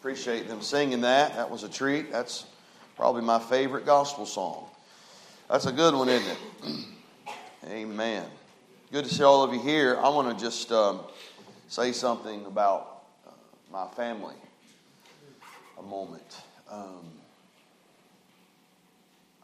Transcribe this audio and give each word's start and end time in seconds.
Appreciate 0.00 0.48
them 0.48 0.62
singing 0.62 1.02
that. 1.02 1.36
That 1.36 1.50
was 1.50 1.62
a 1.62 1.68
treat. 1.68 2.10
That's 2.10 2.46
probably 2.96 3.20
my 3.20 3.38
favorite 3.38 3.84
gospel 3.84 4.24
song. 4.24 4.64
That's 5.50 5.66
a 5.66 5.72
good 5.72 5.94
one, 5.94 6.08
isn't 6.08 6.26
it? 6.26 6.86
Amen. 7.68 8.24
Good 8.90 9.04
to 9.04 9.14
see 9.14 9.22
all 9.22 9.44
of 9.44 9.52
you 9.52 9.60
here. 9.60 9.98
I 9.98 10.08
want 10.08 10.34
to 10.34 10.42
just 10.42 10.72
um, 10.72 11.00
say 11.68 11.92
something 11.92 12.46
about 12.46 13.02
uh, 13.28 13.32
my 13.70 13.86
family 13.88 14.36
a 15.78 15.82
moment. 15.82 16.34
Um, 16.70 17.04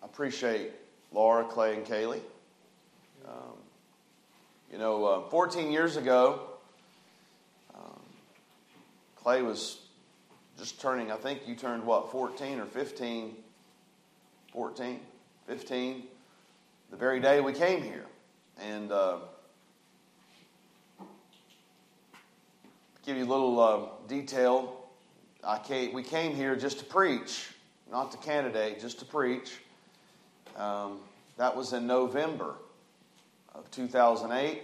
I 0.02 0.06
appreciate 0.06 0.70
Laura, 1.12 1.44
Clay, 1.44 1.74
and 1.74 1.84
Kaylee. 1.84 2.22
Um, 3.28 3.58
you 4.72 4.78
know, 4.78 5.04
uh, 5.04 5.28
14 5.28 5.70
years 5.70 5.98
ago, 5.98 6.40
um, 7.74 8.00
Clay 9.16 9.42
was 9.42 9.80
just 10.58 10.80
turning, 10.80 11.12
I 11.12 11.16
think 11.16 11.42
you 11.46 11.54
turned 11.54 11.84
what, 11.84 12.10
14 12.10 12.60
or 12.60 12.66
15? 12.66 13.34
14, 14.52 15.00
15, 15.46 16.02
the 16.90 16.96
very 16.96 17.20
day 17.20 17.40
we 17.40 17.52
came 17.52 17.82
here. 17.82 18.06
And 18.58 18.90
uh, 18.90 19.18
give 23.04 23.18
you 23.18 23.24
a 23.24 23.26
little 23.26 23.60
uh, 23.60 24.08
detail, 24.08 24.86
I 25.44 25.58
came, 25.58 25.92
we 25.92 26.02
came 26.02 26.34
here 26.34 26.56
just 26.56 26.78
to 26.78 26.84
preach, 26.84 27.50
not 27.90 28.10
to 28.12 28.18
candidate, 28.18 28.80
just 28.80 28.98
to 29.00 29.04
preach. 29.04 29.58
Um, 30.56 31.00
that 31.36 31.54
was 31.54 31.74
in 31.74 31.86
November 31.86 32.54
of 33.54 33.70
2008. 33.70 34.62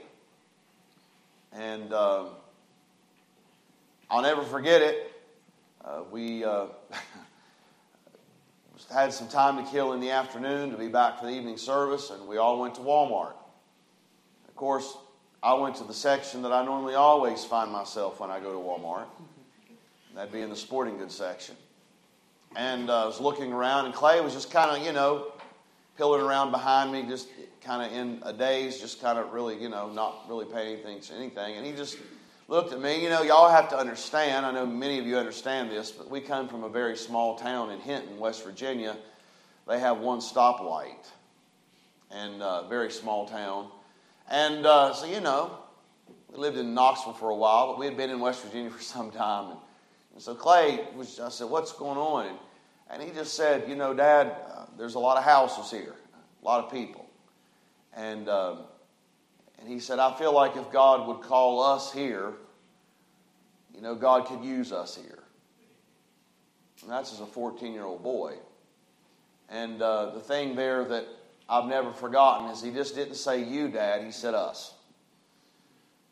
And 1.52 1.92
uh, 1.92 2.24
I'll 4.10 4.22
never 4.22 4.42
forget 4.42 4.80
it. 4.80 5.11
Uh, 5.84 6.02
we 6.10 6.44
uh, 6.44 6.66
had 8.92 9.12
some 9.12 9.28
time 9.28 9.62
to 9.62 9.70
kill 9.70 9.94
in 9.94 10.00
the 10.00 10.10
afternoon 10.10 10.70
to 10.70 10.76
be 10.76 10.88
back 10.88 11.18
for 11.18 11.26
the 11.26 11.32
evening 11.32 11.56
service, 11.56 12.10
and 12.10 12.28
we 12.28 12.36
all 12.36 12.60
went 12.60 12.74
to 12.76 12.80
Walmart. 12.80 13.34
Of 14.48 14.54
course, 14.54 14.96
I 15.42 15.54
went 15.54 15.76
to 15.76 15.84
the 15.84 15.94
section 15.94 16.42
that 16.42 16.52
I 16.52 16.64
normally 16.64 16.94
always 16.94 17.44
find 17.44 17.72
myself 17.72 18.20
when 18.20 18.30
I 18.30 18.38
go 18.38 18.52
to 18.52 18.58
Walmart. 18.58 19.06
That'd 20.14 20.32
be 20.32 20.40
in 20.40 20.50
the 20.50 20.56
sporting 20.56 20.98
goods 20.98 21.14
section. 21.14 21.56
And 22.54 22.90
uh, 22.90 23.04
I 23.04 23.06
was 23.06 23.20
looking 23.20 23.52
around, 23.52 23.86
and 23.86 23.94
Clay 23.94 24.20
was 24.20 24.34
just 24.34 24.52
kind 24.52 24.76
of, 24.76 24.86
you 24.86 24.92
know, 24.92 25.32
pillaring 25.98 26.24
around 26.24 26.52
behind 26.52 26.92
me, 26.92 27.02
just 27.02 27.28
kind 27.60 27.84
of 27.84 27.96
in 27.96 28.22
a 28.24 28.32
daze, 28.32 28.78
just 28.78 29.00
kind 29.00 29.18
of 29.18 29.32
really, 29.32 29.60
you 29.60 29.68
know, 29.68 29.90
not 29.90 30.28
really 30.28 30.44
paying 30.44 30.74
anything 30.74 31.00
to 31.00 31.14
anything. 31.14 31.56
And 31.56 31.66
he 31.66 31.72
just 31.72 31.96
looked 32.52 32.74
at 32.74 32.82
me. 32.82 33.02
You 33.02 33.08
know, 33.08 33.22
y'all 33.22 33.48
have 33.48 33.70
to 33.70 33.78
understand, 33.78 34.44
I 34.44 34.52
know 34.52 34.66
many 34.66 34.98
of 34.98 35.06
you 35.06 35.16
understand 35.16 35.70
this, 35.70 35.90
but 35.90 36.10
we 36.10 36.20
come 36.20 36.48
from 36.48 36.64
a 36.64 36.68
very 36.68 36.98
small 36.98 37.34
town 37.38 37.70
in 37.70 37.80
Hinton, 37.80 38.18
West 38.18 38.44
Virginia. 38.44 38.94
They 39.66 39.78
have 39.78 40.00
one 40.00 40.18
stoplight, 40.18 41.08
and 42.10 42.42
a 42.42 42.46
uh, 42.46 42.68
very 42.68 42.90
small 42.90 43.26
town. 43.26 43.70
And 44.30 44.66
uh, 44.66 44.92
so, 44.92 45.06
you 45.06 45.20
know, 45.20 45.60
we 46.30 46.36
lived 46.36 46.58
in 46.58 46.74
Knoxville 46.74 47.14
for 47.14 47.30
a 47.30 47.34
while, 47.34 47.68
but 47.68 47.78
we 47.78 47.86
had 47.86 47.96
been 47.96 48.10
in 48.10 48.20
West 48.20 48.44
Virginia 48.44 48.70
for 48.76 48.82
some 48.82 49.10
time. 49.10 49.52
And, 49.52 49.60
and 50.12 50.22
so 50.22 50.34
Clay 50.34 50.84
was, 50.94 51.20
I 51.20 51.30
said, 51.30 51.48
What's 51.48 51.72
going 51.72 51.96
on? 51.96 52.36
And, 52.90 53.02
he 53.02 53.08
just 53.12 53.32
said, 53.32 53.66
You 53.66 53.76
know, 53.76 53.94
Dad, 53.94 54.26
uh, 54.26 54.66
there's 54.76 54.94
a 54.94 54.98
lot 54.98 55.16
of 55.16 55.24
houses 55.24 55.70
here, 55.70 55.94
a 56.42 56.44
lot 56.44 56.62
of 56.62 56.70
people. 56.70 57.08
And 57.96 58.28
um, 58.28 58.58
and 59.62 59.70
he 59.70 59.78
said, 59.78 60.00
I 60.00 60.12
feel 60.18 60.34
like 60.34 60.56
if 60.56 60.72
God 60.72 61.06
would 61.06 61.20
call 61.20 61.62
us 61.62 61.92
here, 61.92 62.32
you 63.74 63.80
know, 63.80 63.94
God 63.94 64.26
could 64.26 64.44
use 64.44 64.72
us 64.72 64.96
here. 64.96 65.18
And 66.82 66.90
that's 66.90 67.12
as 67.12 67.20
a 67.20 67.26
14 67.26 67.72
year 67.72 67.84
old 67.84 68.02
boy. 68.02 68.34
And 69.48 69.80
uh, 69.82 70.10
the 70.10 70.20
thing 70.20 70.56
there 70.56 70.84
that 70.84 71.06
I've 71.48 71.66
never 71.66 71.92
forgotten 71.92 72.50
is 72.50 72.62
he 72.62 72.70
just 72.70 72.94
didn't 72.94 73.14
say 73.14 73.42
you, 73.42 73.68
Dad, 73.68 74.04
he 74.04 74.10
said 74.10 74.34
us. 74.34 74.74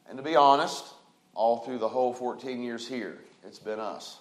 And 0.08 0.16
to 0.18 0.22
be 0.22 0.36
honest, 0.36 0.84
all 1.34 1.58
through 1.58 1.78
the 1.78 1.88
whole 1.88 2.12
14 2.12 2.62
years 2.62 2.86
here, 2.86 3.18
it's 3.44 3.58
been 3.58 3.80
us. 3.80 4.18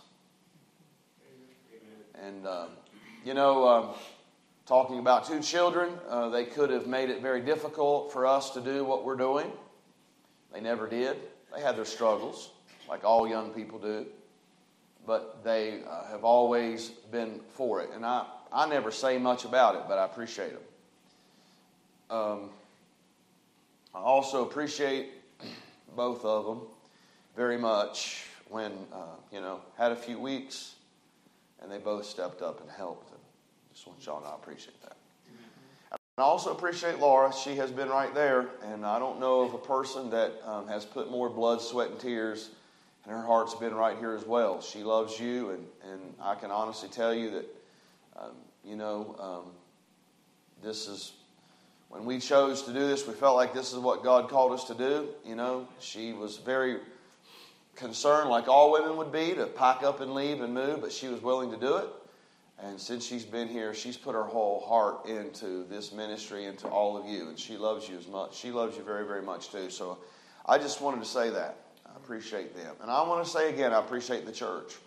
And, 2.21 2.45
uh, 2.45 2.67
you 3.25 3.33
know, 3.33 3.67
um, 3.67 3.89
talking 4.69 4.99
about 4.99 5.25
two 5.25 5.39
children. 5.39 5.91
Uh, 6.07 6.29
they 6.29 6.45
could 6.45 6.69
have 6.69 6.85
made 6.85 7.09
it 7.09 7.23
very 7.23 7.41
difficult 7.41 8.13
for 8.13 8.27
us 8.27 8.51
to 8.51 8.61
do 8.61 8.85
what 8.85 9.03
we're 9.03 9.15
doing. 9.15 9.51
They 10.53 10.61
never 10.61 10.87
did. 10.87 11.17
They 11.51 11.59
had 11.59 11.75
their 11.75 11.85
struggles, 11.85 12.51
like 12.89 13.03
all 13.03 13.27
young 13.27 13.51
people 13.51 13.79
do. 13.79 14.05
But 15.05 15.43
they 15.43 15.81
uh, 15.89 16.07
have 16.11 16.23
always 16.23 16.89
been 16.89 17.39
for 17.49 17.81
it. 17.81 17.89
And 17.93 18.05
I, 18.05 18.25
I 18.51 18.67
never 18.67 18.91
say 18.91 19.17
much 19.17 19.45
about 19.45 19.75
it, 19.75 19.83
but 19.87 19.97
I 19.97 20.05
appreciate 20.05 20.51
them. 20.51 20.61
Um, 22.09 22.49
I 23.95 23.99
also 23.99 24.45
appreciate 24.45 25.09
both 25.95 26.25
of 26.25 26.45
them 26.45 26.67
very 27.35 27.57
much 27.57 28.25
when, 28.49 28.71
uh, 28.91 29.15
you 29.31 29.41
know, 29.41 29.61
had 29.77 29.91
a 29.91 29.95
few 29.95 30.19
weeks 30.19 30.75
and 31.61 31.71
they 31.71 31.77
both 31.77 32.05
stepped 32.05 32.41
up 32.41 32.61
and 32.61 32.69
helped. 32.69 33.13
Just 33.71 33.87
want 33.87 34.05
y'all 34.05 34.19
to 34.19 34.25
know 34.25 34.33
I 34.33 34.35
appreciate 34.35 34.81
that. 34.81 34.97
And 35.91 35.99
I 36.17 36.23
also 36.23 36.51
appreciate 36.51 36.99
Laura. 36.99 37.31
She 37.33 37.55
has 37.55 37.71
been 37.71 37.89
right 37.89 38.13
there, 38.13 38.47
and 38.63 38.85
I 38.85 38.99
don't 38.99 39.19
know 39.19 39.41
of 39.41 39.53
a 39.53 39.57
person 39.57 40.09
that 40.09 40.33
um, 40.45 40.67
has 40.67 40.85
put 40.85 41.09
more 41.09 41.29
blood, 41.29 41.61
sweat, 41.61 41.91
and 41.91 41.99
tears, 41.99 42.49
and 43.05 43.13
her 43.13 43.21
heart's 43.21 43.55
been 43.55 43.73
right 43.73 43.97
here 43.97 44.13
as 44.13 44.25
well. 44.25 44.61
She 44.61 44.83
loves 44.83 45.19
you, 45.19 45.51
and, 45.51 45.65
and 45.91 46.01
I 46.21 46.35
can 46.35 46.51
honestly 46.51 46.89
tell 46.89 47.13
you 47.13 47.31
that, 47.31 47.45
um, 48.17 48.31
you 48.63 48.75
know, 48.75 49.15
um, 49.19 49.51
this 50.61 50.87
is 50.87 51.13
when 51.89 52.05
we 52.05 52.19
chose 52.19 52.61
to 52.63 52.73
do 52.73 52.87
this, 52.87 53.07
we 53.07 53.13
felt 53.13 53.35
like 53.35 53.53
this 53.53 53.73
is 53.73 53.79
what 53.79 54.03
God 54.03 54.29
called 54.29 54.51
us 54.51 54.65
to 54.65 54.75
do. 54.75 55.07
You 55.25 55.35
know, 55.35 55.67
she 55.79 56.13
was 56.13 56.37
very 56.37 56.77
concerned, 57.75 58.29
like 58.29 58.47
all 58.47 58.71
women 58.71 58.95
would 58.97 59.11
be, 59.11 59.33
to 59.33 59.47
pack 59.47 59.81
up 59.81 59.99
and 59.99 60.13
leave 60.13 60.41
and 60.41 60.53
move, 60.53 60.81
but 60.81 60.91
she 60.91 61.07
was 61.07 61.21
willing 61.21 61.49
to 61.49 61.57
do 61.57 61.77
it. 61.77 61.87
And 62.61 62.79
since 62.79 63.05
she's 63.05 63.23
been 63.23 63.47
here, 63.47 63.73
she's 63.73 63.97
put 63.97 64.13
her 64.13 64.23
whole 64.23 64.59
heart 64.59 65.07
into 65.07 65.65
this 65.69 65.91
ministry 65.93 66.45
into 66.45 66.67
all 66.67 66.97
of 66.97 67.05
you. 67.05 67.29
And 67.29 67.39
she 67.39 67.57
loves 67.57 67.87
you 67.87 67.97
as 67.97 68.07
much. 68.07 68.35
She 68.35 68.51
loves 68.51 68.75
you 68.75 68.83
very, 68.83 69.05
very 69.07 69.21
much 69.21 69.49
too. 69.49 69.69
So 69.69 69.97
I 70.45 70.57
just 70.57 70.81
wanted 70.81 70.99
to 70.99 71.05
say 71.05 71.29
that. 71.29 71.55
Appreciate 72.09 72.55
them. 72.55 72.75
And 72.81 72.89
I 72.89 73.07
want 73.07 73.23
to 73.23 73.29
say 73.29 73.53
again, 73.53 73.71
I 73.71 73.77
appreciate 73.77 74.25
the 74.25 74.31
church. 74.31 74.77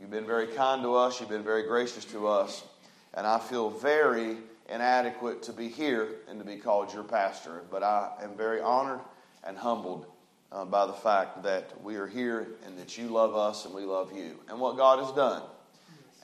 You've 0.00 0.10
been 0.10 0.24
very 0.24 0.46
kind 0.46 0.80
to 0.84 0.94
us, 0.94 1.20
you've 1.20 1.28
been 1.28 1.44
very 1.44 1.64
gracious 1.64 2.06
to 2.06 2.28
us. 2.28 2.64
And 3.12 3.26
I 3.26 3.38
feel 3.38 3.68
very 3.68 4.38
inadequate 4.70 5.42
to 5.42 5.52
be 5.52 5.68
here 5.68 6.08
and 6.30 6.38
to 6.38 6.46
be 6.46 6.56
called 6.56 6.94
your 6.94 7.02
pastor. 7.02 7.60
But 7.70 7.82
I 7.82 8.10
am 8.22 8.38
very 8.38 8.62
honored 8.62 9.00
and 9.44 9.58
humbled 9.58 10.06
uh, 10.50 10.64
by 10.64 10.86
the 10.86 10.94
fact 10.94 11.42
that 11.42 11.78
we 11.82 11.96
are 11.96 12.06
here 12.06 12.46
and 12.64 12.78
that 12.78 12.96
you 12.96 13.08
love 13.08 13.36
us 13.36 13.66
and 13.66 13.74
we 13.74 13.82
love 13.82 14.16
you. 14.16 14.38
And 14.48 14.58
what 14.58 14.78
God 14.78 14.98
has 15.00 15.12
done 15.12 15.42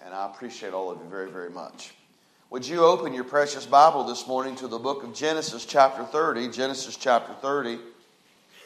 and 0.02 0.14
I 0.14 0.24
appreciate 0.24 0.72
all 0.72 0.90
of 0.90 0.98
you 0.98 1.10
very, 1.10 1.30
very 1.30 1.50
much. 1.50 1.92
Would 2.48 2.66
you 2.66 2.86
open 2.86 3.12
your 3.12 3.24
precious 3.24 3.66
Bible 3.66 4.04
this 4.04 4.26
morning 4.26 4.56
to 4.56 4.66
the 4.66 4.78
book 4.78 5.04
of 5.04 5.12
Genesis, 5.12 5.66
chapter 5.66 6.04
30? 6.04 6.48
Genesis, 6.48 6.96
chapter 6.96 7.34
30. 7.34 7.78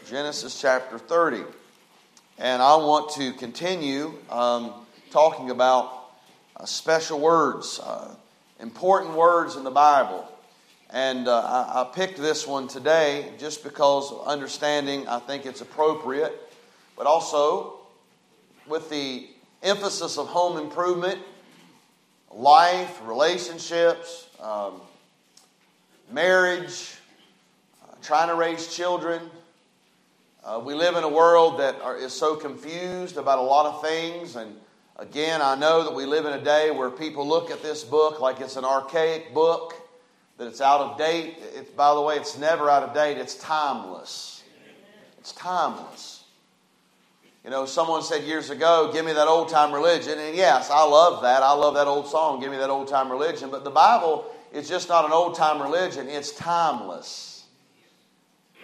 Genesis, 0.09 0.61
chapter 0.61 0.99
30. 0.99 1.43
And 2.39 2.63
I 2.63 2.77
want 2.77 3.11
to 3.15 3.33
continue 3.33 4.15
um, 4.31 4.73
talking 5.11 5.51
about 5.51 6.11
uh, 6.57 6.65
special 6.65 7.19
words, 7.19 7.81
uh, 7.83 8.15
important 8.61 9.15
words 9.15 9.57
in 9.57 9.65
the 9.65 9.71
Bible. 9.73 10.31
And 10.91 11.27
uh, 11.27 11.41
I, 11.41 11.81
I 11.81 11.85
picked 11.93 12.19
this 12.19 12.47
one 12.47 12.69
today 12.69 13.33
just 13.37 13.65
because 13.65 14.13
understanding 14.25 15.09
I 15.09 15.19
think 15.19 15.45
it's 15.45 15.61
appropriate, 15.61 16.41
but 16.97 17.09
also 17.09 17.81
with 18.69 18.89
the 18.89 19.27
emphasis 19.65 20.19
of 20.19 20.29
home 20.29 20.57
improvement, 20.57 21.19
life, 22.31 23.01
relationships, 23.03 24.29
um, 24.41 24.81
marriage, 26.13 26.95
uh, 27.83 27.95
trying 28.03 28.29
to 28.29 28.37
raise 28.37 28.73
children. 28.73 29.21
Uh, 30.47 30.61
we 30.61 30.75
live 30.75 30.95
in 30.95 31.03
a 31.03 31.09
world 31.09 31.59
that 31.59 31.81
are, 31.83 31.97
is 31.97 32.13
so 32.13 32.37
confused 32.37 33.17
about 33.17 33.41
a 33.41 33.43
lot 33.43 33.67
of 33.67 33.83
things. 33.83 34.37
And 34.37 34.55
again, 34.95 35.43
I 35.43 35.57
know 35.57 35.83
that 35.83 35.93
we 35.93 36.07
live 36.07 36.25
in 36.25 36.35
a 36.35 36.41
day 36.41 36.71
where 36.71 36.89
people 36.89 37.27
look 37.27 37.51
at 37.51 37.65
this 37.65 37.83
book 37.83 38.21
like 38.21 38.41
it's 38.41 38.55
an 38.55 38.65
archaic 38.65 39.35
book, 39.35 39.75
that 40.39 40.47
it's 40.47 40.61
out 40.61 40.81
of 40.81 40.99
date. 40.99 41.39
It's, 41.57 41.71
by 41.71 41.93
the 41.95 42.01
way, 42.01 42.15
it's 42.15 42.39
never 42.39 42.71
out 42.71 42.85
of 42.85 42.95
date, 42.95 43.19
it's 43.19 43.35
timeless. 43.35 44.45
It's 45.19 45.33
timeless. 45.33 46.23
You 47.43 47.51
know, 47.51 47.67
someone 47.67 48.05
said 48.05 48.23
years 48.23 48.51
ago, 48.51 48.91
give 48.93 49.05
me 49.05 49.15
that 49.15 49.27
old 49.27 49.49
time 49.49 49.75
religion. 49.75 50.17
And 50.17 50.37
yes, 50.37 50.71
I 50.71 50.85
love 50.85 51.23
that. 51.23 51.43
I 51.43 51.55
love 51.55 51.75
that 51.75 51.89
old 51.89 52.07
song, 52.07 52.39
give 52.39 52.53
me 52.53 52.59
that 52.59 52.71
old 52.71 52.87
time 52.87 53.11
religion. 53.11 53.51
But 53.51 53.65
the 53.65 53.71
Bible 53.71 54.33
is 54.53 54.69
just 54.69 54.89
not 54.89 55.07
an 55.07 55.11
old 55.11 55.35
time 55.35 55.61
religion, 55.61 56.09
it's 56.09 56.31
timeless. 56.31 57.36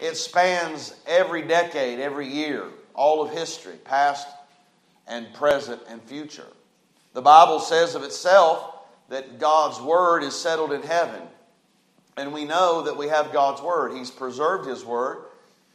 It 0.03 0.17
spans 0.17 0.97
every 1.07 1.43
decade, 1.43 2.01
every 2.01 2.27
year, 2.27 2.65
all 2.93 3.23
of 3.23 3.31
history, 3.31 3.77
past 3.85 4.27
and 5.07 5.33
present 5.33 5.81
and 5.89 6.03
future. 6.03 6.49
The 7.13 7.23
Bible 7.23 7.61
says 7.61 7.95
of 7.95 8.03
itself 8.03 8.81
that 9.11 9.39
God's 9.39 9.81
Word 9.81 10.25
is 10.25 10.35
settled 10.35 10.73
in 10.73 10.83
heaven. 10.83 11.23
And 12.17 12.33
we 12.33 12.45
know 12.45 12.83
that 12.83 12.97
we 12.97 13.07
have 13.09 13.33
God's 13.33 13.63
Word. 13.63 13.93
He's 13.93 14.11
preserved 14.11 14.69
His 14.69 14.85
Word. 14.85 15.19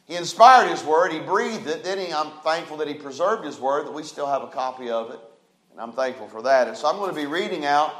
He 0.06 0.14
inspired 0.14 0.68
His 0.68 0.84
Word. 0.84 1.10
He 1.10 1.20
breathed 1.20 1.66
it. 1.66 1.82
Then 1.82 1.98
he, 1.98 2.12
I'm 2.12 2.30
thankful 2.44 2.76
that 2.76 2.88
He 2.88 2.94
preserved 2.94 3.46
His 3.46 3.58
Word, 3.58 3.86
that 3.86 3.94
we 3.94 4.02
still 4.02 4.26
have 4.26 4.42
a 4.42 4.48
copy 4.48 4.90
of 4.90 5.10
it. 5.10 5.20
And 5.72 5.80
I'm 5.80 5.92
thankful 5.92 6.28
for 6.28 6.42
that. 6.42 6.68
And 6.68 6.76
so 6.76 6.86
I'm 6.86 6.96
going 6.96 7.14
to 7.14 7.16
be 7.18 7.26
reading 7.26 7.64
out 7.64 7.94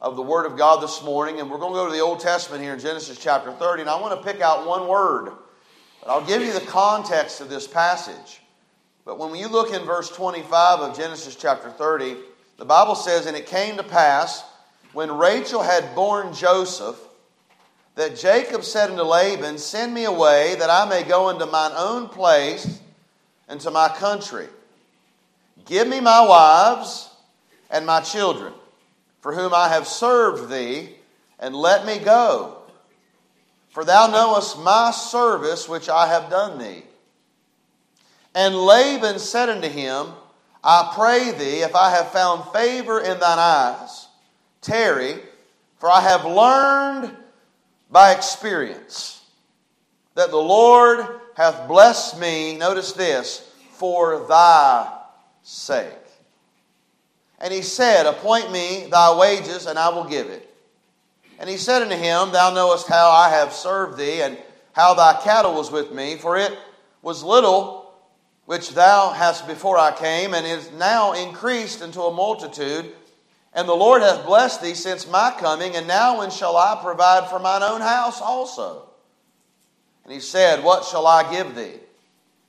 of 0.00 0.14
the 0.14 0.22
Word 0.22 0.46
of 0.46 0.56
God 0.56 0.80
this 0.80 1.02
morning. 1.02 1.40
And 1.40 1.50
we're 1.50 1.58
going 1.58 1.72
to 1.72 1.78
go 1.78 1.86
to 1.86 1.92
the 1.92 2.00
Old 2.00 2.20
Testament 2.20 2.62
here 2.62 2.72
in 2.72 2.78
Genesis 2.78 3.18
chapter 3.18 3.50
30. 3.50 3.80
And 3.80 3.90
I 3.90 4.00
want 4.00 4.16
to 4.16 4.32
pick 4.32 4.40
out 4.40 4.64
one 4.64 4.86
word. 4.86 5.32
But 6.02 6.10
I'll 6.10 6.26
give 6.26 6.42
you 6.42 6.52
the 6.52 6.60
context 6.60 7.40
of 7.40 7.48
this 7.48 7.68
passage. 7.68 8.40
But 9.04 9.18
when 9.18 9.34
you 9.36 9.48
look 9.48 9.72
in 9.72 9.84
verse 9.84 10.10
25 10.10 10.80
of 10.80 10.96
Genesis 10.96 11.36
chapter 11.36 11.70
30, 11.70 12.16
the 12.56 12.64
Bible 12.64 12.96
says, 12.96 13.26
And 13.26 13.36
it 13.36 13.46
came 13.46 13.76
to 13.76 13.84
pass, 13.84 14.44
when 14.92 15.16
Rachel 15.16 15.62
had 15.62 15.94
borne 15.94 16.34
Joseph, 16.34 16.98
that 17.94 18.16
Jacob 18.16 18.64
said 18.64 18.90
unto 18.90 19.02
Laban, 19.02 19.58
Send 19.58 19.94
me 19.94 20.04
away, 20.04 20.56
that 20.58 20.70
I 20.70 20.88
may 20.88 21.02
go 21.02 21.28
into 21.28 21.46
mine 21.46 21.72
own 21.76 22.08
place 22.08 22.80
and 23.48 23.60
to 23.60 23.70
my 23.70 23.88
country. 23.88 24.48
Give 25.66 25.86
me 25.86 26.00
my 26.00 26.26
wives 26.26 27.10
and 27.70 27.86
my 27.86 28.00
children, 28.00 28.52
for 29.20 29.32
whom 29.32 29.54
I 29.54 29.68
have 29.68 29.86
served 29.86 30.50
thee, 30.50 30.90
and 31.38 31.54
let 31.54 31.86
me 31.86 31.98
go. 31.98 32.61
For 33.72 33.86
thou 33.86 34.06
knowest 34.06 34.58
my 34.60 34.90
service 34.90 35.66
which 35.66 35.88
I 35.88 36.06
have 36.06 36.28
done 36.28 36.58
thee. 36.58 36.82
And 38.34 38.54
Laban 38.54 39.18
said 39.18 39.48
unto 39.48 39.68
him, 39.68 40.08
I 40.62 40.92
pray 40.94 41.32
thee, 41.32 41.62
if 41.62 41.74
I 41.74 41.90
have 41.90 42.12
found 42.12 42.52
favor 42.52 43.00
in 43.00 43.18
thine 43.18 43.38
eyes, 43.38 44.08
tarry, 44.60 45.20
for 45.78 45.90
I 45.90 46.02
have 46.02 46.24
learned 46.26 47.16
by 47.90 48.12
experience 48.12 49.24
that 50.14 50.30
the 50.30 50.36
Lord 50.36 51.04
hath 51.34 51.66
blessed 51.66 52.20
me, 52.20 52.56
notice 52.58 52.92
this, 52.92 53.50
for 53.72 54.26
thy 54.28 54.92
sake. 55.42 55.88
And 57.38 57.52
he 57.52 57.62
said, 57.62 58.04
Appoint 58.04 58.52
me 58.52 58.86
thy 58.90 59.16
wages, 59.18 59.64
and 59.64 59.78
I 59.78 59.88
will 59.88 60.04
give 60.04 60.28
it. 60.28 60.51
And 61.42 61.50
he 61.50 61.56
said 61.56 61.82
unto 61.82 61.96
him, 61.96 62.30
Thou 62.30 62.54
knowest 62.54 62.86
how 62.86 63.10
I 63.10 63.28
have 63.30 63.52
served 63.52 63.98
thee, 63.98 64.22
and 64.22 64.38
how 64.74 64.94
thy 64.94 65.20
cattle 65.24 65.54
was 65.54 65.72
with 65.72 65.92
me, 65.92 66.14
for 66.14 66.36
it 66.36 66.56
was 67.02 67.24
little 67.24 67.92
which 68.44 68.70
thou 68.74 69.10
hast 69.10 69.48
before 69.48 69.76
I 69.76 69.90
came, 69.90 70.34
and 70.34 70.46
is 70.46 70.70
now 70.70 71.14
increased 71.14 71.82
into 71.82 72.00
a 72.02 72.14
multitude. 72.14 72.92
And 73.52 73.68
the 73.68 73.74
Lord 73.74 74.02
hath 74.02 74.24
blessed 74.24 74.62
thee 74.62 74.74
since 74.74 75.10
my 75.10 75.34
coming, 75.36 75.74
and 75.74 75.88
now 75.88 76.20
when 76.20 76.30
shall 76.30 76.56
I 76.56 76.78
provide 76.80 77.28
for 77.28 77.40
mine 77.40 77.64
own 77.64 77.80
house 77.80 78.20
also? 78.20 78.88
And 80.04 80.12
he 80.12 80.20
said, 80.20 80.62
What 80.62 80.84
shall 80.84 81.08
I 81.08 81.28
give 81.28 81.56
thee? 81.56 81.74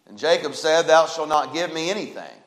And 0.08 0.20
Jacob 0.20 0.54
said, 0.54 0.84
Thou 0.84 1.08
shalt 1.08 1.30
not 1.30 1.52
give 1.52 1.74
me 1.74 1.90
anything. 1.90 2.38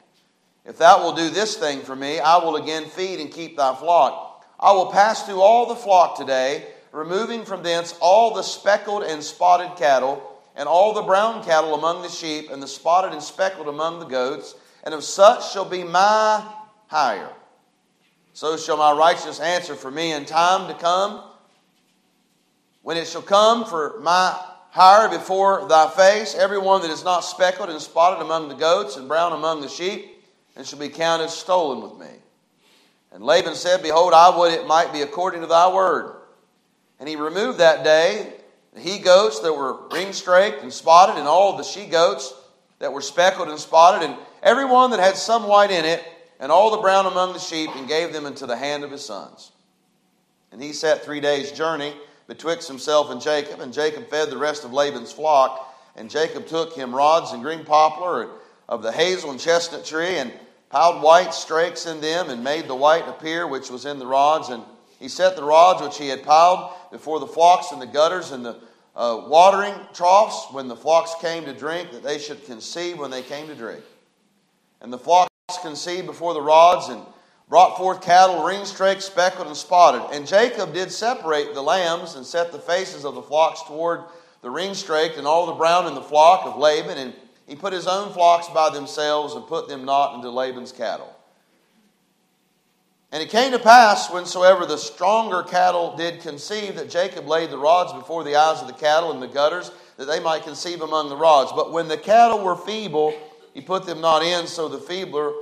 If 0.64 0.78
thou 0.78 1.02
wilt 1.02 1.16
do 1.16 1.28
this 1.28 1.56
thing 1.56 1.80
for 1.80 1.96
me, 1.96 2.20
I 2.20 2.36
will 2.36 2.54
again 2.54 2.84
feed 2.84 3.18
and 3.18 3.32
keep 3.32 3.56
thy 3.56 3.74
flock. 3.74 4.25
I 4.58 4.72
will 4.72 4.90
pass 4.90 5.24
through 5.24 5.40
all 5.40 5.66
the 5.66 5.76
flock 5.76 6.16
today, 6.16 6.66
removing 6.92 7.44
from 7.44 7.62
thence 7.62 7.94
all 8.00 8.34
the 8.34 8.42
speckled 8.42 9.02
and 9.02 9.22
spotted 9.22 9.76
cattle, 9.76 10.42
and 10.56 10.68
all 10.68 10.94
the 10.94 11.02
brown 11.02 11.44
cattle 11.44 11.74
among 11.74 12.02
the 12.02 12.08
sheep, 12.08 12.50
and 12.50 12.62
the 12.62 12.68
spotted 12.68 13.12
and 13.12 13.22
speckled 13.22 13.68
among 13.68 13.98
the 13.98 14.06
goats, 14.06 14.54
and 14.84 14.94
of 14.94 15.04
such 15.04 15.52
shall 15.52 15.66
be 15.66 15.84
my 15.84 16.42
hire. 16.86 17.30
So 18.32 18.56
shall 18.56 18.76
my 18.76 18.92
righteous 18.92 19.40
answer 19.40 19.74
for 19.74 19.90
me 19.90 20.12
in 20.12 20.24
time 20.24 20.68
to 20.68 20.74
come. 20.74 21.22
When 22.82 22.96
it 22.96 23.06
shall 23.06 23.22
come 23.22 23.64
for 23.64 23.98
my 24.00 24.38
hire 24.70 25.08
before 25.08 25.66
thy 25.68 25.90
face, 25.90 26.34
every 26.34 26.58
one 26.58 26.82
that 26.82 26.90
is 26.90 27.04
not 27.04 27.20
speckled 27.20 27.68
and 27.68 27.80
spotted 27.80 28.22
among 28.22 28.48
the 28.48 28.54
goats 28.54 28.96
and 28.96 29.08
brown 29.08 29.32
among 29.32 29.60
the 29.60 29.68
sheep, 29.68 30.22
and 30.54 30.66
shall 30.66 30.78
be 30.78 30.88
counted 30.88 31.28
stolen 31.28 31.82
with 31.82 31.98
me. 31.98 32.14
And 33.12 33.24
Laban 33.24 33.54
said, 33.54 33.82
Behold, 33.82 34.12
I 34.12 34.36
would 34.36 34.52
it 34.52 34.66
might 34.66 34.92
be 34.92 35.02
according 35.02 35.40
to 35.40 35.46
thy 35.46 35.72
word. 35.72 36.16
And 36.98 37.08
he 37.08 37.16
removed 37.16 37.58
that 37.58 37.84
day 37.84 38.32
the 38.74 38.80
he 38.80 38.98
goats 38.98 39.40
that 39.40 39.52
were 39.52 39.88
ring 39.88 40.12
straked 40.12 40.62
and 40.62 40.72
spotted, 40.72 41.18
and 41.18 41.26
all 41.26 41.56
the 41.56 41.64
she 41.64 41.86
goats 41.86 42.34
that 42.78 42.92
were 42.92 43.00
speckled 43.00 43.48
and 43.48 43.58
spotted, 43.58 44.04
and 44.04 44.16
every 44.42 44.66
one 44.66 44.90
that 44.90 45.00
had 45.00 45.16
some 45.16 45.48
white 45.48 45.70
in 45.70 45.84
it, 45.84 46.04
and 46.38 46.52
all 46.52 46.70
the 46.70 46.82
brown 46.82 47.06
among 47.06 47.32
the 47.32 47.38
sheep, 47.38 47.70
and 47.74 47.88
gave 47.88 48.12
them 48.12 48.26
into 48.26 48.44
the 48.44 48.56
hand 48.56 48.84
of 48.84 48.90
his 48.90 49.04
sons. 49.04 49.52
And 50.52 50.62
he 50.62 50.74
sat 50.74 51.02
three 51.02 51.20
days' 51.20 51.52
journey 51.52 51.94
betwixt 52.26 52.68
himself 52.68 53.10
and 53.10 53.20
Jacob, 53.20 53.60
and 53.60 53.72
Jacob 53.72 54.08
fed 54.08 54.30
the 54.30 54.36
rest 54.36 54.64
of 54.64 54.72
Laban's 54.72 55.12
flock. 55.12 55.74
And 55.96 56.10
Jacob 56.10 56.46
took 56.46 56.74
him 56.74 56.94
rods 56.94 57.32
and 57.32 57.42
green 57.42 57.64
poplar 57.64 58.28
of 58.68 58.82
the 58.82 58.92
hazel 58.92 59.30
and 59.30 59.40
chestnut 59.40 59.84
tree, 59.84 60.18
and 60.18 60.32
piled 60.76 61.02
white 61.02 61.32
strakes 61.32 61.86
in 61.86 62.02
them, 62.02 62.28
and 62.28 62.44
made 62.44 62.68
the 62.68 62.74
white 62.74 63.08
appear 63.08 63.46
which 63.46 63.70
was 63.70 63.86
in 63.86 63.98
the 63.98 64.06
rods. 64.06 64.50
And 64.50 64.62
he 65.00 65.08
set 65.08 65.34
the 65.34 65.42
rods 65.42 65.80
which 65.80 65.96
he 65.96 66.08
had 66.08 66.22
piled 66.22 66.70
before 66.92 67.18
the 67.18 67.26
flocks 67.26 67.72
in 67.72 67.78
the 67.78 67.86
gutters 67.86 68.30
and 68.30 68.44
the 68.44 68.58
uh, 68.94 69.24
watering 69.26 69.72
troughs 69.94 70.52
when 70.52 70.68
the 70.68 70.76
flocks 70.76 71.14
came 71.18 71.46
to 71.46 71.54
drink, 71.54 71.92
that 71.92 72.02
they 72.02 72.18
should 72.18 72.44
conceive 72.44 72.98
when 72.98 73.10
they 73.10 73.22
came 73.22 73.46
to 73.46 73.54
drink. 73.54 73.82
And 74.82 74.92
the 74.92 74.98
flocks 74.98 75.30
conceived 75.62 76.04
before 76.04 76.34
the 76.34 76.42
rods 76.42 76.90
and 76.90 77.00
brought 77.48 77.78
forth 77.78 78.02
cattle, 78.02 78.44
ring 78.44 78.66
straked, 78.66 79.02
speckled, 79.02 79.46
and 79.46 79.56
spotted. 79.56 80.14
And 80.14 80.26
Jacob 80.26 80.74
did 80.74 80.92
separate 80.92 81.54
the 81.54 81.62
lambs 81.62 82.16
and 82.16 82.26
set 82.26 82.52
the 82.52 82.58
faces 82.58 83.06
of 83.06 83.14
the 83.14 83.22
flocks 83.22 83.62
toward 83.62 84.02
the 84.42 84.50
ring 84.50 84.74
straked 84.74 85.16
and 85.16 85.26
all 85.26 85.46
the 85.46 85.52
brown 85.52 85.86
in 85.86 85.94
the 85.94 86.02
flock 86.02 86.44
of 86.44 86.58
Laban. 86.58 86.98
And 86.98 87.14
he 87.46 87.54
put 87.56 87.72
his 87.72 87.86
own 87.86 88.12
flocks 88.12 88.48
by 88.48 88.70
themselves 88.70 89.34
and 89.34 89.46
put 89.46 89.68
them 89.68 89.84
not 89.84 90.14
into 90.14 90.30
Laban's 90.30 90.72
cattle. 90.72 91.16
And 93.12 93.22
it 93.22 93.30
came 93.30 93.52
to 93.52 93.58
pass, 93.58 94.10
whensoever 94.10 94.66
the 94.66 94.76
stronger 94.76 95.42
cattle 95.44 95.96
did 95.96 96.20
conceive, 96.20 96.74
that 96.74 96.90
Jacob 96.90 97.26
laid 97.26 97.50
the 97.50 97.58
rods 97.58 97.92
before 97.92 98.24
the 98.24 98.36
eyes 98.36 98.60
of 98.60 98.66
the 98.66 98.74
cattle 98.74 99.12
in 99.12 99.20
the 99.20 99.28
gutters, 99.28 99.70
that 99.96 100.06
they 100.06 100.20
might 100.20 100.42
conceive 100.42 100.82
among 100.82 101.08
the 101.08 101.16
rods. 101.16 101.52
But 101.52 101.72
when 101.72 101.88
the 101.88 101.96
cattle 101.96 102.44
were 102.44 102.56
feeble, 102.56 103.14
he 103.54 103.60
put 103.60 103.86
them 103.86 104.00
not 104.00 104.22
in, 104.22 104.46
so 104.46 104.68
the 104.68 104.78
feebler 104.78 105.32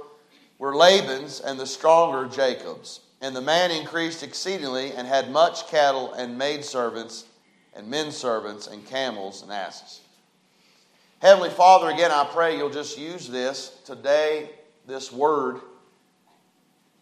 were 0.58 0.76
Laban's, 0.76 1.40
and 1.40 1.58
the 1.58 1.66
stronger 1.66 2.28
Jacob's. 2.28 3.00
And 3.23 3.34
the 3.34 3.40
man 3.40 3.70
increased 3.70 4.23
exceedingly, 4.23 4.92
and 4.92 5.08
had 5.08 5.30
much 5.30 5.66
cattle, 5.68 6.12
and 6.12 6.37
maidservants, 6.37 7.25
and 7.75 7.88
men 7.88 8.12
servants, 8.12 8.66
and 8.66 8.87
camels, 8.87 9.42
and 9.42 9.50
asses. 9.50 10.00
Heavenly 11.25 11.49
Father, 11.49 11.88
again, 11.88 12.11
I 12.11 12.25
pray 12.25 12.59
you'll 12.59 12.69
just 12.69 12.99
use 12.99 13.26
this 13.26 13.78
today, 13.87 14.50
this 14.87 15.11
word, 15.11 15.59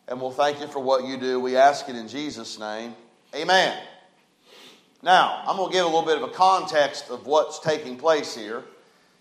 and 0.06 0.20
we'll 0.20 0.30
thank 0.30 0.60
you 0.60 0.68
for 0.68 0.78
what 0.78 1.04
you 1.04 1.16
do. 1.16 1.40
We 1.40 1.56
ask 1.56 1.88
it 1.88 1.96
in 1.96 2.06
Jesus' 2.06 2.56
name. 2.56 2.94
Amen. 3.34 3.76
Now, 5.02 5.42
I'm 5.44 5.56
going 5.56 5.72
to 5.72 5.76
give 5.76 5.84
a 5.84 5.88
little 5.88 6.04
bit 6.04 6.18
of 6.18 6.22
a 6.22 6.32
context 6.32 7.10
of 7.10 7.26
what's 7.26 7.58
taking 7.58 7.96
place 7.96 8.32
here. 8.32 8.62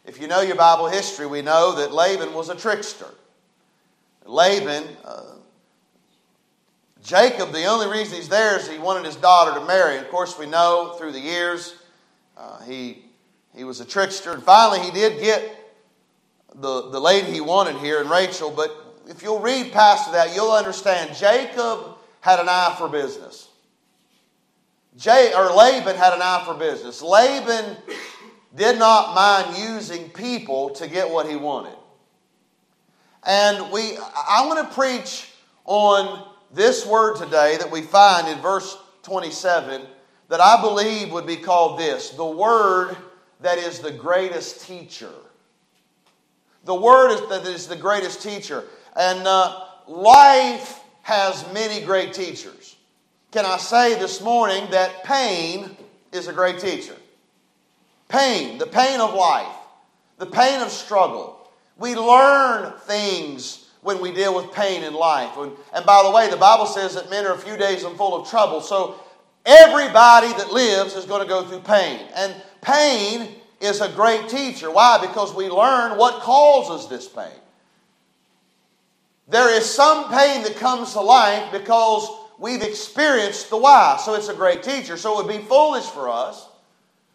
If 0.05 0.21
you 0.21 0.27
know 0.27 0.41
your 0.41 0.55
Bible 0.55 0.87
history, 0.87 1.25
we 1.25 1.41
know 1.41 1.77
that 1.77 1.91
Laban 1.91 2.35
was 2.35 2.49
a 2.49 2.55
trickster. 2.55 3.09
Laban, 4.27 4.83
uh, 5.03 5.33
Jacob, 7.03 7.53
the 7.53 7.65
only 7.65 7.87
reason 7.87 8.17
he's 8.17 8.29
there 8.29 8.59
is 8.59 8.69
he 8.69 8.77
wanted 8.77 9.05
his 9.05 9.15
daughter 9.15 9.59
to 9.59 9.65
marry. 9.65 9.97
Of 9.97 10.11
course, 10.11 10.37
we 10.37 10.45
know 10.45 10.93
through 10.99 11.13
the 11.13 11.19
years 11.19 11.73
uh, 12.37 12.61
he 12.65 13.05
he 13.55 13.63
was 13.63 13.79
a 13.79 13.85
trickster. 13.85 14.31
And 14.31 14.43
finally, 14.43 14.79
he 14.79 14.91
did 14.91 15.21
get 15.21 15.57
the, 16.55 16.89
the 16.89 16.99
lady 16.99 17.31
he 17.31 17.41
wanted 17.41 17.77
here 17.77 18.01
in 18.01 18.09
Rachel. 18.09 18.51
But 18.51 18.71
if 19.07 19.23
you'll 19.23 19.39
read 19.39 19.71
past 19.71 20.11
that, 20.11 20.35
you'll 20.35 20.51
understand 20.51 21.15
Jacob 21.15 21.97
had 22.21 22.39
an 22.39 22.47
eye 22.49 22.75
for 22.77 22.87
business. 22.87 23.49
Jay, 24.97 25.31
or 25.35 25.53
Laban 25.53 25.95
had 25.95 26.13
an 26.13 26.21
eye 26.21 26.43
for 26.45 26.53
business. 26.53 27.01
Laban 27.01 27.77
did 28.55 28.77
not 28.77 29.15
mind 29.15 29.57
using 29.57 30.09
people 30.09 30.71
to 30.71 30.87
get 30.87 31.09
what 31.09 31.29
he 31.29 31.35
wanted. 31.35 31.75
And 33.23 33.71
we, 33.71 33.97
I 33.97 34.45
want 34.47 34.67
to 34.67 34.75
preach 34.75 35.31
on 35.65 36.27
this 36.53 36.85
word 36.85 37.17
today 37.17 37.57
that 37.57 37.71
we 37.71 37.81
find 37.81 38.27
in 38.27 38.39
verse 38.39 38.77
27 39.03 39.83
that 40.27 40.41
I 40.41 40.59
believe 40.61 41.11
would 41.11 41.27
be 41.27 41.37
called 41.37 41.79
this 41.79 42.09
the 42.09 42.25
word 42.25 42.95
that 43.41 43.57
is 43.57 43.79
the 43.79 43.91
greatest 43.91 44.65
teacher. 44.67 45.11
The 46.65 46.75
word 46.75 47.11
is, 47.11 47.29
that 47.29 47.45
is 47.45 47.67
the 47.67 47.75
greatest 47.75 48.21
teacher. 48.21 48.63
And 48.95 49.27
uh, 49.27 49.65
life 49.87 50.79
has 51.03 51.51
many 51.53 51.83
great 51.83 52.13
teachers. 52.13 52.75
Can 53.31 53.45
I 53.45 53.57
say 53.57 53.97
this 53.97 54.21
morning 54.21 54.69
that 54.71 55.03
pain 55.03 55.75
is 56.11 56.27
a 56.27 56.33
great 56.33 56.59
teacher? 56.59 56.95
Pain, 58.09 58.57
the 58.57 58.67
pain 58.67 58.99
of 58.99 59.13
life, 59.13 59.55
the 60.17 60.25
pain 60.25 60.61
of 60.61 60.69
struggle. 60.69 61.49
We 61.77 61.95
learn 61.95 62.73
things 62.81 63.69
when 63.81 64.01
we 64.01 64.13
deal 64.13 64.35
with 64.35 64.53
pain 64.53 64.83
in 64.83 64.93
life. 64.93 65.31
And 65.37 65.85
by 65.85 66.03
the 66.03 66.11
way, 66.11 66.29
the 66.29 66.37
Bible 66.37 66.67
says 66.67 66.93
that 66.93 67.09
men 67.09 67.25
are 67.25 67.33
a 67.33 67.37
few 67.37 67.57
days 67.57 67.83
and 67.83 67.97
full 67.97 68.21
of 68.21 68.29
trouble. 68.29 68.61
So 68.61 68.99
everybody 69.45 70.27
that 70.27 70.51
lives 70.51 70.95
is 70.95 71.05
going 71.05 71.23
to 71.23 71.27
go 71.27 71.43
through 71.45 71.61
pain. 71.61 72.05
And 72.13 72.35
pain 72.61 73.29
is 73.59 73.81
a 73.81 73.89
great 73.89 74.27
teacher. 74.27 74.71
Why? 74.71 74.97
Because 74.99 75.33
we 75.33 75.49
learn 75.49 75.97
what 75.97 76.21
causes 76.21 76.89
this 76.89 77.07
pain. 77.07 77.39
There 79.27 79.55
is 79.55 79.65
some 79.65 80.09
pain 80.09 80.43
that 80.43 80.55
comes 80.57 80.93
to 80.93 81.01
life 81.01 81.51
because 81.51 82.09
we've 82.37 82.61
experienced 82.61 83.49
the 83.49 83.57
why. 83.57 83.97
So 84.03 84.15
it's 84.15 84.27
a 84.27 84.33
great 84.33 84.63
teacher. 84.63 84.97
So 84.97 85.13
it 85.13 85.25
would 85.25 85.37
be 85.37 85.43
foolish 85.43 85.85
for 85.85 86.09
us 86.09 86.47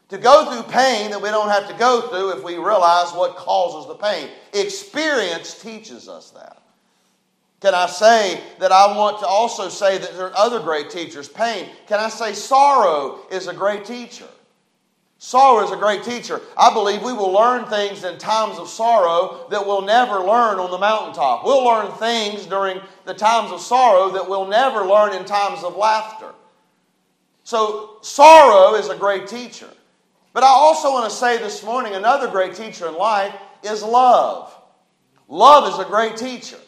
to 0.08 0.18
go 0.18 0.50
through 0.50 0.72
pain 0.72 1.10
that 1.10 1.20
we 1.20 1.28
don't 1.30 1.48
have 1.48 1.68
to 1.68 1.74
go 1.74 2.08
through 2.08 2.38
if 2.38 2.44
we 2.44 2.54
realize 2.54 3.12
what 3.12 3.36
causes 3.36 3.88
the 3.88 3.96
pain. 3.96 4.28
Experience 4.54 5.60
teaches 5.60 6.08
us 6.08 6.30
that. 6.30 6.62
Can 7.60 7.74
I 7.74 7.86
say 7.86 8.40
that 8.60 8.70
I 8.70 8.96
want 8.96 9.18
to 9.20 9.26
also 9.26 9.68
say 9.68 9.98
that 9.98 10.16
there 10.16 10.26
are 10.26 10.36
other 10.36 10.60
great 10.60 10.90
teachers? 10.90 11.28
Pain. 11.28 11.68
Can 11.86 11.98
I 11.98 12.08
say 12.08 12.32
sorrow 12.32 13.20
is 13.30 13.48
a 13.48 13.54
great 13.54 13.84
teacher? 13.84 14.28
Sorrow 15.18 15.64
is 15.64 15.70
a 15.70 15.76
great 15.76 16.02
teacher. 16.02 16.40
I 16.58 16.72
believe 16.74 17.02
we 17.02 17.12
will 17.12 17.32
learn 17.32 17.64
things 17.66 18.04
in 18.04 18.18
times 18.18 18.58
of 18.58 18.68
sorrow 18.68 19.46
that 19.50 19.66
we'll 19.66 19.82
never 19.82 20.18
learn 20.18 20.58
on 20.58 20.70
the 20.70 20.78
mountaintop. 20.78 21.44
We'll 21.44 21.64
learn 21.64 21.90
things 21.92 22.44
during 22.44 22.80
the 23.06 23.14
times 23.14 23.50
of 23.50 23.60
sorrow 23.60 24.10
that 24.10 24.28
we'll 24.28 24.46
never 24.46 24.84
learn 24.84 25.14
in 25.14 25.24
times 25.24 25.62
of 25.64 25.76
laughter. 25.76 26.32
So, 27.44 27.98
sorrow 28.02 28.74
is 28.74 28.88
a 28.88 28.96
great 28.96 29.26
teacher. 29.26 29.68
But 30.34 30.42
I 30.42 30.48
also 30.48 30.90
want 30.90 31.10
to 31.10 31.16
say 31.16 31.38
this 31.38 31.64
morning 31.64 31.94
another 31.94 32.28
great 32.28 32.54
teacher 32.54 32.86
in 32.86 32.94
life 32.94 33.34
is 33.62 33.82
love. 33.82 34.54
Love 35.28 35.72
is 35.72 35.78
a 35.78 35.88
great 35.88 36.18
teacher. 36.18 36.58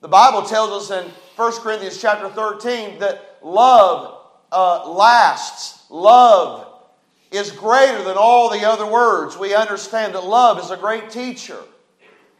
The 0.00 0.08
Bible 0.08 0.42
tells 0.42 0.90
us 0.90 1.04
in 1.04 1.10
1 1.36 1.52
Corinthians 1.60 2.00
chapter 2.00 2.30
13 2.30 3.00
that 3.00 3.38
love 3.42 4.24
uh, 4.50 4.90
lasts. 4.90 5.84
Love 5.90 6.67
is 7.30 7.50
greater 7.50 8.02
than 8.02 8.16
all 8.16 8.50
the 8.50 8.66
other 8.66 8.86
words. 8.90 9.36
We 9.36 9.54
understand 9.54 10.14
that 10.14 10.24
love 10.24 10.58
is 10.58 10.70
a 10.70 10.76
great 10.76 11.10
teacher. 11.10 11.58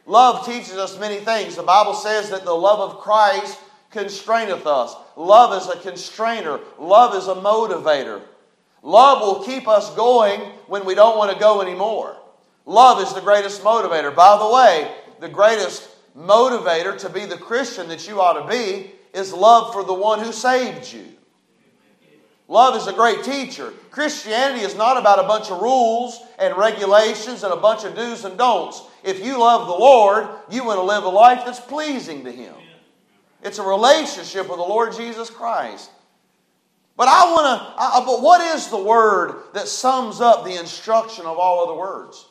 Love 0.05 0.45
teaches 0.45 0.73
us 0.73 0.99
many 0.99 1.17
things. 1.17 1.55
The 1.55 1.63
Bible 1.63 1.93
says 1.93 2.29
that 2.31 2.43
the 2.43 2.53
love 2.53 2.79
of 2.79 2.99
Christ 2.99 3.59
constraineth 3.91 4.65
us. 4.65 4.95
Love 5.15 5.61
is 5.61 5.69
a 5.69 5.79
constrainer, 5.79 6.59
love 6.79 7.15
is 7.15 7.27
a 7.27 7.35
motivator. 7.35 8.21
Love 8.81 9.21
will 9.21 9.43
keep 9.43 9.67
us 9.67 9.93
going 9.95 10.39
when 10.67 10.85
we 10.85 10.95
don't 10.95 11.17
want 11.17 11.31
to 11.31 11.39
go 11.39 11.61
anymore. 11.61 12.15
Love 12.65 13.01
is 13.01 13.13
the 13.13 13.21
greatest 13.21 13.61
motivator. 13.61 14.15
By 14.15 14.37
the 14.37 14.49
way, 14.49 14.95
the 15.19 15.27
greatest 15.27 15.89
motivator 16.17 16.97
to 16.99 17.09
be 17.09 17.25
the 17.25 17.37
Christian 17.37 17.87
that 17.89 18.07
you 18.07 18.21
ought 18.21 18.41
to 18.41 18.47
be 18.47 18.91
is 19.13 19.33
love 19.33 19.73
for 19.73 19.83
the 19.83 19.93
one 19.93 20.19
who 20.19 20.31
saved 20.31 20.91
you. 20.93 21.05
Love 22.49 22.75
is 22.75 22.87
a 22.87 22.93
great 22.93 23.23
teacher. 23.23 23.71
Christianity 23.91 24.65
is 24.65 24.75
not 24.75 24.97
about 24.97 25.23
a 25.23 25.27
bunch 25.27 25.51
of 25.51 25.61
rules 25.61 26.19
and 26.39 26.57
regulations 26.57 27.43
and 27.43 27.53
a 27.53 27.57
bunch 27.57 27.83
of 27.83 27.95
do's 27.95 28.25
and 28.25 28.39
don'ts. 28.39 28.81
If 29.03 29.23
you 29.23 29.39
love 29.39 29.67
the 29.67 29.73
Lord, 29.73 30.27
you 30.49 30.65
want 30.65 30.79
to 30.79 30.83
live 30.83 31.03
a 31.03 31.09
life 31.09 31.43
that's 31.45 31.59
pleasing 31.59 32.23
to 32.23 32.31
Him. 32.31 32.55
It's 33.43 33.59
a 33.59 33.63
relationship 33.63 34.49
with 34.49 34.57
the 34.57 34.63
Lord 34.63 34.93
Jesus 34.93 35.29
Christ. 35.29 35.91
But 36.97 37.07
I 37.07 37.31
want 37.31 37.61
to, 37.61 38.11
but 38.11 38.21
what 38.23 38.41
is 38.55 38.67
the 38.67 38.83
word 38.83 39.43
that 39.53 39.67
sums 39.67 40.19
up 40.19 40.43
the 40.43 40.59
instruction 40.59 41.27
of 41.27 41.37
all 41.37 41.63
other 41.63 41.79
words? 41.79 42.25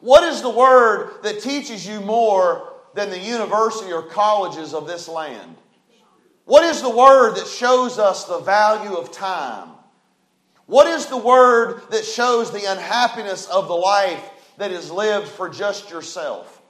What 0.00 0.24
is 0.24 0.42
the 0.42 0.50
word 0.50 1.22
that 1.22 1.40
teaches 1.40 1.86
you 1.86 2.00
more 2.00 2.72
than 2.94 3.10
the 3.10 3.18
university 3.18 3.92
or 3.92 4.02
colleges 4.02 4.74
of 4.74 4.88
this 4.88 5.08
land? 5.08 5.56
What 6.44 6.64
is 6.64 6.82
the 6.82 6.90
word 6.90 7.36
that 7.36 7.46
shows 7.46 7.98
us 7.98 8.24
the 8.24 8.40
value 8.40 8.94
of 8.94 9.10
time? 9.10 9.70
What 10.66 10.86
is 10.86 11.06
the 11.06 11.16
word 11.16 11.82
that 11.90 12.04
shows 12.04 12.50
the 12.50 12.70
unhappiness 12.70 13.46
of 13.46 13.68
the 13.68 13.74
life 13.74 14.22
that 14.58 14.70
is 14.70 14.90
lived 14.90 15.28
for 15.28 15.48
just 15.48 15.90
yourself? 15.90 16.62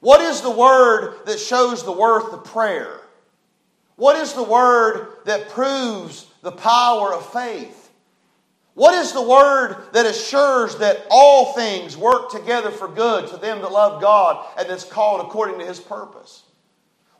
What 0.00 0.20
is 0.20 0.40
the 0.40 0.50
word 0.50 1.26
that 1.26 1.38
shows 1.38 1.84
the 1.84 1.92
worth 1.92 2.32
of 2.32 2.44
prayer? 2.44 3.00
What 3.96 4.16
is 4.16 4.32
the 4.32 4.42
word 4.42 5.18
that 5.26 5.50
proves 5.50 6.26
the 6.40 6.52
power 6.52 7.12
of 7.12 7.32
faith? 7.32 7.90
What 8.74 8.94
is 8.94 9.12
the 9.12 9.20
word 9.20 9.76
that 9.92 10.06
assures 10.06 10.76
that 10.76 11.06
all 11.10 11.52
things 11.52 11.98
work 11.98 12.30
together 12.30 12.70
for 12.70 12.88
good 12.88 13.28
to 13.28 13.36
them 13.36 13.60
that 13.60 13.72
love 13.72 14.00
God 14.00 14.46
and 14.58 14.70
that's 14.70 14.84
called 14.84 15.20
according 15.20 15.58
to 15.58 15.66
his 15.66 15.80
purpose? 15.80 16.44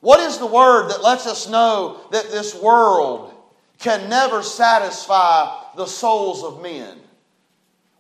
What 0.00 0.21
is 0.21 0.38
the 0.38 0.47
word 0.47 0.90
that 0.90 1.02
lets 1.02 1.26
us 1.26 1.49
know 1.49 2.00
that 2.11 2.30
this 2.30 2.54
world 2.54 3.35
can 3.78 4.09
never 4.09 4.42
satisfy 4.42 5.62
the 5.76 5.87
souls 5.87 6.42
of 6.42 6.62
men? 6.62 6.99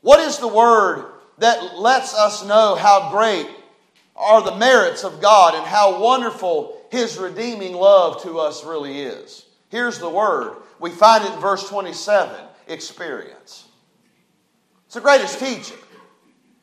What 0.00 0.20
is 0.20 0.38
the 0.38 0.48
word 0.48 1.12
that 1.38 1.78
lets 1.78 2.14
us 2.14 2.44
know 2.44 2.74
how 2.74 3.10
great 3.10 3.46
are 4.16 4.42
the 4.42 4.56
merits 4.56 5.04
of 5.04 5.20
God 5.20 5.54
and 5.54 5.66
how 5.66 6.00
wonderful 6.00 6.86
His 6.90 7.18
redeeming 7.18 7.74
love 7.74 8.22
to 8.22 8.38
us 8.38 8.64
really 8.64 9.00
is? 9.00 9.46
Here's 9.68 9.98
the 9.98 10.08
word. 10.08 10.56
We 10.78 10.90
find 10.90 11.24
it 11.24 11.32
in 11.32 11.40
verse 11.40 11.68
27 11.68 12.34
experience. 12.68 13.66
It's 14.86 14.94
the 14.94 15.00
greatest 15.00 15.38
teacher. 15.38 15.76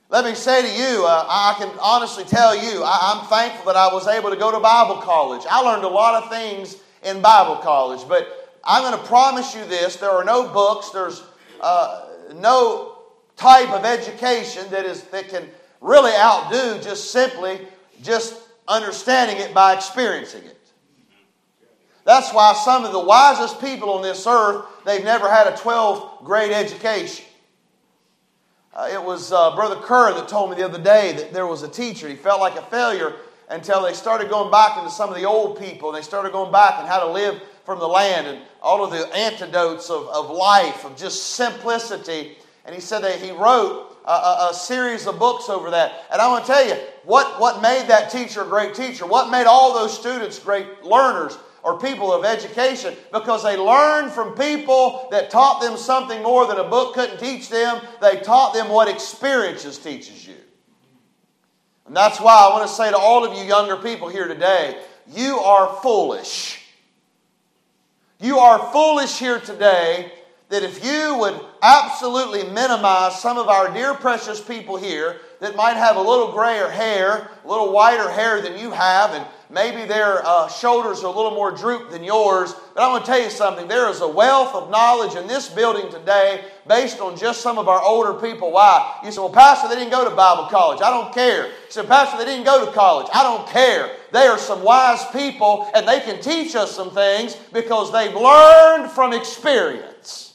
Let 0.09 0.23
me 0.23 0.35
say 0.35 0.61
to 0.61 0.67
you, 0.69 1.05
uh, 1.05 1.25
I 1.27 1.55
can 1.57 1.69
honestly 1.81 2.23
tell 2.23 2.55
you, 2.55 2.81
I, 2.81 3.19
am 3.19 3.27
thankful 3.27 3.65
that 3.65 3.75
I 3.75 3.93
was 3.93 4.07
able 4.07 4.29
to 4.29 4.37
go 4.37 4.51
to 4.51 4.59
Bible 4.59 5.01
college. 5.01 5.43
I 5.49 5.59
learned 5.59 5.83
a 5.83 5.89
lot 5.89 6.23
of 6.23 6.29
things 6.29 6.77
in 7.03 7.21
Bible 7.21 7.57
college, 7.57 8.07
but 8.07 8.57
I'm 8.63 8.83
going 8.83 8.97
to 8.97 9.05
promise 9.05 9.53
you 9.53 9.65
this 9.65 9.97
there 9.97 10.11
are 10.11 10.23
no 10.23 10.47
books, 10.47 10.91
there's 10.91 11.23
uh, 11.59 12.05
no 12.35 12.99
type 13.35 13.69
of 13.71 13.83
education 13.83 14.69
that, 14.71 14.85
is, 14.85 15.03
that 15.03 15.27
can 15.27 15.43
really 15.81 16.13
outdo 16.13 16.81
just 16.81 17.11
simply 17.11 17.59
just 18.01 18.33
understanding 18.65 19.37
it 19.37 19.53
by 19.53 19.73
experiencing 19.73 20.43
it. 20.45 20.57
That's 22.05 22.33
why 22.33 22.53
some 22.53 22.85
of 22.85 22.93
the 22.93 22.99
wisest 22.99 23.59
people 23.59 23.89
on 23.89 24.03
this 24.03 24.25
earth, 24.25 24.65
they've 24.85 25.03
never 25.03 25.29
had 25.29 25.47
a 25.47 25.51
12th 25.51 26.23
grade 26.23 26.53
education. 26.53 27.25
Uh, 28.77 28.87
it 28.91 29.03
was 29.03 29.31
uh, 29.31 29.55
Brother 29.55 29.77
Kerr 29.77 30.13
that 30.13 30.27
told 30.27 30.51
me 30.51 30.55
the 30.55 30.63
other 30.63 30.81
day 30.81 31.11
that 31.13 31.33
there 31.33 31.47
was 31.47 31.63
a 31.63 31.67
teacher. 31.67 32.07
He 32.07 32.13
felt 32.15 32.39
like 32.39 32.55
a 32.57 32.61
failure 32.61 33.15
until 33.49 33.81
they 33.81 33.93
started 33.93 34.29
going 34.29 34.51
back 34.51 34.77
into 34.77 34.91
some 34.91 35.09
of 35.09 35.15
the 35.15 35.25
old 35.25 35.59
people 35.59 35.89
and 35.89 35.97
they 35.97 36.03
started 36.03 36.31
going 36.31 36.51
back 36.51 36.75
and 36.77 36.87
how 36.87 36.99
to 36.99 37.11
live 37.11 37.41
from 37.65 37.79
the 37.79 37.87
land 37.87 38.27
and 38.27 38.39
all 38.61 38.85
of 38.85 38.91
the 38.91 39.07
antidotes 39.15 39.89
of, 39.89 40.07
of 40.09 40.29
life, 40.29 40.85
of 40.85 40.95
just 40.95 41.31
simplicity. 41.31 42.37
And 42.65 42.75
he 42.75 42.79
said 42.79 42.99
that 42.99 43.19
he 43.19 43.31
wrote 43.31 43.97
a, 44.05 44.11
a, 44.11 44.49
a 44.51 44.53
series 44.53 45.07
of 45.07 45.17
books 45.17 45.49
over 45.49 45.71
that. 45.71 46.05
And 46.11 46.21
I 46.21 46.27
want 46.27 46.45
to 46.45 46.51
tell 46.51 46.67
you, 46.67 46.75
what, 47.03 47.41
what 47.41 47.63
made 47.63 47.87
that 47.87 48.11
teacher 48.11 48.43
a 48.43 48.45
great 48.45 48.75
teacher? 48.75 49.07
What 49.07 49.31
made 49.31 49.47
all 49.47 49.73
those 49.73 49.97
students 49.97 50.37
great 50.37 50.83
learners? 50.83 51.35
Or 51.67 51.77
people 51.77 52.13
of 52.13 52.23
education 52.23 52.95
because 53.11 53.43
they 53.43 53.57
learned 53.57 54.09
from 54.13 54.31
people 54.35 55.05
that 55.11 55.29
taught 55.29 55.61
them 55.61 55.75
something 55.75 56.23
more 56.23 56.47
than 56.47 56.57
a 56.59 56.63
book 56.63 56.93
couldn't 56.93 57.19
teach 57.19 57.49
them. 57.49 57.81
They 57.99 58.21
taught 58.21 58.53
them 58.53 58.69
what 58.69 58.87
experiences 58.87 59.77
teaches 59.77 60.25
you. 60.25 60.35
And 61.85 61.93
that's 61.93 62.21
why 62.21 62.31
I 62.33 62.53
want 62.53 62.69
to 62.69 62.73
say 62.73 62.89
to 62.89 62.97
all 62.97 63.25
of 63.25 63.37
you 63.37 63.43
younger 63.43 63.75
people 63.75 64.07
here 64.07 64.29
today, 64.29 64.81
you 65.13 65.39
are 65.39 65.81
foolish. 65.81 66.61
You 68.21 68.39
are 68.39 68.71
foolish 68.71 69.19
here 69.19 69.41
today 69.41 70.13
that 70.47 70.63
if 70.63 70.85
you 70.85 71.17
would 71.17 71.37
absolutely 71.61 72.43
minimize 72.45 73.21
some 73.21 73.37
of 73.37 73.49
our 73.49 73.73
dear 73.73 73.93
precious 73.93 74.39
people 74.39 74.77
here 74.77 75.19
that 75.39 75.55
might 75.55 75.77
have 75.77 75.95
a 75.95 76.01
little 76.01 76.31
grayer 76.31 76.69
hair, 76.69 77.29
a 77.43 77.47
little 77.47 77.71
whiter 77.71 78.09
hair 78.09 78.41
than 78.41 78.57
you 78.57 78.71
have, 78.71 79.11
and 79.11 79.25
Maybe 79.49 79.85
their 79.85 80.25
uh, 80.25 80.49
shoulders 80.49 81.03
are 81.03 81.05
a 81.05 81.15
little 81.15 81.31
more 81.31 81.51
drooped 81.51 81.91
than 81.91 82.03
yours. 82.03 82.53
But 82.75 82.83
I'm 82.83 82.91
going 82.91 83.01
to 83.01 83.07
tell 83.07 83.21
you 83.21 83.29
something. 83.29 83.67
There 83.69 83.89
is 83.89 84.01
a 84.01 84.07
wealth 84.07 84.53
of 84.53 84.69
knowledge 84.69 85.15
in 85.15 85.25
this 85.25 85.47
building 85.47 85.89
today 85.89 86.43
based 86.67 86.99
on 86.99 87.17
just 87.17 87.39
some 87.41 87.57
of 87.57 87.69
our 87.69 87.81
older 87.81 88.13
people. 88.13 88.51
Why? 88.51 88.99
You 89.05 89.11
say, 89.11 89.21
well, 89.21 89.29
Pastor, 89.29 89.69
they 89.69 89.75
didn't 89.75 89.91
go 89.91 90.07
to 90.07 90.13
Bible 90.13 90.47
college. 90.47 90.81
I 90.81 90.89
don't 90.89 91.13
care. 91.13 91.45
You 91.45 91.51
say, 91.69 91.85
Pastor, 91.85 92.17
they 92.17 92.25
didn't 92.25 92.43
go 92.43 92.65
to 92.65 92.71
college. 92.73 93.07
I 93.13 93.23
don't 93.23 93.47
care. 93.47 93.89
They 94.11 94.27
are 94.27 94.37
some 94.37 94.63
wise 94.63 95.05
people 95.11 95.69
and 95.73 95.87
they 95.87 96.01
can 96.01 96.21
teach 96.21 96.53
us 96.53 96.75
some 96.75 96.91
things 96.91 97.37
because 97.53 97.93
they've 97.93 98.13
learned 98.13 98.91
from 98.91 99.13
experience. 99.13 100.33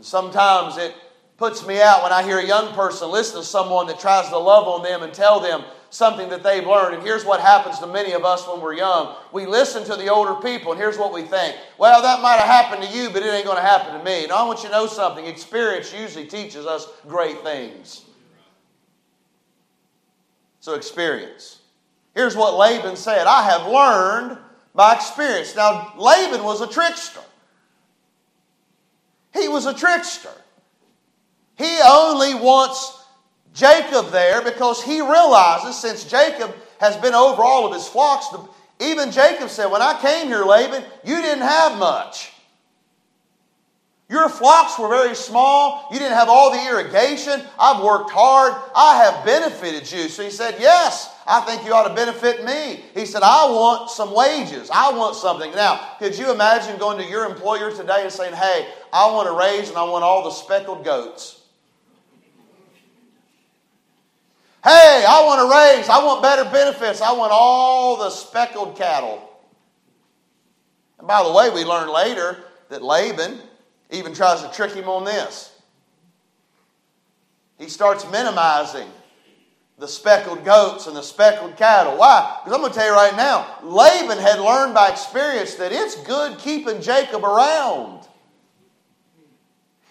Sometimes 0.00 0.78
it 0.78 0.94
puts 1.42 1.66
me 1.66 1.82
out 1.82 2.04
when 2.04 2.12
I 2.12 2.22
hear 2.22 2.38
a 2.38 2.46
young 2.46 2.72
person 2.72 3.10
listen 3.10 3.40
to 3.40 3.44
someone 3.44 3.88
that 3.88 3.98
tries 3.98 4.28
to 4.28 4.38
love 4.38 4.68
on 4.68 4.84
them 4.84 5.02
and 5.02 5.12
tell 5.12 5.40
them 5.40 5.64
something 5.90 6.28
that 6.28 6.44
they've 6.44 6.64
learned. 6.64 6.94
And 6.94 7.02
here's 7.02 7.24
what 7.24 7.40
happens 7.40 7.80
to 7.80 7.86
many 7.88 8.12
of 8.12 8.24
us 8.24 8.46
when 8.46 8.60
we're 8.60 8.74
young 8.74 9.16
we 9.32 9.44
listen 9.44 9.82
to 9.86 9.96
the 9.96 10.06
older 10.06 10.36
people, 10.36 10.70
and 10.70 10.80
here's 10.80 10.96
what 10.96 11.12
we 11.12 11.22
think 11.22 11.56
well, 11.78 12.00
that 12.00 12.22
might 12.22 12.36
have 12.36 12.46
happened 12.46 12.84
to 12.84 12.96
you, 12.96 13.10
but 13.10 13.24
it 13.24 13.34
ain't 13.34 13.44
going 13.44 13.56
to 13.56 13.62
happen 13.62 13.98
to 13.98 14.04
me. 14.04 14.22
And 14.22 14.30
I 14.30 14.44
want 14.44 14.62
you 14.62 14.68
to 14.68 14.74
know 14.76 14.86
something 14.86 15.26
experience 15.26 15.92
usually 15.92 16.26
teaches 16.26 16.64
us 16.64 16.86
great 17.08 17.40
things. 17.40 18.04
So, 20.60 20.74
experience. 20.74 21.58
Here's 22.14 22.36
what 22.36 22.54
Laban 22.54 22.94
said 22.94 23.26
I 23.26 23.42
have 23.50 23.66
learned 23.66 24.38
by 24.76 24.94
experience. 24.94 25.56
Now, 25.56 25.92
Laban 25.98 26.44
was 26.44 26.60
a 26.60 26.68
trickster. 26.68 27.18
He 29.34 29.48
was 29.48 29.66
a 29.66 29.74
trickster. 29.74 30.30
He 31.56 31.78
only 31.86 32.34
wants 32.34 33.04
Jacob 33.54 34.10
there 34.10 34.42
because 34.42 34.82
he 34.82 35.00
realizes 35.00 35.76
since 35.80 36.04
Jacob 36.04 36.54
has 36.78 36.96
been 36.96 37.14
over 37.14 37.42
all 37.42 37.66
of 37.66 37.72
his 37.72 37.86
flocks, 37.86 38.26
even 38.80 39.12
Jacob 39.12 39.48
said, 39.48 39.66
When 39.66 39.82
I 39.82 40.00
came 40.00 40.26
here, 40.26 40.44
Laban, 40.44 40.82
you 41.04 41.16
didn't 41.16 41.44
have 41.44 41.78
much. 41.78 42.32
Your 44.12 44.28
flocks 44.28 44.78
were 44.78 44.88
very 44.88 45.14
small. 45.14 45.88
You 45.90 45.98
didn't 45.98 46.18
have 46.18 46.28
all 46.28 46.50
the 46.50 46.62
irrigation. 46.66 47.40
I've 47.58 47.82
worked 47.82 48.10
hard. 48.10 48.52
I 48.76 49.02
have 49.04 49.24
benefited 49.24 49.90
you. 49.90 50.08
So 50.08 50.22
he 50.22 50.30
said, 50.30 50.56
Yes, 50.58 51.14
I 51.26 51.40
think 51.42 51.64
you 51.64 51.72
ought 51.72 51.88
to 51.88 51.94
benefit 51.94 52.44
me. 52.44 52.84
He 52.94 53.06
said, 53.06 53.22
I 53.22 53.46
want 53.46 53.90
some 53.90 54.14
wages. 54.14 54.68
I 54.70 54.92
want 54.92 55.16
something. 55.16 55.50
Now, 55.52 55.96
could 55.98 56.18
you 56.18 56.30
imagine 56.32 56.78
going 56.78 56.98
to 56.98 57.08
your 57.08 57.24
employer 57.24 57.70
today 57.70 58.02
and 58.02 58.12
saying, 58.12 58.34
Hey, 58.34 58.68
I 58.92 59.10
want 59.12 59.28
a 59.28 59.32
raise 59.32 59.68
and 59.68 59.78
I 59.78 59.84
want 59.84 60.04
all 60.04 60.24
the 60.24 60.30
speckled 60.30 60.84
goats? 60.84 61.41
Hey, 64.64 65.04
I 65.08 65.24
want 65.26 65.40
a 65.40 65.78
raise. 65.78 65.88
I 65.88 66.04
want 66.04 66.22
better 66.22 66.44
benefits. 66.44 67.00
I 67.00 67.12
want 67.12 67.32
all 67.34 67.96
the 67.96 68.10
speckled 68.10 68.76
cattle. 68.76 69.28
And 70.98 71.08
by 71.08 71.24
the 71.24 71.32
way, 71.32 71.50
we 71.50 71.64
learn 71.64 71.88
later 71.88 72.38
that 72.68 72.80
Laban 72.80 73.40
even 73.90 74.14
tries 74.14 74.40
to 74.42 74.52
trick 74.52 74.72
him 74.72 74.88
on 74.88 75.04
this. 75.04 75.52
He 77.58 77.68
starts 77.68 78.08
minimizing 78.10 78.88
the 79.78 79.88
speckled 79.88 80.44
goats 80.44 80.86
and 80.86 80.96
the 80.96 81.02
speckled 81.02 81.56
cattle. 81.56 81.96
Why? 81.96 82.38
Because 82.38 82.54
I'm 82.54 82.60
going 82.60 82.72
to 82.72 82.78
tell 82.78 82.86
you 82.86 82.94
right 82.94 83.16
now, 83.16 83.58
Laban 83.64 84.18
had 84.18 84.38
learned 84.38 84.74
by 84.74 84.90
experience 84.90 85.56
that 85.56 85.72
it's 85.72 85.96
good 86.04 86.38
keeping 86.38 86.80
Jacob 86.80 87.24
around. 87.24 88.06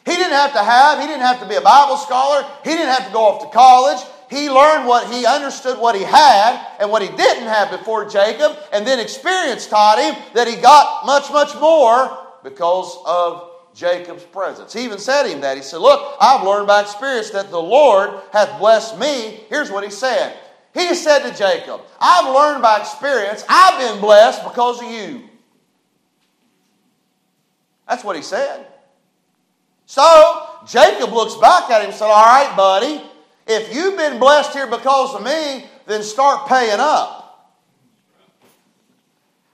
He 0.05 0.13
didn't 0.15 0.31
have 0.31 0.53
to 0.53 0.63
have, 0.63 0.99
he 0.99 1.07
didn't 1.07 1.21
have 1.21 1.41
to 1.41 1.47
be 1.47 1.55
a 1.55 1.61
Bible 1.61 1.97
scholar, 1.97 2.47
he 2.63 2.69
didn't 2.69 2.87
have 2.87 3.07
to 3.07 3.13
go 3.13 3.19
off 3.19 3.41
to 3.43 3.49
college. 3.49 3.99
He 4.31 4.49
learned 4.49 4.87
what 4.87 5.13
he 5.13 5.25
understood 5.25 5.77
what 5.77 5.93
he 5.93 6.03
had 6.03 6.65
and 6.79 6.89
what 6.89 7.01
he 7.01 7.09
didn't 7.09 7.49
have 7.49 7.69
before 7.69 8.07
Jacob, 8.07 8.57
and 8.71 8.87
then 8.87 8.97
experience 8.97 9.67
taught 9.67 9.99
him 9.99 10.15
that 10.33 10.47
he 10.47 10.55
got 10.55 11.05
much, 11.05 11.29
much 11.33 11.53
more 11.59 12.17
because 12.41 12.97
of 13.05 13.51
Jacob's 13.75 14.23
presence. 14.23 14.71
He 14.71 14.85
even 14.85 14.99
said 14.99 15.23
to 15.23 15.29
him 15.29 15.41
that. 15.41 15.57
He 15.57 15.63
said, 15.63 15.79
Look, 15.79 16.15
I've 16.21 16.47
learned 16.47 16.67
by 16.67 16.79
experience 16.79 17.31
that 17.31 17.51
the 17.51 17.61
Lord 17.61 18.21
hath 18.31 18.57
blessed 18.57 18.97
me. 18.97 19.41
Here's 19.49 19.69
what 19.69 19.83
he 19.83 19.89
said. 19.91 20.37
He 20.73 20.95
said 20.95 21.29
to 21.29 21.37
Jacob, 21.37 21.81
I've 21.99 22.33
learned 22.33 22.61
by 22.61 22.79
experience, 22.79 23.43
I've 23.49 23.79
been 23.79 23.99
blessed 23.99 24.45
because 24.45 24.81
of 24.81 24.89
you. 24.89 25.23
That's 27.85 28.05
what 28.05 28.15
he 28.15 28.21
said. 28.21 28.65
So 29.87 30.47
Jacob 30.65 31.11
looks 31.11 31.35
back 31.35 31.69
at 31.69 31.81
him 31.81 31.89
and 31.89 31.93
said, 31.93 32.05
All 32.05 32.25
right, 32.25 32.55
buddy, 32.55 33.10
if 33.47 33.73
you've 33.73 33.97
been 33.97 34.19
blessed 34.19 34.53
here 34.53 34.67
because 34.67 35.15
of 35.15 35.23
me, 35.23 35.65
then 35.85 36.03
start 36.03 36.47
paying 36.47 36.79
up. 36.79 37.53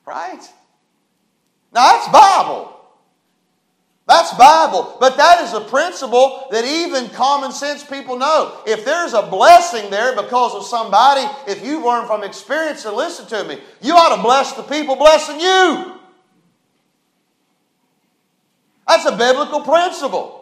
Right? 0.05 0.41
Now 1.73 1.91
that's 1.91 2.07
Bible. 2.09 2.73
That's 4.07 4.33
Bible. 4.35 4.95
But 5.01 5.17
that 5.17 5.41
is 5.41 5.53
a 5.53 5.61
principle 5.61 6.47
that 6.51 6.63
even 6.63 7.09
common 7.09 7.51
sense 7.51 7.83
people 7.83 8.17
know. 8.17 8.61
If 8.65 8.85
there's 8.85 9.13
a 9.13 9.23
blessing 9.23 9.89
there 9.89 10.15
because 10.15 10.55
of 10.55 10.65
somebody, 10.65 11.27
if 11.45 11.63
you've 11.63 11.83
learned 11.83 12.07
from 12.07 12.23
experience 12.23 12.85
and 12.85 12.95
listen 12.95 13.27
to 13.27 13.43
me, 13.43 13.59
you 13.81 13.93
ought 13.93 14.15
to 14.15 14.21
bless 14.21 14.53
the 14.53 14.63
people 14.63 14.95
blessing 14.95 15.41
you. 15.41 15.99
That's 18.87 19.05
a 19.05 19.17
biblical 19.17 19.59
principle. 19.61 20.36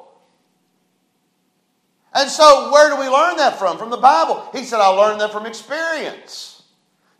And 2.15 2.29
so, 2.29 2.71
where 2.71 2.89
do 2.89 2.95
we 2.95 3.09
learn 3.09 3.35
that 3.37 3.59
from? 3.59 3.77
From 3.77 3.89
the 3.89 3.97
Bible. 3.97 4.47
He 4.53 4.63
said, 4.63 4.79
I 4.79 4.87
learned 4.87 5.19
that 5.19 5.33
from 5.33 5.45
experience. 5.45 6.63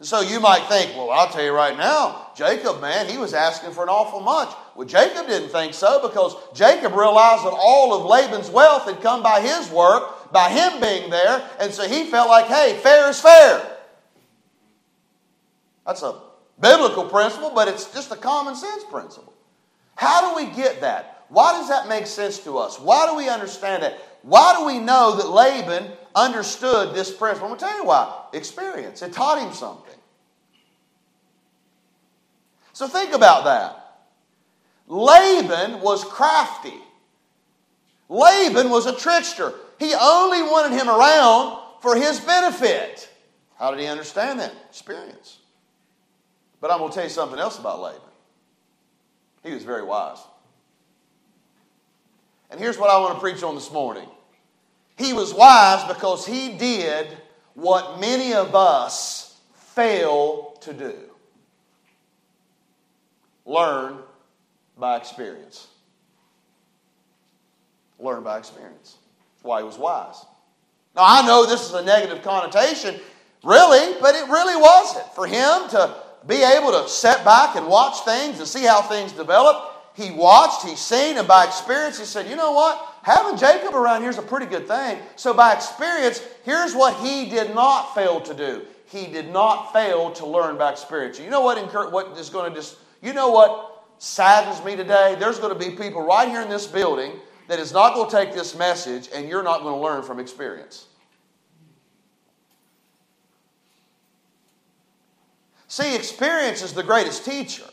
So 0.01 0.21
you 0.21 0.39
might 0.39 0.67
think, 0.67 0.95
well, 0.95 1.09
I'll 1.11 1.29
tell 1.29 1.43
you 1.43 1.53
right 1.53 1.77
now, 1.77 2.31
Jacob, 2.35 2.81
man, 2.81 3.07
he 3.07 3.17
was 3.17 3.33
asking 3.33 3.71
for 3.71 3.83
an 3.83 3.89
awful 3.89 4.19
much. 4.19 4.53
Well, 4.75 4.87
Jacob 4.87 5.27
didn't 5.27 5.49
think 5.49 5.73
so 5.73 6.05
because 6.05 6.35
Jacob 6.53 6.93
realized 6.93 7.45
that 7.45 7.53
all 7.57 7.93
of 7.93 8.05
Laban's 8.05 8.49
wealth 8.49 8.85
had 8.85 9.01
come 9.01 9.23
by 9.23 9.41
his 9.41 9.69
work, 9.69 10.31
by 10.33 10.49
him 10.49 10.81
being 10.81 11.09
there, 11.09 11.49
and 11.59 11.73
so 11.73 11.87
he 11.87 12.05
felt 12.05 12.27
like, 12.27 12.45
hey, 12.47 12.77
fair 12.83 13.09
is 13.09 13.21
fair. 13.21 13.77
That's 15.85 16.03
a 16.03 16.21
biblical 16.59 17.05
principle, 17.05 17.51
but 17.55 17.67
it's 17.67 17.93
just 17.93 18.11
a 18.11 18.17
common 18.17 18.55
sense 18.55 18.83
principle. 18.83 19.33
How 19.95 20.29
do 20.29 20.45
we 20.45 20.53
get 20.53 20.81
that? 20.81 21.25
Why 21.29 21.53
does 21.53 21.69
that 21.69 21.87
make 21.87 22.05
sense 22.05 22.39
to 22.39 22.57
us? 22.57 22.79
Why 22.79 23.07
do 23.07 23.15
we 23.15 23.29
understand 23.29 23.83
it? 23.83 23.99
Why 24.25 24.55
do 24.57 24.65
we 24.65 24.79
know 24.79 25.17
that 25.17 25.29
Laban 25.29 25.91
understood 26.15 26.95
this 26.95 27.13
principle? 27.13 27.47
I'm 27.47 27.49
going 27.51 27.59
to 27.59 27.65
tell 27.65 27.77
you 27.77 27.85
why. 27.85 28.23
Experience. 28.33 29.03
It 29.03 29.13
taught 29.13 29.39
him 29.39 29.53
something. 29.53 29.93
So 32.73 32.87
think 32.87 33.13
about 33.13 33.45
that. 33.45 34.07
Laban 34.87 35.79
was 35.79 36.03
crafty. 36.03 36.73
Laban 38.09 38.71
was 38.71 38.87
a 38.87 38.95
trickster. 38.95 39.53
He 39.77 39.93
only 39.93 40.41
wanted 40.41 40.75
him 40.75 40.89
around 40.89 41.59
for 41.81 41.95
his 41.95 42.19
benefit. 42.19 43.07
How 43.59 43.69
did 43.69 43.79
he 43.79 43.85
understand 43.85 44.39
that? 44.39 44.53
Experience. 44.69 45.37
But 46.61 46.71
I'm 46.71 46.79
going 46.79 46.89
to 46.89 46.95
tell 46.95 47.03
you 47.03 47.11
something 47.11 47.37
else 47.37 47.59
about 47.59 47.79
Laban. 47.79 48.01
He 49.43 49.53
was 49.53 49.63
very 49.63 49.83
wise. 49.83 50.17
And 52.49 52.59
here's 52.59 52.79
what 52.79 52.89
I 52.89 52.97
want 52.97 53.13
to 53.13 53.19
preach 53.19 53.43
on 53.43 53.53
this 53.53 53.71
morning. 53.71 54.09
He 54.97 55.13
was 55.13 55.33
wise 55.33 55.83
because 55.93 56.25
he 56.25 56.57
did 56.57 57.07
what 57.53 57.99
many 57.99 58.33
of 58.33 58.55
us 58.55 59.39
fail 59.53 60.57
to 60.61 60.73
do 60.73 60.95
learn 63.45 63.99
by 64.77 64.97
experience. 64.97 65.67
Learn 67.99 68.23
by 68.23 68.37
experience. 68.37 68.97
That's 69.35 69.43
why 69.43 69.59
he 69.59 69.65
was 69.65 69.77
wise. 69.77 70.25
Now, 70.95 71.03
I 71.05 71.25
know 71.25 71.45
this 71.45 71.67
is 71.67 71.73
a 71.73 71.83
negative 71.83 72.23
connotation, 72.23 72.99
really, 73.43 73.95
but 74.01 74.15
it 74.15 74.27
really 74.27 74.59
wasn't. 74.59 75.05
For 75.13 75.27
him 75.27 75.69
to 75.69 75.95
be 76.27 76.41
able 76.41 76.71
to 76.71 76.89
sit 76.89 77.23
back 77.23 77.55
and 77.55 77.67
watch 77.67 78.01
things 78.01 78.39
and 78.39 78.47
see 78.47 78.63
how 78.63 78.81
things 78.81 79.11
develop, 79.11 79.71
he 79.93 80.11
watched, 80.11 80.65
he 80.65 80.75
seen, 80.75 81.17
and 81.17 81.27
by 81.27 81.45
experience, 81.45 81.99
he 81.99 82.05
said, 82.05 82.27
you 82.27 82.35
know 82.35 82.51
what? 82.51 82.94
Having 83.05 83.37
Jacob 83.37 83.75
around 83.75 84.01
here 84.01 84.09
is 84.09 84.17
a 84.17 84.23
pretty 84.23 84.47
good 84.47 84.67
thing. 84.67 84.97
So, 85.15 85.31
by 85.31 85.53
experience, 85.53 86.23
here's 86.43 86.73
what 86.73 86.95
he 86.95 87.29
did 87.29 87.53
not 87.53 87.93
fail 87.93 88.19
to 88.21 88.33
do. 88.33 88.65
He 88.87 89.05
did 89.05 89.31
not 89.31 89.71
fail 89.71 90.09
to 90.13 90.25
learn 90.25 90.57
by 90.57 90.71
experience. 90.71 91.19
You 91.19 91.29
know 91.29 91.41
what, 91.41 91.91
what 91.91 92.17
is 92.17 92.31
going 92.31 92.51
to 92.51 92.57
just, 92.57 92.77
you 93.03 93.13
know 93.13 93.29
what 93.29 93.85
saddens 93.99 94.65
me 94.65 94.75
today? 94.75 95.15
There's 95.19 95.37
going 95.37 95.53
to 95.53 95.69
be 95.69 95.75
people 95.75 96.03
right 96.03 96.27
here 96.27 96.41
in 96.41 96.49
this 96.49 96.65
building 96.65 97.11
that 97.47 97.59
is 97.59 97.71
not 97.71 97.93
going 97.93 98.09
to 98.09 98.15
take 98.15 98.33
this 98.33 98.57
message, 98.57 99.07
and 99.13 99.29
you're 99.29 99.43
not 99.43 99.61
going 99.61 99.75
to 99.75 99.79
learn 99.79 100.01
from 100.01 100.19
experience. 100.19 100.87
See, 105.67 105.95
experience 105.95 106.63
is 106.63 106.73
the 106.73 106.81
greatest 106.81 107.23
teacher 107.23 107.65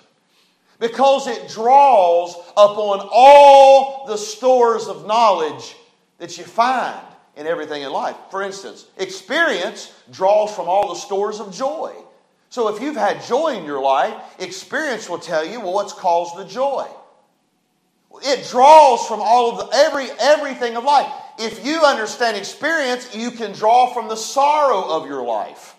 because 0.83 1.29
it 1.29 1.49
draws 1.49 2.35
upon 2.57 3.09
all 3.12 4.05
the 4.09 4.16
stores 4.16 4.88
of 4.88 5.07
knowledge 5.07 5.77
that 6.18 6.37
you 6.37 6.42
find 6.42 7.01
in 7.37 7.47
everything 7.47 7.83
in 7.83 7.92
life. 7.92 8.16
For 8.33 8.42
instance, 8.42 8.87
experience 8.99 9.92
draws 10.11 10.53
from 10.53 10.68
all 10.68 10.88
the 10.88 10.99
stores 10.99 11.38
of 11.38 11.55
joy. 11.55 11.95
So 12.51 12.66
if 12.66 12.83
you've 12.83 12.97
had 12.97 13.23
joy 13.23 13.57
in 13.57 13.64
your 13.64 13.81
life, 13.81 14.12
experience 14.40 15.09
will 15.09 15.21
tell 15.21 15.47
you, 15.47 15.61
well, 15.61 15.73
what's 15.73 15.92
caused 15.92 16.37
the 16.37 16.53
joy? 16.53 16.88
It 18.25 18.49
draws 18.51 19.07
from 19.07 19.21
all 19.23 19.53
of 19.53 19.71
the 19.71 19.77
every 19.77 20.09
everything 20.18 20.77
of 20.77 20.83
life. 20.83 21.11
If 21.38 21.64
you 21.64 21.85
understand 21.85 22.37
experience, 22.37 23.14
you 23.14 23.31
can 23.31 23.53
draw 23.53 23.95
from 23.95 24.09
the 24.09 24.16
sorrow 24.16 24.83
of 24.83 25.07
your 25.07 25.25
life. 25.25 25.77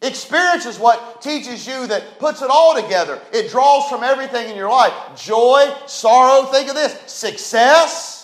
Experience 0.00 0.64
is 0.64 0.78
what 0.78 1.20
teaches 1.20 1.66
you 1.66 1.86
that 1.88 2.20
puts 2.20 2.40
it 2.40 2.50
all 2.50 2.80
together. 2.80 3.20
It 3.32 3.50
draws 3.50 3.88
from 3.88 4.04
everything 4.04 4.48
in 4.48 4.56
your 4.56 4.70
life 4.70 4.92
joy, 5.16 5.72
sorrow, 5.86 6.46
think 6.46 6.68
of 6.68 6.76
this, 6.76 6.96
success. 7.10 8.18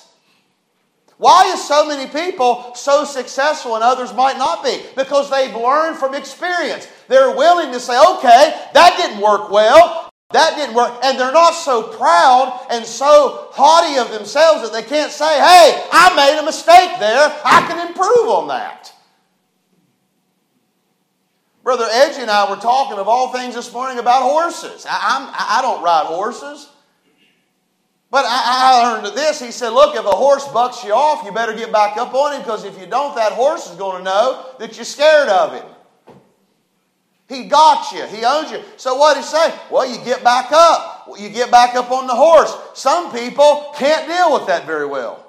Why 1.16 1.52
is 1.52 1.66
so 1.66 1.86
many 1.86 2.10
people 2.10 2.74
so 2.74 3.04
successful 3.04 3.74
and 3.74 3.84
others 3.84 4.12
might 4.14 4.36
not 4.36 4.62
be? 4.62 4.82
Because 4.96 5.30
they've 5.30 5.54
learned 5.54 5.96
from 5.96 6.14
experience. 6.14 6.88
They're 7.08 7.34
willing 7.34 7.72
to 7.72 7.80
say, 7.80 7.98
okay, 8.16 8.68
that 8.72 8.96
didn't 8.96 9.20
work 9.20 9.50
well. 9.50 10.10
That 10.32 10.56
didn't 10.56 10.74
work. 10.74 10.92
And 11.04 11.18
they're 11.18 11.32
not 11.32 11.52
so 11.52 11.84
proud 11.96 12.66
and 12.70 12.84
so 12.84 13.48
haughty 13.52 13.98
of 13.98 14.10
themselves 14.10 14.62
that 14.62 14.72
they 14.72 14.82
can't 14.86 15.12
say, 15.12 15.24
hey, 15.24 15.86
I 15.92 16.14
made 16.16 16.40
a 16.40 16.44
mistake 16.44 16.98
there. 16.98 17.40
I 17.44 17.64
can 17.68 17.88
improve 17.88 18.28
on 18.28 18.48
that. 18.48 18.92
Brother 21.64 21.86
Edgy 21.90 22.20
and 22.20 22.30
I 22.30 22.48
were 22.48 22.60
talking 22.60 22.98
of 22.98 23.08
all 23.08 23.32
things 23.32 23.54
this 23.54 23.72
morning 23.72 23.98
about 23.98 24.22
horses. 24.22 24.86
I, 24.88 25.34
I 25.58 25.62
don't 25.62 25.82
ride 25.82 26.04
horses. 26.04 26.68
But 28.10 28.26
I, 28.26 28.42
I 28.44 28.92
learned 28.92 29.16
this. 29.16 29.40
He 29.40 29.50
said, 29.50 29.70
Look, 29.70 29.96
if 29.96 30.04
a 30.04 30.10
horse 30.10 30.46
bucks 30.48 30.84
you 30.84 30.92
off, 30.92 31.24
you 31.24 31.32
better 31.32 31.54
get 31.54 31.72
back 31.72 31.96
up 31.96 32.12
on 32.14 32.34
him 32.34 32.42
because 32.42 32.64
if 32.64 32.78
you 32.78 32.86
don't, 32.86 33.16
that 33.16 33.32
horse 33.32 33.68
is 33.70 33.76
going 33.76 33.98
to 33.98 34.04
know 34.04 34.46
that 34.58 34.76
you're 34.76 34.84
scared 34.84 35.30
of 35.30 35.54
him. 35.54 35.64
He 37.30 37.44
got 37.44 37.90
you. 37.92 38.04
He 38.06 38.24
owns 38.26 38.50
you. 38.50 38.60
So 38.76 38.96
what 38.96 39.14
did 39.14 39.24
he 39.24 39.26
say? 39.26 39.58
Well, 39.70 39.90
you 39.90 40.04
get 40.04 40.22
back 40.22 40.52
up. 40.52 41.08
You 41.18 41.30
get 41.30 41.50
back 41.50 41.74
up 41.74 41.90
on 41.90 42.06
the 42.06 42.14
horse. 42.14 42.54
Some 42.74 43.10
people 43.10 43.72
can't 43.74 44.06
deal 44.06 44.34
with 44.34 44.46
that 44.48 44.66
very 44.66 44.86
well. 44.86 45.24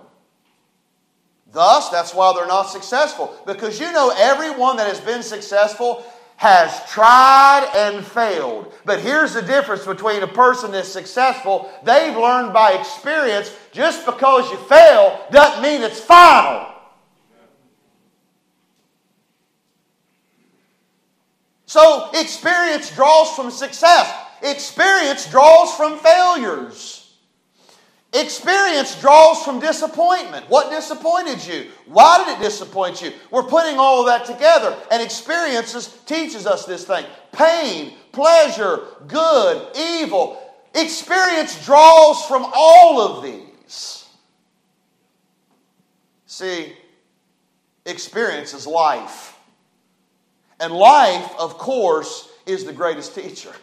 Thus, 1.54 1.88
that's 1.90 2.14
why 2.14 2.34
they're 2.36 2.46
not 2.46 2.64
successful. 2.64 3.34
Because 3.46 3.80
you 3.80 3.90
know, 3.94 4.14
everyone 4.18 4.76
that 4.76 4.88
has 4.88 5.00
been 5.00 5.24
successful 5.24 6.06
has 6.38 6.82
tried 6.90 7.70
and 7.76 8.06
failed. 8.06 8.74
But 8.84 9.00
here's 9.00 9.34
the 9.34 9.42
difference 9.42 9.86
between 9.86 10.22
a 10.22 10.28
person 10.28 10.72
that's 10.72 10.90
successful. 10.90 11.72
They've 11.84 12.16
learned 12.16 12.54
by 12.54 12.74
experience 12.74 13.56
just 13.72 14.06
because 14.06 14.50
you 14.52 14.58
fail 14.58 15.26
doesn't 15.32 15.62
mean 15.62 15.82
it's 15.82 16.00
final. 16.00 16.68
So, 21.68 22.12
experience 22.14 22.94
draws 22.96 23.32
from 23.36 23.52
success, 23.52 24.14
experience 24.42 25.30
draws 25.30 25.74
from 25.76 25.98
failures. 25.98 27.05
Experience 28.16 29.00
draws 29.02 29.44
from 29.44 29.60
disappointment. 29.60 30.50
What 30.50 30.72
disappointed 30.72 31.46
you? 31.46 31.70
Why 31.86 32.24
did 32.24 32.38
it 32.38 32.42
disappoint 32.42 33.02
you? 33.02 33.12
We're 33.30 33.44
putting 33.44 33.78
all 33.78 34.00
of 34.00 34.06
that 34.06 34.26
together, 34.26 34.78
and 34.90 35.04
experiences 35.04 35.98
teaches 36.06 36.48
us 36.48 36.66
this 36.66 36.86
thing. 36.86 37.06
Pain, 37.34 37.94
pleasure, 38.14 38.84
good, 39.08 39.68
evil. 39.78 40.42
Experience 40.74 41.66
draws 41.66 42.26
from 42.26 42.50
all 42.56 43.02
of 43.02 43.22
these. 43.22 44.06
See, 46.26 46.72
experience 47.86 48.54
is 48.54 48.66
life. 48.66 49.38
And 50.62 50.72
life, 50.72 51.30
of 51.38 51.58
course, 51.58 52.30
is 52.46 52.64
the 52.64 52.72
greatest 52.72 53.14
teacher. 53.14 53.54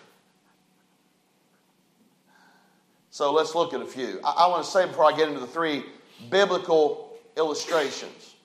So 3.12 3.31
let's 3.31 3.55
look 3.55 3.75
at 3.75 3.83
a 3.83 3.87
few. 3.87 4.20
I, 4.25 4.31
I 4.31 4.46
want 4.48 4.64
to 4.64 4.70
say 4.70 4.87
before 4.87 5.05
I 5.05 5.14
get 5.14 5.29
into 5.29 5.38
the 5.38 5.46
three 5.46 5.85
biblical 6.31 7.14
illustrations. 7.37 8.37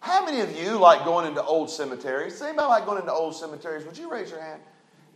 How 0.00 0.24
many 0.24 0.40
of 0.40 0.56
you 0.56 0.78
like 0.78 1.04
going 1.04 1.26
into 1.26 1.42
old 1.44 1.68
cemeteries? 1.68 2.32
Does 2.32 2.42
anybody 2.42 2.68
like 2.68 2.86
going 2.86 2.98
into 2.98 3.12
old 3.12 3.36
cemeteries? 3.36 3.84
Would 3.84 3.98
you 3.98 4.10
raise 4.10 4.30
your 4.30 4.40
hand? 4.40 4.62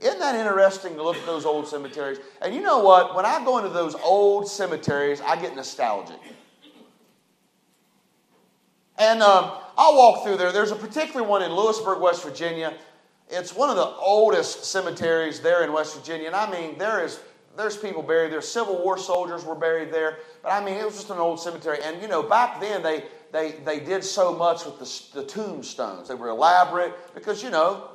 Isn't 0.02 0.18
that 0.18 0.34
interesting 0.34 0.96
to 0.96 1.02
look 1.02 1.16
at 1.16 1.24
those 1.24 1.46
old 1.46 1.66
cemeteries? 1.66 2.18
And 2.42 2.54
you 2.54 2.60
know 2.60 2.80
what? 2.80 3.14
When 3.14 3.24
I 3.24 3.42
go 3.42 3.56
into 3.56 3.70
those 3.70 3.94
old 3.94 4.48
cemeteries, 4.48 5.22
I 5.22 5.40
get 5.40 5.56
nostalgic. 5.56 6.20
And 8.98 9.22
um, 9.22 9.50
I'll 9.78 9.96
walk 9.96 10.24
through 10.24 10.36
there. 10.36 10.52
There's 10.52 10.72
a 10.72 10.76
particular 10.76 11.26
one 11.26 11.42
in 11.42 11.52
Lewisburg, 11.52 12.02
West 12.02 12.22
Virginia. 12.22 12.74
It's 13.30 13.54
one 13.54 13.70
of 13.70 13.76
the 13.76 13.86
oldest 13.86 14.66
cemeteries 14.66 15.40
there 15.40 15.64
in 15.64 15.72
West 15.72 15.96
Virginia. 15.96 16.26
And 16.26 16.36
I 16.36 16.50
mean, 16.50 16.76
there 16.76 17.02
is 17.02 17.18
there's 17.56 17.76
people 17.76 18.02
buried 18.02 18.32
there. 18.32 18.40
Civil 18.40 18.82
War 18.82 18.98
soldiers 18.98 19.44
were 19.44 19.54
buried 19.54 19.92
there. 19.92 20.18
But 20.42 20.50
I 20.50 20.64
mean, 20.64 20.74
it 20.74 20.84
was 20.84 20.94
just 20.94 21.10
an 21.10 21.18
old 21.18 21.40
cemetery. 21.40 21.78
And 21.82 22.00
you 22.02 22.08
know, 22.08 22.22
back 22.22 22.60
then 22.60 22.82
they 22.82 23.04
they 23.32 23.52
they 23.64 23.80
did 23.80 24.04
so 24.04 24.34
much 24.34 24.64
with 24.64 24.78
the, 24.78 25.20
the 25.20 25.26
tombstones. 25.26 26.08
They 26.08 26.14
were 26.14 26.28
elaborate 26.28 26.92
because 27.14 27.42
you 27.42 27.50
know 27.50 27.88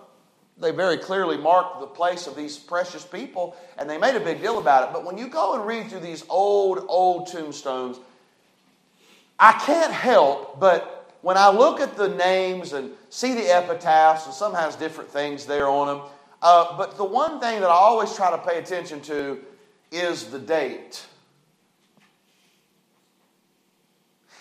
they 0.58 0.72
very 0.72 0.98
clearly 0.98 1.38
marked 1.38 1.80
the 1.80 1.88
place 1.88 2.28
of 2.28 2.36
these 2.36 2.58
precious 2.58 3.06
people, 3.06 3.56
and 3.78 3.89
they 3.89 3.98
made 3.98 4.15
a 4.15 4.19
big 4.19 4.41
deal 4.41 4.60
about 4.60 4.89
it. 4.89 4.93
But 4.93 5.06
when 5.06 5.17
you 5.17 5.28
go 5.28 5.56
and 5.56 5.65
read 5.65 5.89
through 5.89 6.02
these 6.02 6.24
old 6.30 6.86
old 6.88 7.28
tombstones, 7.28 8.00
I 9.39 9.54
can't 9.54 9.93
help 9.93 10.60
but 10.60 10.95
when 11.22 11.38
I 11.38 11.50
look 11.50 11.82
at 11.82 11.98
the 11.98 12.10
names 12.10 12.74
and 12.74 12.91
see 13.10 13.34
the 13.34 13.54
epitaphs, 13.54 14.26
and 14.26 14.34
some 14.34 14.54
has 14.54 14.76
different 14.76 15.10
things 15.10 15.45
there 15.45 15.67
on 15.67 15.88
them. 15.88 16.08
Uh, 16.41 16.78
but 16.78 16.95
the 16.95 17.04
one 17.04 17.39
thing 17.39 17.60
that 17.60 17.69
I 17.69 17.74
always 17.74 18.15
try 18.15 18.32
to 18.32 18.38
pay 18.38 18.58
attention 18.60 19.02
to 19.02 19.39
is 19.91 20.25
the 20.25 20.39
date. 20.39 21.06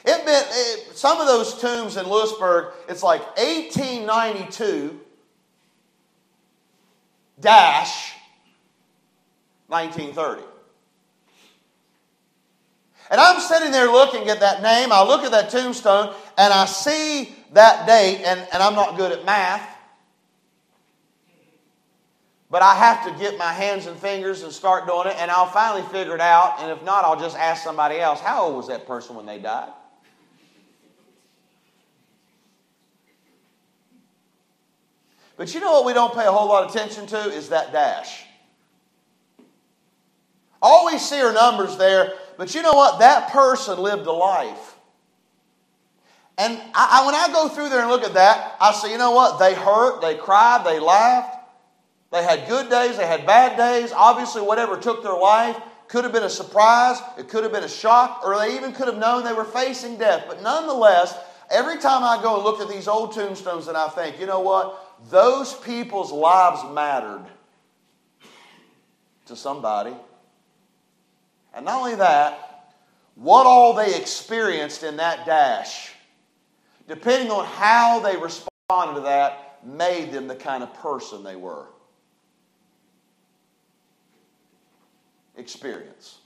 It 0.04 0.24
been, 0.24 0.34
it, 0.34 0.88
eh, 0.88 0.92
some 0.94 1.20
of 1.20 1.26
those 1.26 1.60
tombs 1.60 1.96
in 1.96 2.06
Lewisburg, 2.06 2.72
it's 2.88 3.02
like 3.02 3.20
1892 3.36 5.00
dash 7.40 8.14
1930. 9.68 10.42
And 13.10 13.20
I'm 13.20 13.40
sitting 13.40 13.70
there 13.70 13.90
looking 13.90 14.28
at 14.28 14.40
that 14.40 14.62
name, 14.62 14.92
I 14.92 15.02
look 15.02 15.24
at 15.24 15.30
that 15.30 15.50
tombstone, 15.50 16.14
and 16.36 16.52
I 16.52 16.66
see 16.66 17.34
that 17.52 17.86
date, 17.86 18.22
and, 18.24 18.46
and 18.52 18.62
I'm 18.62 18.74
not 18.74 18.96
good 18.96 19.12
at 19.12 19.24
math. 19.24 19.77
But 22.50 22.62
I 22.62 22.74
have 22.76 23.04
to 23.04 23.22
get 23.22 23.36
my 23.36 23.52
hands 23.52 23.86
and 23.86 23.96
fingers 23.98 24.42
and 24.42 24.50
start 24.50 24.86
doing 24.86 25.08
it, 25.08 25.16
and 25.18 25.30
I'll 25.30 25.50
finally 25.50 25.82
figure 25.88 26.14
it 26.14 26.20
out. 26.20 26.60
And 26.60 26.70
if 26.70 26.82
not, 26.82 27.04
I'll 27.04 27.20
just 27.20 27.36
ask 27.36 27.62
somebody 27.62 28.00
else, 28.00 28.20
how 28.20 28.44
old 28.44 28.56
was 28.56 28.68
that 28.68 28.86
person 28.86 29.16
when 29.16 29.26
they 29.26 29.38
died? 29.38 29.70
But 35.36 35.54
you 35.54 35.60
know 35.60 35.72
what 35.72 35.84
we 35.84 35.92
don't 35.92 36.14
pay 36.14 36.26
a 36.26 36.32
whole 36.32 36.48
lot 36.48 36.64
of 36.64 36.74
attention 36.74 37.06
to 37.08 37.18
is 37.30 37.50
that 37.50 37.70
dash. 37.70 38.24
All 40.60 40.86
we 40.86 40.98
see 40.98 41.20
are 41.20 41.32
numbers 41.32 41.76
there, 41.76 42.14
but 42.36 42.54
you 42.54 42.62
know 42.62 42.72
what? 42.72 42.98
That 42.98 43.30
person 43.30 43.78
lived 43.78 44.06
a 44.06 44.12
life. 44.12 44.74
And 46.36 46.60
I, 46.74 47.00
I, 47.02 47.06
when 47.06 47.14
I 47.14 47.32
go 47.32 47.48
through 47.48 47.68
there 47.68 47.80
and 47.80 47.88
look 47.88 48.02
at 48.02 48.14
that, 48.14 48.56
I 48.60 48.72
say, 48.72 48.90
you 48.90 48.98
know 48.98 49.12
what? 49.12 49.38
They 49.38 49.54
hurt, 49.54 50.00
they 50.00 50.16
cried, 50.16 50.64
they 50.64 50.80
laughed. 50.80 51.37
They 52.10 52.22
had 52.22 52.48
good 52.48 52.70
days, 52.70 52.96
they 52.96 53.06
had 53.06 53.26
bad 53.26 53.56
days. 53.56 53.92
Obviously, 53.92 54.42
whatever 54.42 54.78
took 54.78 55.02
their 55.02 55.16
life 55.16 55.56
could 55.88 56.04
have 56.04 56.12
been 56.12 56.22
a 56.22 56.30
surprise, 56.30 56.98
it 57.18 57.28
could 57.28 57.42
have 57.42 57.52
been 57.52 57.64
a 57.64 57.68
shock, 57.68 58.20
or 58.24 58.38
they 58.38 58.54
even 58.56 58.72
could 58.72 58.86
have 58.86 58.98
known 58.98 59.24
they 59.24 59.32
were 59.32 59.44
facing 59.44 59.96
death. 59.96 60.24
But 60.28 60.42
nonetheless, 60.42 61.18
every 61.50 61.78
time 61.78 62.04
I 62.04 62.22
go 62.22 62.36
and 62.36 62.44
look 62.44 62.60
at 62.60 62.68
these 62.68 62.88
old 62.88 63.14
tombstones 63.14 63.68
and 63.68 63.76
I 63.76 63.88
think, 63.88 64.20
you 64.20 64.26
know 64.26 64.40
what? 64.40 64.84
Those 65.10 65.54
people's 65.54 66.12
lives 66.12 66.62
mattered 66.74 67.24
to 69.26 69.36
somebody. 69.36 69.94
And 71.54 71.64
not 71.64 71.80
only 71.80 71.96
that, 71.96 72.74
what 73.14 73.46
all 73.46 73.74
they 73.74 73.96
experienced 73.96 74.82
in 74.82 74.98
that 74.98 75.26
dash, 75.26 75.92
depending 76.86 77.30
on 77.30 77.44
how 77.44 78.00
they 78.00 78.16
responded 78.16 78.94
to 78.94 79.00
that, 79.00 79.58
made 79.64 80.12
them 80.12 80.28
the 80.28 80.36
kind 80.36 80.62
of 80.62 80.72
person 80.74 81.24
they 81.24 81.36
were. 81.36 81.66
Experience. 85.38 86.18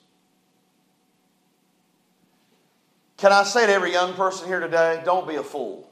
Can 3.17 3.33
I 3.33 3.45
say 3.45 3.67
to 3.67 3.73
every 3.73 3.93
young 3.93 4.15
person 4.15 4.49
here 4.49 4.59
today, 4.59 5.01
don't 5.05 5.29
be 5.29 5.37
a 5.37 5.45
fool. 5.45 5.89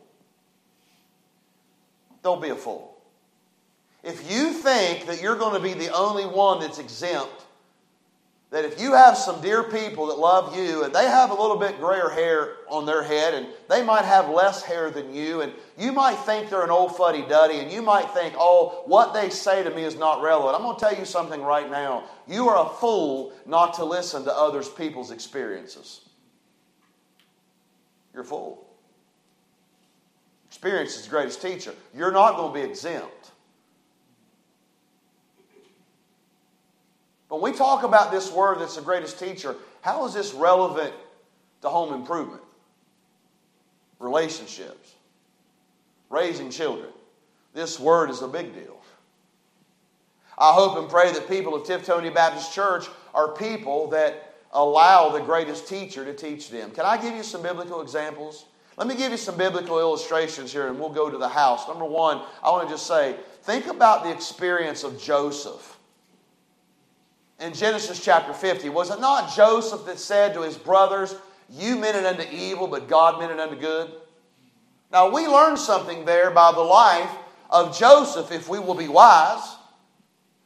Don't 2.25 2.43
be 2.43 2.49
a 2.49 2.57
fool. 2.57 3.01
If 4.03 4.31
you 4.31 4.53
think 4.53 5.07
that 5.07 5.23
you're 5.23 5.37
going 5.37 5.55
to 5.55 5.61
be 5.61 5.75
the 5.75 5.95
only 5.95 6.25
one 6.25 6.61
that's 6.61 6.79
exempt 6.79 7.45
that 8.51 8.65
if 8.65 8.81
you 8.81 8.93
have 8.93 9.17
some 9.17 9.41
dear 9.41 9.63
people 9.63 10.07
that 10.07 10.19
love 10.19 10.57
you 10.57 10.83
and 10.83 10.93
they 10.93 11.05
have 11.05 11.31
a 11.31 11.35
little 11.35 11.57
bit 11.57 11.79
grayer 11.79 12.09
hair 12.09 12.57
on 12.69 12.85
their 12.85 13.03
head 13.03 13.33
and 13.33 13.47
they 13.69 13.83
might 13.83 14.05
have 14.05 14.29
less 14.29 14.63
hair 14.63 14.91
than 14.91 15.15
you 15.15 15.41
and 15.43 15.53
you 15.79 15.93
might 15.93 16.17
think 16.17 16.51
they're 16.51 16.65
an 16.65 16.71
old 16.71 16.97
fuddy 16.97 17.23
duddy 17.29 17.61
and 17.61 17.71
you 17.71 17.81
might 17.81 18.11
think, 18.11 18.35
oh, 18.37 18.83
what 18.87 19.15
they 19.15 19.31
say 19.31 19.63
to 19.63 19.71
me 19.71 19.85
is 19.85 19.97
not 19.97 20.21
relevant. 20.21 20.57
I'm 20.57 20.63
going 20.63 20.77
to 20.77 20.81
tell 20.81 20.99
you 20.99 21.05
something 21.05 21.41
right 21.43 21.71
now. 21.71 22.05
You 22.27 22.49
are 22.49 22.67
a 22.67 22.69
fool 22.69 23.33
not 23.47 23.75
to 23.75 23.85
listen 23.85 24.25
to 24.25 24.33
others 24.33 24.69
people's 24.69 25.13
experiences. 25.13 26.01
You're 28.13 28.25
a 28.25 28.27
fool. 28.27 28.67
Experience 30.49 30.97
is 30.97 31.05
the 31.05 31.11
greatest 31.11 31.41
teacher. 31.41 31.73
You're 31.95 32.11
not 32.11 32.37
going 32.37 32.53
to 32.53 32.67
be 32.67 32.69
exempt. 32.69 33.20
When 37.31 37.41
we 37.41 37.53
talk 37.53 37.85
about 37.85 38.11
this 38.11 38.33
word 38.33 38.59
that's 38.59 38.75
the 38.75 38.83
greatest 38.83 39.21
teacher, 39.21 39.55
how 39.83 40.05
is 40.05 40.13
this 40.13 40.35
relevant 40.35 40.93
to 41.63 41.69
home 41.69 41.95
improvement? 41.95 42.43
Relationships, 44.01 44.95
raising 46.11 46.51
children. 46.51 46.89
This 47.55 47.79
word 47.79 48.11
is 48.11 48.23
a 48.23 48.29
big 48.29 48.53
deal. 48.53 48.83
I 50.37 50.53
hope 50.53 50.77
and 50.77 50.89
pray 50.89 51.13
that 51.13 51.29
people 51.29 51.55
of 51.55 51.63
Tiftonia 51.63 52.13
Baptist 52.13 52.53
Church 52.53 52.87
are 53.15 53.29
people 53.29 53.87
that 53.91 54.35
allow 54.53 55.11
the 55.11 55.21
greatest 55.21 55.69
teacher 55.69 56.05
to 56.05 56.13
teach 56.13 56.51
them. 56.51 56.73
Can 56.73 56.85
I 56.85 57.01
give 57.01 57.15
you 57.15 57.23
some 57.23 57.43
biblical 57.43 57.81
examples? 57.81 58.47
Let 58.77 58.89
me 58.89 58.97
give 58.97 59.13
you 59.13 59.19
some 59.19 59.37
biblical 59.37 59.79
illustrations 59.79 60.53
here 60.53 60.67
and 60.67 60.81
we'll 60.81 60.89
go 60.89 61.09
to 61.09 61.19
the 61.19 61.29
house. 61.29 61.69
Number 61.69 61.85
one, 61.85 62.23
I 62.43 62.51
want 62.51 62.67
to 62.67 62.75
just 62.75 62.89
say, 62.89 63.15
think 63.43 63.69
about 63.69 64.03
the 64.03 64.11
experience 64.11 64.83
of 64.83 65.01
Joseph. 65.01 65.77
In 67.41 67.55
Genesis 67.55 68.05
chapter 68.05 68.35
50, 68.35 68.69
was 68.69 68.91
it 68.91 69.01
not 69.01 69.35
Joseph 69.35 69.87
that 69.87 69.99
said 69.99 70.35
to 70.35 70.43
his 70.43 70.59
brothers, 70.59 71.15
You 71.49 71.77
meant 71.77 71.97
it 71.97 72.05
unto 72.05 72.23
evil, 72.31 72.67
but 72.67 72.87
God 72.89 73.19
meant 73.19 73.33
it 73.33 73.41
unto 73.41 73.57
good? 73.57 73.91
Now, 74.93 75.11
we 75.11 75.27
learn 75.27 75.57
something 75.57 76.05
there 76.05 76.31
by 76.31 76.53
the 76.53 76.61
life 76.61 77.11
of 77.49 77.77
Joseph 77.79 78.31
if 78.31 78.49
we 78.49 78.59
will 78.59 78.75
be 78.75 78.89
wise. 78.89 79.57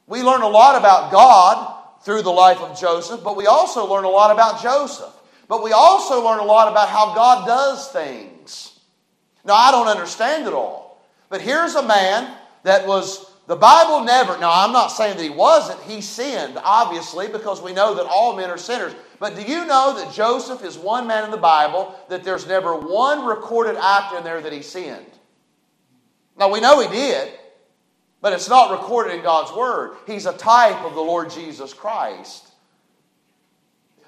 We 0.07 0.23
learn 0.23 0.43
a 0.43 0.49
lot 0.49 0.79
about 0.79 1.11
God 1.11 1.75
through 2.05 2.23
the 2.23 2.31
life 2.31 2.59
of 2.59 2.79
Joseph, 2.79 3.25
but 3.25 3.37
we 3.37 3.47
also 3.47 3.91
learn 3.91 4.05
a 4.05 4.09
lot 4.09 4.31
about 4.31 4.63
Joseph. 4.63 5.13
But 5.49 5.63
we 5.63 5.73
also 5.73 6.25
learn 6.25 6.39
a 6.39 6.45
lot 6.45 6.71
about 6.71 6.89
how 6.89 7.15
God 7.15 7.47
does 7.47 7.89
things. 7.89 8.79
Now, 9.45 9.55
I 9.55 9.71
don't 9.71 9.89
understand 9.89 10.47
it 10.47 10.53
all, 10.53 11.03
but 11.29 11.41
here's 11.41 11.75
a 11.75 11.87
man 11.87 12.35
that 12.63 12.87
was, 12.87 13.31
the 13.47 13.57
Bible 13.57 14.05
never, 14.05 14.39
now 14.39 14.51
I'm 14.53 14.73
not 14.73 14.89
saying 14.89 15.19
that 15.19 15.23
he 15.23 15.31
wasn't, 15.31 15.81
he 15.83 16.01
sinned, 16.01 16.59
obviously, 16.63 17.29
because 17.29 17.61
we 17.61 17.75
know 17.75 17.95
that 17.95 18.07
all 18.07 18.35
men 18.35 18.49
are 18.49 18.57
sinners. 18.57 18.95
But 19.19 19.37
do 19.37 19.43
you 19.43 19.67
know 19.67 19.95
that 19.99 20.15
Joseph 20.15 20.65
is 20.65 20.79
one 20.79 21.07
man 21.07 21.25
in 21.25 21.31
the 21.31 21.37
Bible 21.37 21.95
that 22.09 22.25
there's 22.25 22.47
never 22.47 22.75
one 22.75 23.27
recorded 23.27 23.77
act 23.77 24.15
in 24.15 24.25
there 24.25 24.41
that 24.41 24.53
he 24.53 24.63
sinned? 24.63 25.07
Now, 26.39 26.51
we 26.51 26.61
know 26.61 26.81
he 26.81 26.89
did, 26.89 27.33
but 28.23 28.33
it's 28.33 28.49
not 28.49 28.71
recorded 28.71 29.15
in 29.15 29.23
God's 29.23 29.53
Word. 29.53 29.97
He's 30.07 30.25
a 30.25 30.33
type 30.33 30.83
of 30.83 30.95
the 30.95 31.01
Lord 31.01 31.31
Jesus 31.31 31.75
Christ. 31.75 32.49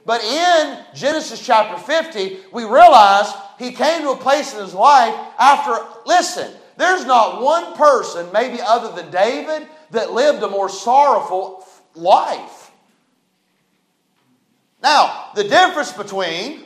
But 0.07 0.25
in 0.25 0.85
Genesis 0.95 1.45
chapter 1.45 1.77
50, 1.77 2.39
we 2.53 2.63
realize 2.63 3.33
he 3.59 3.73
came 3.73 4.03
to 4.03 4.11
a 4.11 4.17
place 4.17 4.55
in 4.55 4.61
his 4.61 4.73
life 4.73 5.15
after, 5.39 5.85
listen, 6.07 6.53
there's 6.77 7.05
not 7.05 7.43
one 7.43 7.75
person, 7.75 8.29
maybe 8.33 8.59
other 8.61 8.95
than 8.95 9.11
David, 9.11 9.67
that 9.91 10.13
lived 10.13 10.43
a 10.43 10.49
more 10.49 10.69
sorrowful 10.69 11.67
life. 11.95 12.71
Now, 14.83 15.31
the 15.35 15.45
difference 15.45 15.93
between 15.93 16.65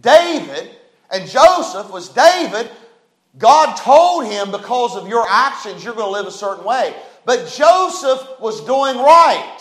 David 0.00 0.70
and 1.10 1.28
Joseph 1.28 1.90
was 1.90 2.08
David, 2.08 2.70
God 3.38 3.76
told 3.76 4.26
him 4.26 4.50
because 4.50 4.96
of 4.96 5.08
your 5.08 5.26
actions, 5.28 5.84
you're 5.84 5.94
going 5.94 6.06
to 6.06 6.12
live 6.12 6.26
a 6.26 6.32
certain 6.32 6.64
way. 6.64 6.94
But 7.24 7.48
Joseph 7.48 8.40
was 8.40 8.60
doing 8.62 8.96
right. 8.96 9.58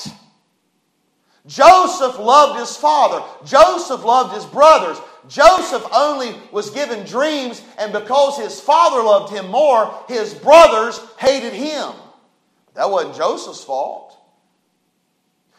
Joseph 1.46 2.20
loved 2.20 2.60
his 2.60 2.76
father. 2.76 3.26
Joseph 3.46 4.04
loved 4.04 4.36
his 4.36 4.46
brothers. 4.46 4.98
Joseph 5.30 5.86
only 5.94 6.36
was 6.52 6.72
given 6.72 7.06
dreams, 7.06 7.62
and 7.78 7.94
because 7.94 8.38
his 8.38 8.60
father 8.60 9.02
loved 9.02 9.32
him 9.32 9.50
more, 9.50 9.94
his 10.08 10.34
brothers 10.34 11.00
hated 11.18 11.54
him. 11.54 11.92
That 12.74 12.90
wasn't 12.90 13.16
Joseph's 13.16 13.64
fault. 13.64 14.18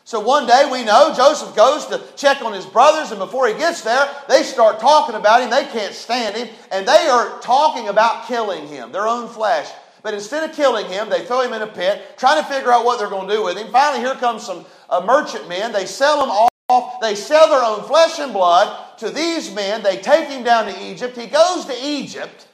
So 0.04 0.18
one 0.18 0.46
day 0.48 0.68
we 0.70 0.85
know 0.85 1.14
Joseph 1.14 1.54
goes 1.54 1.87
to 1.87 2.02
check 2.16 2.42
on 2.42 2.52
his 2.52 2.66
brothers, 2.66 3.12
and 3.12 3.20
before 3.20 3.46
he 3.46 3.54
gets 3.54 3.83
there, 3.83 4.09
they 4.28 4.42
start 4.42 4.80
talking 4.80 5.14
about 5.14 5.40
him. 5.40 5.50
They 5.50 5.66
can't 5.66 5.94
stand 5.94 6.37
him, 6.37 6.48
and 6.72 6.87
they 6.87 7.06
are 7.06 7.38
talking 7.40 7.88
about 7.88 8.26
killing 8.26 8.66
him, 8.66 8.90
their 8.90 9.06
own 9.06 9.28
flesh. 9.28 9.70
But 10.02 10.14
instead 10.14 10.48
of 10.48 10.56
killing 10.56 10.87
him, 10.87 11.09
they 11.11 11.24
throw 11.24 11.42
him 11.42 11.52
in 11.52 11.62
a 11.62 11.66
pit, 11.66 12.16
trying 12.16 12.42
to 12.42 12.48
figure 12.48 12.72
out 12.72 12.85
what 12.85 12.98
they're 12.98 13.09
going 13.09 13.28
to 13.28 13.35
do 13.35 13.44
with 13.44 13.56
him. 13.56 13.70
Finally, 13.70 14.02
here 14.04 14.14
comes 14.14 14.44
some 14.44 14.66
uh, 14.88 15.00
merchant 15.06 15.48
men. 15.48 15.72
They 15.72 15.87
sell 15.87 16.24
him 16.24 16.30
off. 16.70 17.00
They 17.00 17.14
sell 17.14 17.48
their 17.48 17.62
own 17.62 17.83
flesh 17.87 18.18
and 18.18 18.33
blood 18.33 18.98
to 18.98 19.11
these 19.11 19.52
men. 19.54 19.83
They 19.83 19.96
take 19.96 20.28
him 20.28 20.44
down 20.44 20.66
to 20.66 20.90
Egypt. 20.90 21.16
He 21.16 21.26
goes 21.26 21.66
to 21.66 21.74
Egypt. 21.83 22.46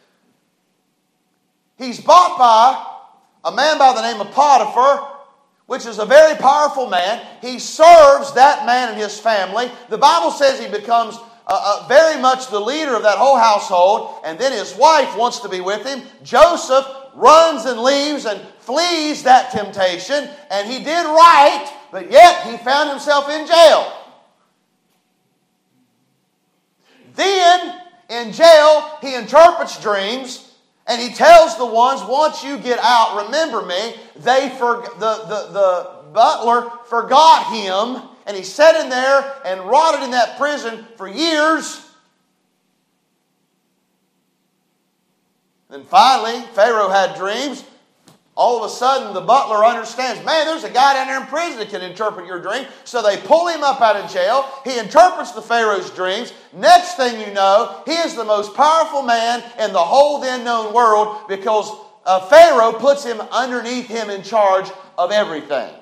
He's 1.76 2.00
bought 2.00 2.38
by 2.38 2.94
a 3.44 3.54
man 3.54 3.78
by 3.78 3.92
the 3.92 4.02
name 4.02 4.20
of 4.20 4.32
Potiphar, 4.32 5.08
which 5.66 5.84
is 5.84 5.98
a 5.98 6.06
very 6.06 6.36
powerful 6.36 6.88
man. 6.88 7.24
He 7.42 7.58
serves 7.58 8.32
that 8.34 8.64
man 8.64 8.90
and 8.90 8.98
his 8.98 9.20
family. 9.20 9.70
The 9.90 9.98
Bible 9.98 10.30
says 10.30 10.58
he 10.58 10.68
becomes 10.68 11.16
uh, 11.48 11.82
uh, 11.82 11.88
very 11.88 12.20
much 12.20 12.48
the 12.48 12.58
leader 12.58 12.96
of 12.96 13.02
that 13.02 13.18
whole 13.18 13.38
household, 13.38 14.22
and 14.24 14.38
then 14.38 14.52
his 14.52 14.74
wife 14.74 15.16
wants 15.16 15.40
to 15.40 15.48
be 15.48 15.60
with 15.60 15.86
him. 15.86 16.02
Joseph 16.22 16.86
runs 17.14 17.66
and 17.66 17.80
leaves 17.80 18.24
and 18.24 18.40
flees 18.60 19.22
that 19.22 19.50
temptation, 19.52 20.28
and 20.50 20.68
he 20.68 20.82
did 20.82 21.04
right, 21.04 21.72
but 21.92 22.10
yet 22.10 22.42
he 22.46 22.56
found 22.58 22.90
himself 22.90 23.28
in 23.28 23.46
jail. 23.46 23.92
Then, 27.16 27.80
in 28.08 28.32
jail, 28.32 28.98
he 29.00 29.14
interprets 29.14 29.80
dreams. 29.82 30.52
And 30.86 31.02
he 31.02 31.12
tells 31.12 31.58
the 31.58 31.66
ones, 31.66 32.00
once 32.08 32.44
you 32.44 32.58
get 32.58 32.78
out, 32.80 33.24
remember 33.26 33.62
me. 33.62 33.96
They 34.14 34.50
for, 34.56 34.82
the, 34.98 35.16
the, 35.26 35.52
the 35.52 35.90
butler 36.12 36.70
forgot 36.86 37.52
him, 37.52 38.08
and 38.26 38.36
he 38.36 38.44
sat 38.44 38.76
in 38.76 38.88
there 38.88 39.34
and 39.44 39.60
rotted 39.62 40.04
in 40.04 40.12
that 40.12 40.38
prison 40.38 40.86
for 40.96 41.08
years. 41.08 41.84
Then 45.68 45.82
finally, 45.82 46.40
Pharaoh 46.54 46.88
had 46.88 47.16
dreams. 47.16 47.64
All 48.36 48.62
of 48.62 48.70
a 48.70 48.74
sudden, 48.74 49.14
the 49.14 49.22
butler 49.22 49.64
understands, 49.64 50.22
man, 50.24 50.46
there's 50.46 50.62
a 50.62 50.70
guy 50.70 50.92
down 50.92 51.06
there 51.06 51.20
in 51.20 51.26
prison 51.26 51.58
that 51.58 51.70
can 51.70 51.80
interpret 51.80 52.26
your 52.26 52.38
dream. 52.38 52.66
So 52.84 53.02
they 53.02 53.16
pull 53.16 53.48
him 53.48 53.64
up 53.64 53.80
out 53.80 53.96
of 53.96 54.10
jail. 54.10 54.46
He 54.62 54.78
interprets 54.78 55.32
the 55.32 55.40
Pharaoh's 55.40 55.90
dreams. 55.90 56.34
Next 56.52 56.96
thing 56.96 57.18
you 57.26 57.32
know, 57.32 57.82
he 57.86 57.92
is 57.92 58.14
the 58.14 58.24
most 58.24 58.54
powerful 58.54 59.00
man 59.00 59.42
in 59.58 59.72
the 59.72 59.78
whole 59.78 60.20
then 60.20 60.44
known 60.44 60.74
world 60.74 61.26
because 61.28 61.70
uh, 62.04 62.20
Pharaoh 62.28 62.74
puts 62.74 63.04
him 63.04 63.22
underneath 63.32 63.86
him 63.86 64.10
in 64.10 64.22
charge 64.22 64.70
of 64.98 65.12
everything. 65.12 65.74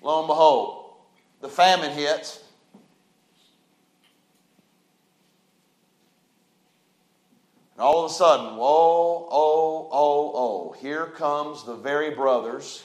Lo 0.00 0.20
and 0.20 0.28
behold, 0.28 0.94
the 1.40 1.48
famine 1.48 1.90
hits. 1.90 2.41
And 7.74 7.82
all 7.82 8.04
of 8.04 8.10
a 8.10 8.14
sudden, 8.14 8.56
whoa, 8.56 9.28
oh, 9.30 9.88
oh, 9.90 10.32
oh, 10.34 10.76
here 10.80 11.06
comes 11.06 11.64
the 11.64 11.76
very 11.76 12.10
brothers 12.10 12.84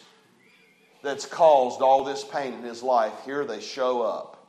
that's 1.04 1.26
caused 1.26 1.82
all 1.82 2.04
this 2.04 2.24
pain 2.24 2.54
in 2.54 2.64
his 2.64 2.82
life. 2.82 3.14
Here 3.26 3.46
they 3.46 3.60
show 3.60 4.02
up. 4.02 4.48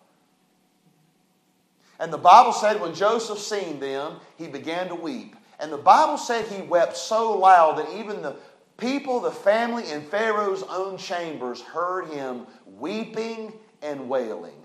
And 2.00 2.12
the 2.12 2.18
Bible 2.18 2.52
said 2.52 2.80
when 2.80 2.94
Joseph 2.94 3.38
seen 3.38 3.80
them, 3.80 4.16
he 4.36 4.46
began 4.46 4.88
to 4.88 4.94
weep. 4.94 5.34
And 5.58 5.72
the 5.72 5.76
Bible 5.76 6.16
said 6.16 6.44
he 6.44 6.62
wept 6.62 6.96
so 6.96 7.36
loud 7.36 7.78
that 7.78 7.98
even 7.98 8.22
the 8.22 8.36
people, 8.76 9.18
the 9.18 9.32
family 9.32 9.90
in 9.90 10.02
Pharaoh's 10.02 10.62
own 10.62 10.96
chambers 10.96 11.60
heard 11.60 12.06
him 12.08 12.46
weeping 12.64 13.52
and 13.82 14.08
wailing. 14.08 14.57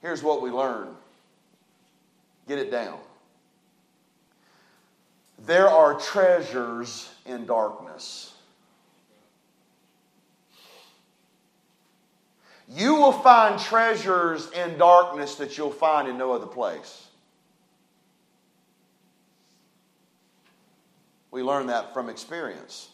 Here's 0.00 0.22
what 0.22 0.42
we 0.42 0.50
learn 0.50 0.88
get 2.48 2.58
it 2.58 2.70
down. 2.70 2.98
There 5.46 5.68
are 5.68 5.94
treasures 5.98 7.08
in 7.24 7.46
darkness. 7.46 8.34
You 12.68 12.94
will 12.96 13.12
find 13.12 13.58
treasures 13.58 14.50
in 14.50 14.78
darkness 14.78 15.36
that 15.36 15.58
you'll 15.58 15.70
find 15.70 16.08
in 16.08 16.18
no 16.18 16.32
other 16.32 16.46
place. 16.46 17.06
We 21.30 21.42
learn 21.42 21.66
that 21.68 21.94
from 21.94 22.08
experience. 22.08 22.88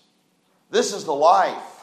This 0.70 0.92
is 0.92 1.04
the 1.04 1.14
life 1.14 1.75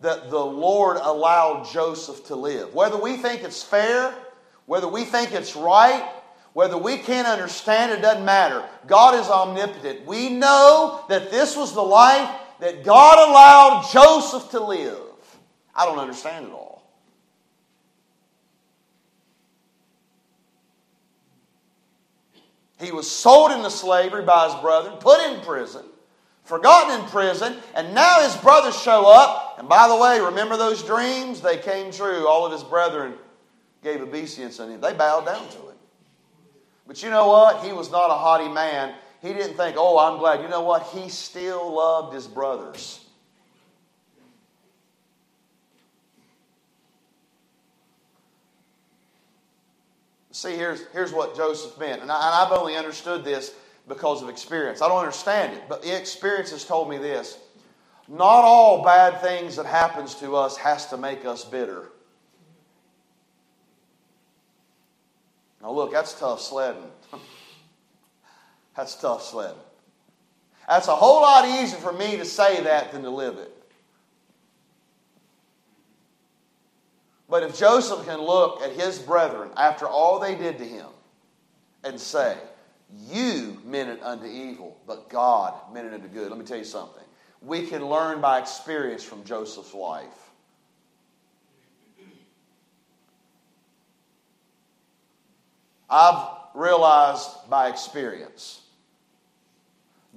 that 0.00 0.30
the 0.30 0.44
Lord 0.44 0.96
allowed 0.96 1.68
Joseph 1.70 2.26
to 2.26 2.36
live. 2.36 2.74
Whether 2.74 2.96
we 2.96 3.16
think 3.16 3.42
it's 3.42 3.62
fair, 3.62 4.14
whether 4.66 4.88
we 4.88 5.04
think 5.04 5.32
it's 5.32 5.54
right, 5.54 6.08
whether 6.52 6.78
we 6.78 6.96
can't 6.96 7.28
understand, 7.28 7.92
it 7.92 8.02
doesn't 8.02 8.24
matter. 8.24 8.64
God 8.86 9.14
is 9.14 9.28
omnipotent. 9.28 10.06
We 10.06 10.30
know 10.30 11.04
that 11.08 11.30
this 11.30 11.56
was 11.56 11.74
the 11.74 11.82
life 11.82 12.30
that 12.60 12.82
God 12.82 13.28
allowed 13.28 13.90
Joseph 13.92 14.50
to 14.50 14.60
live. 14.60 14.98
I 15.74 15.84
don't 15.84 15.98
understand 15.98 16.46
it 16.46 16.52
all. 16.52 16.70
He 22.80 22.92
was 22.92 23.10
sold 23.10 23.52
into 23.52 23.70
slavery 23.70 24.24
by 24.24 24.46
his 24.46 24.54
brethren, 24.62 24.96
put 24.98 25.20
in 25.30 25.40
prison 25.42 25.84
forgotten 26.50 27.00
in 27.00 27.06
prison, 27.08 27.56
and 27.74 27.94
now 27.94 28.20
his 28.20 28.36
brothers 28.36 28.78
show 28.78 29.08
up. 29.08 29.54
And 29.58 29.68
by 29.68 29.88
the 29.88 29.96
way, 29.96 30.20
remember 30.20 30.56
those 30.56 30.82
dreams? 30.82 31.40
They 31.40 31.56
came 31.56 31.92
true. 31.92 32.26
All 32.26 32.44
of 32.44 32.52
his 32.52 32.64
brethren 32.64 33.14
gave 33.82 34.02
obeisance 34.02 34.58
to 34.58 34.66
him. 34.66 34.80
They 34.80 34.92
bowed 34.92 35.24
down 35.24 35.48
to 35.48 35.58
him. 35.58 35.76
But 36.86 37.02
you 37.02 37.08
know 37.08 37.28
what? 37.28 37.64
He 37.64 37.72
was 37.72 37.90
not 37.90 38.10
a 38.10 38.14
haughty 38.14 38.48
man. 38.48 38.94
He 39.22 39.32
didn't 39.32 39.56
think, 39.56 39.76
oh, 39.78 39.98
I'm 39.98 40.18
glad. 40.18 40.42
You 40.42 40.48
know 40.48 40.62
what? 40.62 40.82
He 40.88 41.08
still 41.08 41.72
loved 41.72 42.12
his 42.12 42.26
brothers. 42.26 43.04
See, 50.32 50.56
here's, 50.56 50.86
here's 50.92 51.12
what 51.12 51.36
Joseph 51.36 51.78
meant. 51.78 52.02
And, 52.02 52.10
I, 52.10 52.14
and 52.14 52.34
I've 52.34 52.58
only 52.58 52.76
understood 52.76 53.24
this 53.24 53.54
because 53.90 54.22
of 54.22 54.30
experience. 54.30 54.80
I 54.80 54.88
don't 54.88 55.00
understand 55.00 55.52
it, 55.52 55.64
but 55.68 55.82
the 55.82 55.94
experience 55.94 56.52
has 56.52 56.64
told 56.64 56.88
me 56.88 56.96
this. 56.96 57.38
Not 58.08 58.44
all 58.44 58.82
bad 58.82 59.20
things 59.20 59.56
that 59.56 59.66
happens 59.66 60.14
to 60.16 60.34
us 60.34 60.56
has 60.56 60.86
to 60.86 60.96
make 60.96 61.26
us 61.26 61.44
bitter. 61.44 61.90
Now 65.60 65.72
look, 65.72 65.92
that's 65.92 66.18
tough 66.18 66.40
sledding. 66.40 66.90
that's 68.76 68.94
tough 68.94 69.22
sledding. 69.22 69.60
That's 70.66 70.88
a 70.88 70.96
whole 70.96 71.20
lot 71.20 71.44
easier 71.44 71.78
for 71.78 71.92
me 71.92 72.16
to 72.16 72.24
say 72.24 72.62
that 72.62 72.92
than 72.92 73.02
to 73.02 73.10
live 73.10 73.36
it. 73.36 73.54
But 77.28 77.42
if 77.42 77.58
Joseph 77.58 78.06
can 78.06 78.20
look 78.20 78.62
at 78.62 78.72
his 78.72 78.98
brethren 78.98 79.50
after 79.56 79.86
all 79.86 80.18
they 80.18 80.34
did 80.34 80.58
to 80.58 80.64
him 80.64 80.86
and 81.84 82.00
say, 82.00 82.36
You 82.98 83.60
meant 83.64 83.88
it 83.88 84.02
unto 84.02 84.26
evil, 84.26 84.76
but 84.86 85.08
God 85.08 85.54
meant 85.72 85.86
it 85.86 85.94
unto 85.94 86.08
good. 86.08 86.30
Let 86.30 86.38
me 86.38 86.44
tell 86.44 86.58
you 86.58 86.64
something. 86.64 87.04
We 87.40 87.66
can 87.66 87.86
learn 87.86 88.20
by 88.20 88.38
experience 88.38 89.04
from 89.04 89.24
Joseph's 89.24 89.74
life. 89.74 90.30
I've 95.88 96.28
realized 96.54 97.28
by 97.48 97.68
experience 97.68 98.62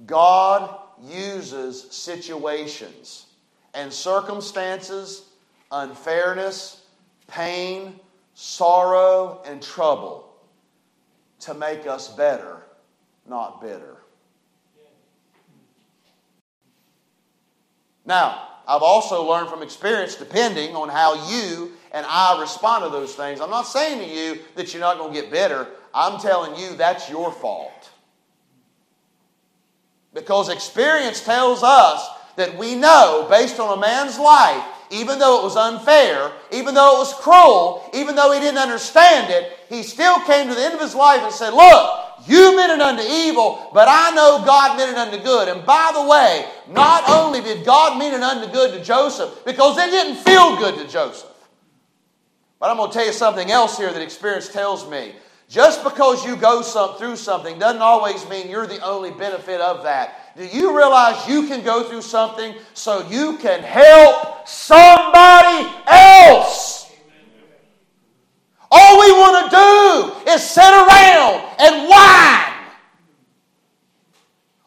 God 0.06 0.76
uses 1.02 1.82
situations 1.90 3.26
and 3.74 3.92
circumstances, 3.92 5.24
unfairness, 5.70 6.84
pain, 7.26 7.98
sorrow, 8.34 9.42
and 9.46 9.62
trouble 9.62 10.33
to 11.40 11.54
make 11.54 11.86
us 11.86 12.08
better, 12.08 12.62
not 13.28 13.60
bitter. 13.60 13.98
Now, 18.06 18.48
I've 18.66 18.82
also 18.82 19.28
learned 19.28 19.48
from 19.48 19.62
experience, 19.62 20.14
depending 20.14 20.74
on 20.74 20.88
how 20.88 21.30
you 21.30 21.72
and 21.92 22.04
I 22.08 22.40
respond 22.40 22.84
to 22.84 22.90
those 22.90 23.14
things. 23.14 23.40
I'm 23.40 23.50
not 23.50 23.66
saying 23.66 23.98
to 24.00 24.06
you 24.06 24.40
that 24.56 24.72
you're 24.72 24.80
not 24.80 24.98
going 24.98 25.14
to 25.14 25.20
get 25.20 25.30
bitter. 25.30 25.68
I'm 25.92 26.20
telling 26.20 26.58
you 26.58 26.74
that's 26.76 27.08
your 27.08 27.30
fault. 27.30 27.90
Because 30.12 30.48
experience 30.48 31.24
tells 31.24 31.62
us 31.62 32.08
that 32.36 32.56
we 32.58 32.74
know, 32.74 33.26
based 33.30 33.60
on 33.60 33.78
a 33.78 33.80
man's 33.80 34.18
life, 34.18 34.64
even 34.94 35.18
though 35.18 35.40
it 35.40 35.42
was 35.42 35.56
unfair, 35.56 36.30
even 36.52 36.74
though 36.74 36.96
it 36.96 36.98
was 36.98 37.14
cruel, 37.14 37.90
even 37.92 38.14
though 38.14 38.32
he 38.32 38.38
didn't 38.38 38.58
understand 38.58 39.30
it, 39.30 39.58
he 39.68 39.82
still 39.82 40.20
came 40.20 40.48
to 40.48 40.54
the 40.54 40.62
end 40.62 40.74
of 40.74 40.80
his 40.80 40.94
life 40.94 41.20
and 41.22 41.32
said, 41.32 41.52
Look, 41.52 42.00
you 42.26 42.56
meant 42.56 42.72
it 42.72 42.80
unto 42.80 43.02
evil, 43.02 43.70
but 43.74 43.88
I 43.90 44.14
know 44.14 44.42
God 44.46 44.76
meant 44.76 44.92
it 44.92 44.96
unto 44.96 45.22
good. 45.22 45.48
And 45.48 45.66
by 45.66 45.90
the 45.92 46.04
way, 46.08 46.46
not 46.70 47.08
only 47.08 47.40
did 47.40 47.66
God 47.66 47.98
mean 47.98 48.14
it 48.14 48.22
unto 48.22 48.50
good 48.52 48.72
to 48.78 48.84
Joseph, 48.84 49.44
because 49.44 49.76
it 49.78 49.90
didn't 49.90 50.16
feel 50.16 50.56
good 50.56 50.76
to 50.76 50.86
Joseph. 50.90 51.30
But 52.60 52.70
I'm 52.70 52.76
going 52.76 52.90
to 52.90 52.96
tell 52.96 53.06
you 53.06 53.12
something 53.12 53.50
else 53.50 53.76
here 53.76 53.92
that 53.92 54.00
experience 54.00 54.48
tells 54.48 54.88
me. 54.88 55.14
Just 55.48 55.84
because 55.84 56.24
you 56.24 56.36
go 56.36 56.62
some, 56.62 56.96
through 56.96 57.16
something 57.16 57.58
doesn't 57.58 57.82
always 57.82 58.26
mean 58.28 58.48
you're 58.48 58.66
the 58.66 58.80
only 58.80 59.10
benefit 59.10 59.60
of 59.60 59.82
that. 59.82 60.23
Do 60.36 60.46
you 60.46 60.76
realize 60.76 61.28
you 61.28 61.46
can 61.46 61.62
go 61.62 61.84
through 61.84 62.02
something 62.02 62.54
so 62.74 63.08
you 63.08 63.38
can 63.38 63.62
help 63.62 64.48
somebody 64.48 65.70
else? 65.86 66.90
All 68.70 69.00
we 69.00 69.12
want 69.12 69.50
to 69.50 69.56
do 69.56 70.32
is 70.32 70.42
sit 70.42 70.64
around 70.64 71.44
and 71.60 71.88
whine. 71.88 72.54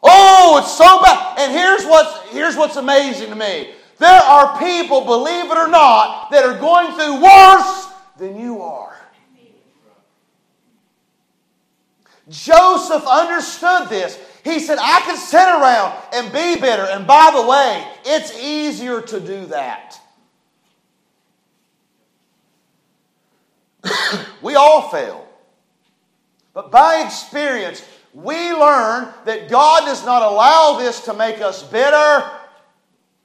Oh, 0.02 0.58
it's 0.62 0.72
so 0.72 1.02
bad. 1.02 1.38
And 1.38 1.52
here's 1.52 1.84
what's, 1.84 2.30
here's 2.30 2.56
what's 2.56 2.76
amazing 2.76 3.28
to 3.28 3.36
me. 3.36 3.74
There 3.98 4.08
are 4.08 4.58
people, 4.58 5.04
believe 5.04 5.50
it 5.50 5.58
or 5.58 5.68
not, 5.68 6.30
that 6.30 6.44
are 6.44 6.58
going 6.58 6.92
through 6.92 7.22
worse 7.22 7.88
than 8.16 8.40
you 8.40 8.62
are. 8.62 8.96
Joseph 12.30 13.06
understood 13.06 13.88
this. 13.88 14.18
He 14.44 14.60
said, 14.60 14.78
I 14.80 15.00
can 15.00 15.16
sit 15.16 15.36
around 15.36 15.96
and 16.12 16.32
be 16.32 16.60
bitter. 16.60 16.84
And 16.84 17.06
by 17.06 17.30
the 17.34 17.46
way, 17.46 17.86
it's 18.04 18.38
easier 18.38 19.02
to 19.02 19.20
do 19.20 19.46
that. 19.46 20.00
we 24.42 24.54
all 24.54 24.88
fail. 24.90 25.26
But 26.54 26.70
by 26.70 27.02
experience, 27.04 27.84
we 28.14 28.52
learn 28.52 29.12
that 29.24 29.48
God 29.48 29.84
does 29.84 30.04
not 30.04 30.22
allow 30.22 30.78
this 30.78 31.02
to 31.02 31.14
make 31.14 31.40
us 31.40 31.62
bitter. 31.62 32.30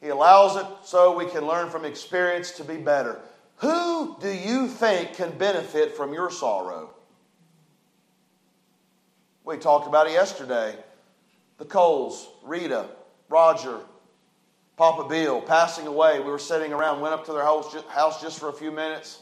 He 0.02 0.10
allows 0.10 0.58
it 0.58 0.66
so 0.84 1.18
we 1.18 1.26
can 1.26 1.48
learn 1.48 1.70
from 1.70 1.86
experience 1.86 2.52
to 2.52 2.64
be 2.64 2.78
better. 2.78 3.20
Who 3.58 4.18
do 4.20 4.32
you 4.32 4.68
think 4.68 5.14
can 5.14 5.32
benefit 5.38 5.96
from 5.96 6.14
your 6.14 6.30
sorrow? 6.30 6.90
We 9.46 9.58
talked 9.58 9.88
about 9.88 10.08
it 10.08 10.14
yesterday. 10.14 10.76
The 11.58 11.66
Coles, 11.66 12.28
Rita, 12.44 12.88
Roger, 13.30 13.80
Papa 14.76 15.08
Bill 15.08 15.42
passing 15.42 15.88
away. 15.88 16.20
We 16.20 16.32
were 16.32 16.40
sitting 16.40 16.74
around, 16.74 17.02
went 17.02 17.14
up 17.14 17.26
to 17.26 17.34
their 17.34 17.44
house 17.44 18.22
just 18.22 18.40
for 18.40 18.50
a 18.50 18.54
few 18.54 18.72
minutes. 18.72 19.22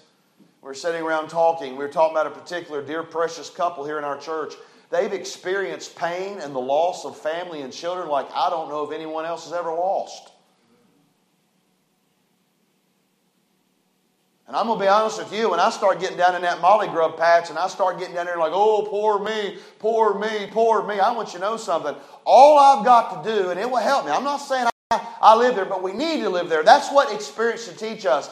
We 0.61 0.67
were 0.67 0.73
sitting 0.73 1.01
around 1.01 1.29
talking. 1.29 1.73
We 1.73 1.79
were 1.79 1.91
talking 1.91 2.15
about 2.15 2.27
a 2.27 2.31
particular 2.31 2.81
dear, 2.83 3.03
precious 3.03 3.49
couple 3.49 3.83
here 3.85 3.97
in 3.97 4.03
our 4.03 4.17
church. 4.17 4.53
They've 4.89 5.11
experienced 5.11 5.95
pain 5.95 6.39
and 6.39 6.53
the 6.53 6.59
loss 6.59 7.05
of 7.05 7.17
family 7.17 7.61
and 7.61 7.71
children 7.73 8.09
like 8.09 8.27
I 8.33 8.49
don't 8.49 8.69
know 8.69 8.83
if 8.83 8.93
anyone 8.93 9.25
else 9.25 9.45
has 9.45 9.53
ever 9.53 9.71
lost. 9.71 10.31
And 14.51 14.57
I'm 14.57 14.67
going 14.67 14.79
to 14.79 14.83
be 14.83 14.89
honest 14.89 15.17
with 15.17 15.31
you, 15.31 15.49
when 15.49 15.61
I 15.61 15.69
start 15.69 16.01
getting 16.01 16.17
down 16.17 16.35
in 16.35 16.41
that 16.41 16.59
molly 16.59 16.89
grub 16.89 17.17
patch 17.17 17.49
and 17.49 17.57
I 17.57 17.69
start 17.69 17.97
getting 17.99 18.15
down 18.15 18.25
there 18.25 18.37
like, 18.37 18.51
oh, 18.53 18.85
poor 18.89 19.17
me, 19.17 19.57
poor 19.79 20.19
me, 20.19 20.49
poor 20.51 20.85
me, 20.85 20.99
I 20.99 21.13
want 21.13 21.29
you 21.29 21.39
to 21.39 21.45
know 21.45 21.55
something. 21.55 21.95
All 22.25 22.59
I've 22.59 22.85
got 22.85 23.23
to 23.23 23.29
do, 23.29 23.49
and 23.49 23.59
it 23.59 23.69
will 23.69 23.77
help 23.77 24.05
me, 24.05 24.11
I'm 24.11 24.23
not 24.23 24.37
saying 24.37 24.67
I, 24.91 25.07
I 25.21 25.35
live 25.35 25.55
there, 25.55 25.65
but 25.65 25.83
we 25.83 25.93
need 25.93 26.21
to 26.21 26.29
live 26.29 26.49
there. 26.49 26.63
That's 26.63 26.91
what 26.91 27.13
experience 27.13 27.65
should 27.65 27.77
teach 27.77 28.05
us. 28.05 28.29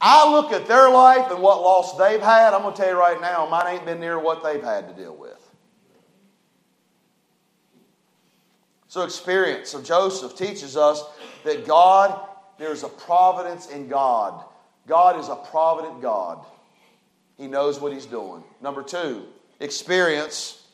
I 0.00 0.30
look 0.30 0.52
at 0.52 0.66
their 0.66 0.90
life 0.90 1.30
and 1.30 1.40
what 1.40 1.62
loss 1.62 1.96
they've 1.96 2.20
had, 2.20 2.54
I'm 2.54 2.62
going 2.62 2.74
to 2.74 2.80
tell 2.80 2.90
you 2.90 2.98
right 2.98 3.20
now, 3.20 3.48
mine 3.48 3.76
ain't 3.76 3.84
been 3.84 4.00
near 4.00 4.18
what 4.18 4.42
they've 4.42 4.62
had 4.62 4.88
to 4.88 4.94
deal 4.94 5.14
with. 5.14 5.38
So, 8.88 9.04
experience 9.04 9.72
of 9.72 9.84
Joseph 9.84 10.36
teaches 10.36 10.76
us 10.76 11.02
that 11.44 11.66
God, 11.66 12.28
there's 12.58 12.82
a 12.82 12.88
providence 12.88 13.70
in 13.70 13.88
God. 13.88 14.44
God 14.86 15.18
is 15.18 15.28
a 15.28 15.36
provident 15.36 16.02
God. 16.02 16.44
He 17.38 17.46
knows 17.46 17.80
what 17.80 17.92
he's 17.92 18.04
doing. 18.04 18.42
Number 18.60 18.82
two, 18.82 19.26
experience 19.60 20.66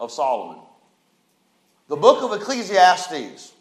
of 0.00 0.10
Solomon. 0.10 0.62
The 1.88 1.96
book 1.96 2.22
of 2.22 2.40
Ecclesiastes. 2.40 3.52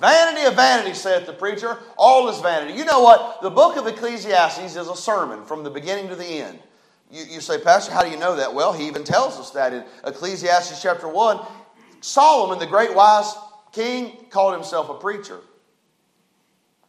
Vanity 0.00 0.46
of 0.46 0.56
vanity, 0.56 0.94
saith 0.94 1.26
the 1.26 1.32
preacher, 1.32 1.76
all 1.98 2.28
is 2.30 2.40
vanity. 2.40 2.72
You 2.72 2.86
know 2.86 3.00
what? 3.00 3.42
The 3.42 3.50
book 3.50 3.76
of 3.76 3.86
Ecclesiastes 3.86 4.76
is 4.76 4.88
a 4.88 4.96
sermon 4.96 5.44
from 5.44 5.62
the 5.62 5.70
beginning 5.70 6.08
to 6.08 6.16
the 6.16 6.24
end. 6.24 6.58
You, 7.10 7.24
you 7.24 7.40
say, 7.42 7.58
Pastor, 7.58 7.92
how 7.92 8.02
do 8.02 8.10
you 8.10 8.16
know 8.16 8.36
that? 8.36 8.54
Well, 8.54 8.72
he 8.72 8.86
even 8.86 9.04
tells 9.04 9.38
us 9.38 9.50
that 9.50 9.74
in 9.74 9.84
Ecclesiastes 10.06 10.80
chapter 10.80 11.06
1. 11.06 11.40
Solomon, 12.00 12.58
the 12.58 12.66
great 12.66 12.94
wise 12.94 13.34
king, 13.72 14.16
called 14.30 14.54
himself 14.54 14.88
a 14.88 14.94
preacher. 14.94 15.40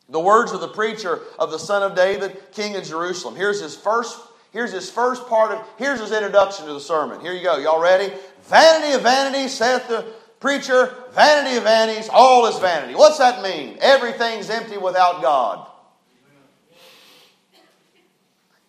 The 0.08 0.19
words 0.19 0.51
of 0.51 0.62
the 0.62 0.67
preacher 0.67 1.21
of 1.39 1.51
the 1.51 1.60
son 1.60 1.84
of 1.84 1.96
David, 1.96 2.37
king 2.52 2.75
of 2.75 2.83
Jerusalem. 2.83 3.35
Here's 3.35 3.62
his 3.62 3.75
first 3.75 4.19
here's 4.52 4.71
his 4.71 4.89
first 4.89 5.27
part 5.27 5.52
of 5.52 5.65
here's 5.77 6.02
his 6.02 6.12
introduction 6.12 6.65
to 6.65 6.73
the 6.73 6.79
sermon. 6.79 7.21
Here 7.21 7.33
you 7.33 7.44
go. 7.44 7.58
Y'all 7.58 7.81
ready? 7.81 8.13
Vanity 8.44 8.94
of 8.94 9.02
vanity, 9.02 9.48
saith 9.48 9.87
the 9.87 10.06
preacher, 10.39 10.94
vanity 11.13 11.58
of 11.58 11.63
vanities, 11.63 12.10
all 12.12 12.46
is 12.48 12.58
vanity. 12.60 12.96
What's 12.96 13.17
that 13.19 13.42
mean? 13.42 13.77
Everything's 13.79 14.50
empty 14.50 14.77
without 14.77 15.21
God. 15.21 15.67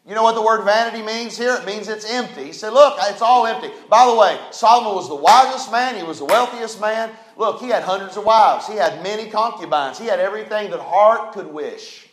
You 0.06 0.16
know 0.16 0.24
what 0.24 0.34
the 0.34 0.42
word 0.42 0.64
vanity 0.64 1.00
means 1.02 1.38
here? 1.38 1.54
It 1.54 1.64
means 1.64 1.86
it's 1.86 2.10
empty. 2.10 2.44
He 2.44 2.52
said, 2.52 2.72
Look, 2.72 2.98
it's 3.02 3.22
all 3.22 3.46
empty. 3.46 3.70
By 3.88 4.06
the 4.06 4.16
way, 4.16 4.36
Solomon 4.50 4.94
was 4.94 5.08
the 5.08 5.14
wisest 5.14 5.70
man, 5.70 5.94
he 5.94 6.02
was 6.02 6.18
the 6.18 6.24
wealthiest 6.24 6.80
man. 6.80 7.10
Look, 7.36 7.60
he 7.60 7.68
had 7.68 7.84
hundreds 7.84 8.16
of 8.16 8.24
wives, 8.24 8.66
he 8.66 8.74
had 8.74 9.02
many 9.02 9.30
concubines, 9.30 9.98
he 9.98 10.06
had 10.06 10.18
everything 10.18 10.70
that 10.70 10.80
heart 10.80 11.32
could 11.32 11.46
wish. 11.46 12.08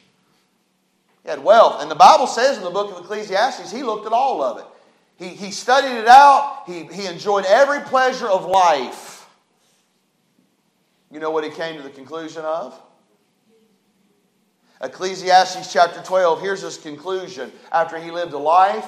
He 1.24 1.30
had 1.30 1.44
wealth. 1.44 1.82
And 1.82 1.90
the 1.90 1.96
Bible 1.96 2.28
says 2.28 2.58
in 2.58 2.64
the 2.64 2.70
book 2.70 2.96
of 2.96 3.04
Ecclesiastes, 3.04 3.72
he 3.72 3.82
looked 3.82 4.06
at 4.06 4.14
all 4.14 4.44
of 4.44 4.60
it. 4.60 4.66
He, 5.20 5.28
he 5.28 5.52
studied 5.52 6.00
it 6.00 6.08
out, 6.08 6.64
he, 6.66 6.86
he 6.86 7.06
enjoyed 7.06 7.46
every 7.46 7.82
pleasure 7.82 8.28
of 8.28 8.46
life. 8.46 9.30
You 11.12 11.20
know 11.20 11.30
what 11.30 11.44
he 11.44 11.50
came 11.50 11.76
to 11.76 11.84
the 11.84 11.90
conclusion 11.90 12.44
of? 12.46 12.80
Ecclesiastes 14.82 15.74
chapter 15.74 16.02
12, 16.02 16.42
here's 16.42 16.62
his 16.62 16.78
conclusion. 16.78 17.52
After 17.72 18.00
he 18.00 18.12
lived 18.12 18.32
a 18.32 18.38
life 18.38 18.88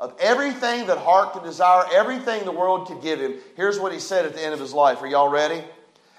of 0.00 0.16
everything 0.18 0.88
that 0.88 0.98
heart 0.98 1.34
could 1.34 1.44
desire, 1.44 1.84
everything 1.92 2.44
the 2.44 2.52
world 2.52 2.88
could 2.88 3.00
give 3.00 3.20
him. 3.20 3.34
Here's 3.54 3.78
what 3.78 3.92
he 3.92 4.00
said 4.00 4.26
at 4.26 4.34
the 4.34 4.42
end 4.42 4.54
of 4.54 4.60
his 4.60 4.72
life. 4.72 5.00
Are 5.02 5.06
y'all 5.06 5.28
ready? 5.28 5.62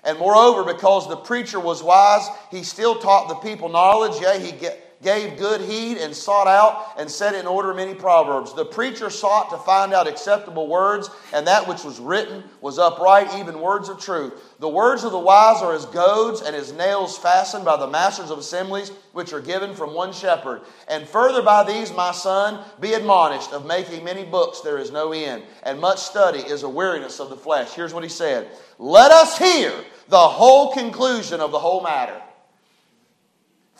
And 0.06 0.18
moreover, 0.18 0.64
because 0.64 1.10
the 1.10 1.18
preacher 1.18 1.60
was 1.60 1.84
wise, 1.84 2.26
he 2.52 2.64
still 2.64 2.99
taught 2.99 3.28
the 3.28 3.36
people 3.36 3.68
knowledge. 3.68 4.22
Yea, 4.22 4.39
he 4.39 4.52
get, 4.54 4.91
gave 5.02 5.38
good 5.38 5.62
heed 5.62 5.97
and 5.97 6.16
sought 6.16 6.47
out 6.47 6.93
and 6.97 7.10
set 7.10 7.34
in 7.34 7.47
order 7.47 7.74
many 7.74 7.93
proverbs. 7.95 8.54
The 8.54 8.66
preacher 8.66 9.10
sought 9.10 9.49
to 9.49 9.58
find 9.58 9.93
out 9.93 10.08
acceptable 10.08 10.68
words, 10.68 11.10
and 11.34 11.47
that 11.47 11.68
which 11.68 11.84
was 11.84 11.99
written 11.99 12.43
was 12.62 12.78
upright, 12.78 13.34
even 13.39 13.60
words 13.60 13.89
of 13.89 13.99
truth. 13.99 14.34
The 14.60 14.70
words 14.70 15.04
of 15.04 15.12
the 15.12 15.20
wise 15.20 15.62
are 15.62 15.74
as 15.74 15.86
goads 15.88 16.41
and 16.41 16.56
as 16.56 16.72
nails 16.74 17.18
fastened 17.18 17.66
by 17.66 17.78
the 17.78 17.88
masters 17.88 18.30
of 18.30 18.39
assemblies, 18.39 18.91
which 19.14 19.34
are 19.34 19.41
given 19.41 19.74
from 19.74 19.93
one 19.93 20.14
shepherd. 20.14 20.62
And 20.88 21.08
further 21.08 21.41
by 21.41 21.64
these, 21.64 21.91
my 21.93 22.12
son, 22.12 22.64
be 22.80 22.93
admonished 22.93 23.52
of 23.52 23.66
making 23.66 24.04
many 24.04 24.24
books 24.24 24.62
there 24.62 24.78
is 24.78 24.91
no 24.91 25.12
end, 25.12 25.43
and 25.64 25.80
much 25.80 25.99
study 25.99 26.39
is 26.39 26.64
a 26.64 26.70
weariness 26.70 27.20
of 27.20 27.30
the 27.30 27.38
flesh. 27.38 27.74
Here's 27.74 27.93
what 27.93 28.04
he 28.04 28.10
said 28.10 28.49
Let 28.78 29.12
us 29.12 29.38
hear 29.38 29.74
the 30.10 30.18
whole 30.18 30.74
conclusion 30.74 31.39
of 31.41 31.52
the 31.52 31.60
whole 31.60 31.82
matter. 31.82 32.22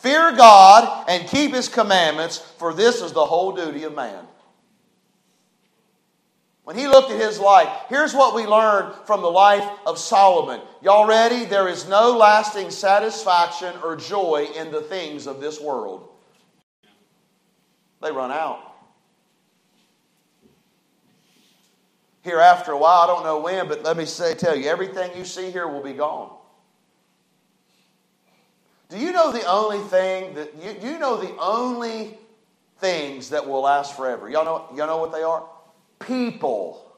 Fear 0.02 0.32
God 0.32 1.04
and 1.08 1.28
keep 1.28 1.54
His 1.54 1.68
commandments, 1.68 2.36
for 2.36 2.74
this 2.74 3.00
is 3.00 3.12
the 3.12 3.24
whole 3.24 3.54
duty 3.54 3.84
of 3.84 3.94
man. 3.94 4.26
When 6.64 6.76
he 6.76 6.88
looked 6.88 7.10
at 7.10 7.20
his 7.20 7.40
life, 7.40 7.68
here's 7.88 8.14
what 8.14 8.34
we 8.34 8.46
learned 8.46 8.94
from 9.04 9.20
the 9.20 9.30
life 9.30 9.68
of 9.84 9.98
Solomon. 9.98 10.60
Y'all 10.80 11.06
ready? 11.06 11.44
There 11.44 11.68
is 11.68 11.88
no 11.88 12.16
lasting 12.16 12.70
satisfaction 12.70 13.74
or 13.82 13.96
joy 13.96 14.48
in 14.56 14.70
the 14.70 14.80
things 14.80 15.26
of 15.26 15.40
this 15.40 15.60
world. 15.60 16.08
They 18.00 18.10
run 18.10 18.30
out. 18.32 18.60
Here, 22.22 22.38
after 22.38 22.72
a 22.72 22.78
while, 22.78 23.02
I 23.02 23.06
don't 23.08 23.24
know 23.24 23.40
when, 23.40 23.68
but 23.68 23.82
let 23.82 23.96
me 23.96 24.04
say, 24.04 24.34
tell 24.34 24.56
you, 24.56 24.68
everything 24.68 25.16
you 25.16 25.24
see 25.24 25.50
here 25.50 25.66
will 25.66 25.82
be 25.82 25.92
gone. 25.92 26.36
Do 28.92 28.98
you 28.98 29.10
know 29.10 29.32
the 29.32 29.46
only 29.46 29.78
thing 29.78 30.34
that 30.34 30.52
you, 30.62 30.90
you 30.90 30.98
know 30.98 31.16
the 31.16 31.34
only 31.38 32.18
things 32.76 33.30
that 33.30 33.48
will 33.48 33.62
last 33.62 33.96
forever? 33.96 34.28
Y'all 34.28 34.44
know, 34.44 34.66
y'all 34.76 34.86
know 34.86 34.98
what 34.98 35.12
they 35.12 35.22
are? 35.22 35.44
People. 35.98 36.92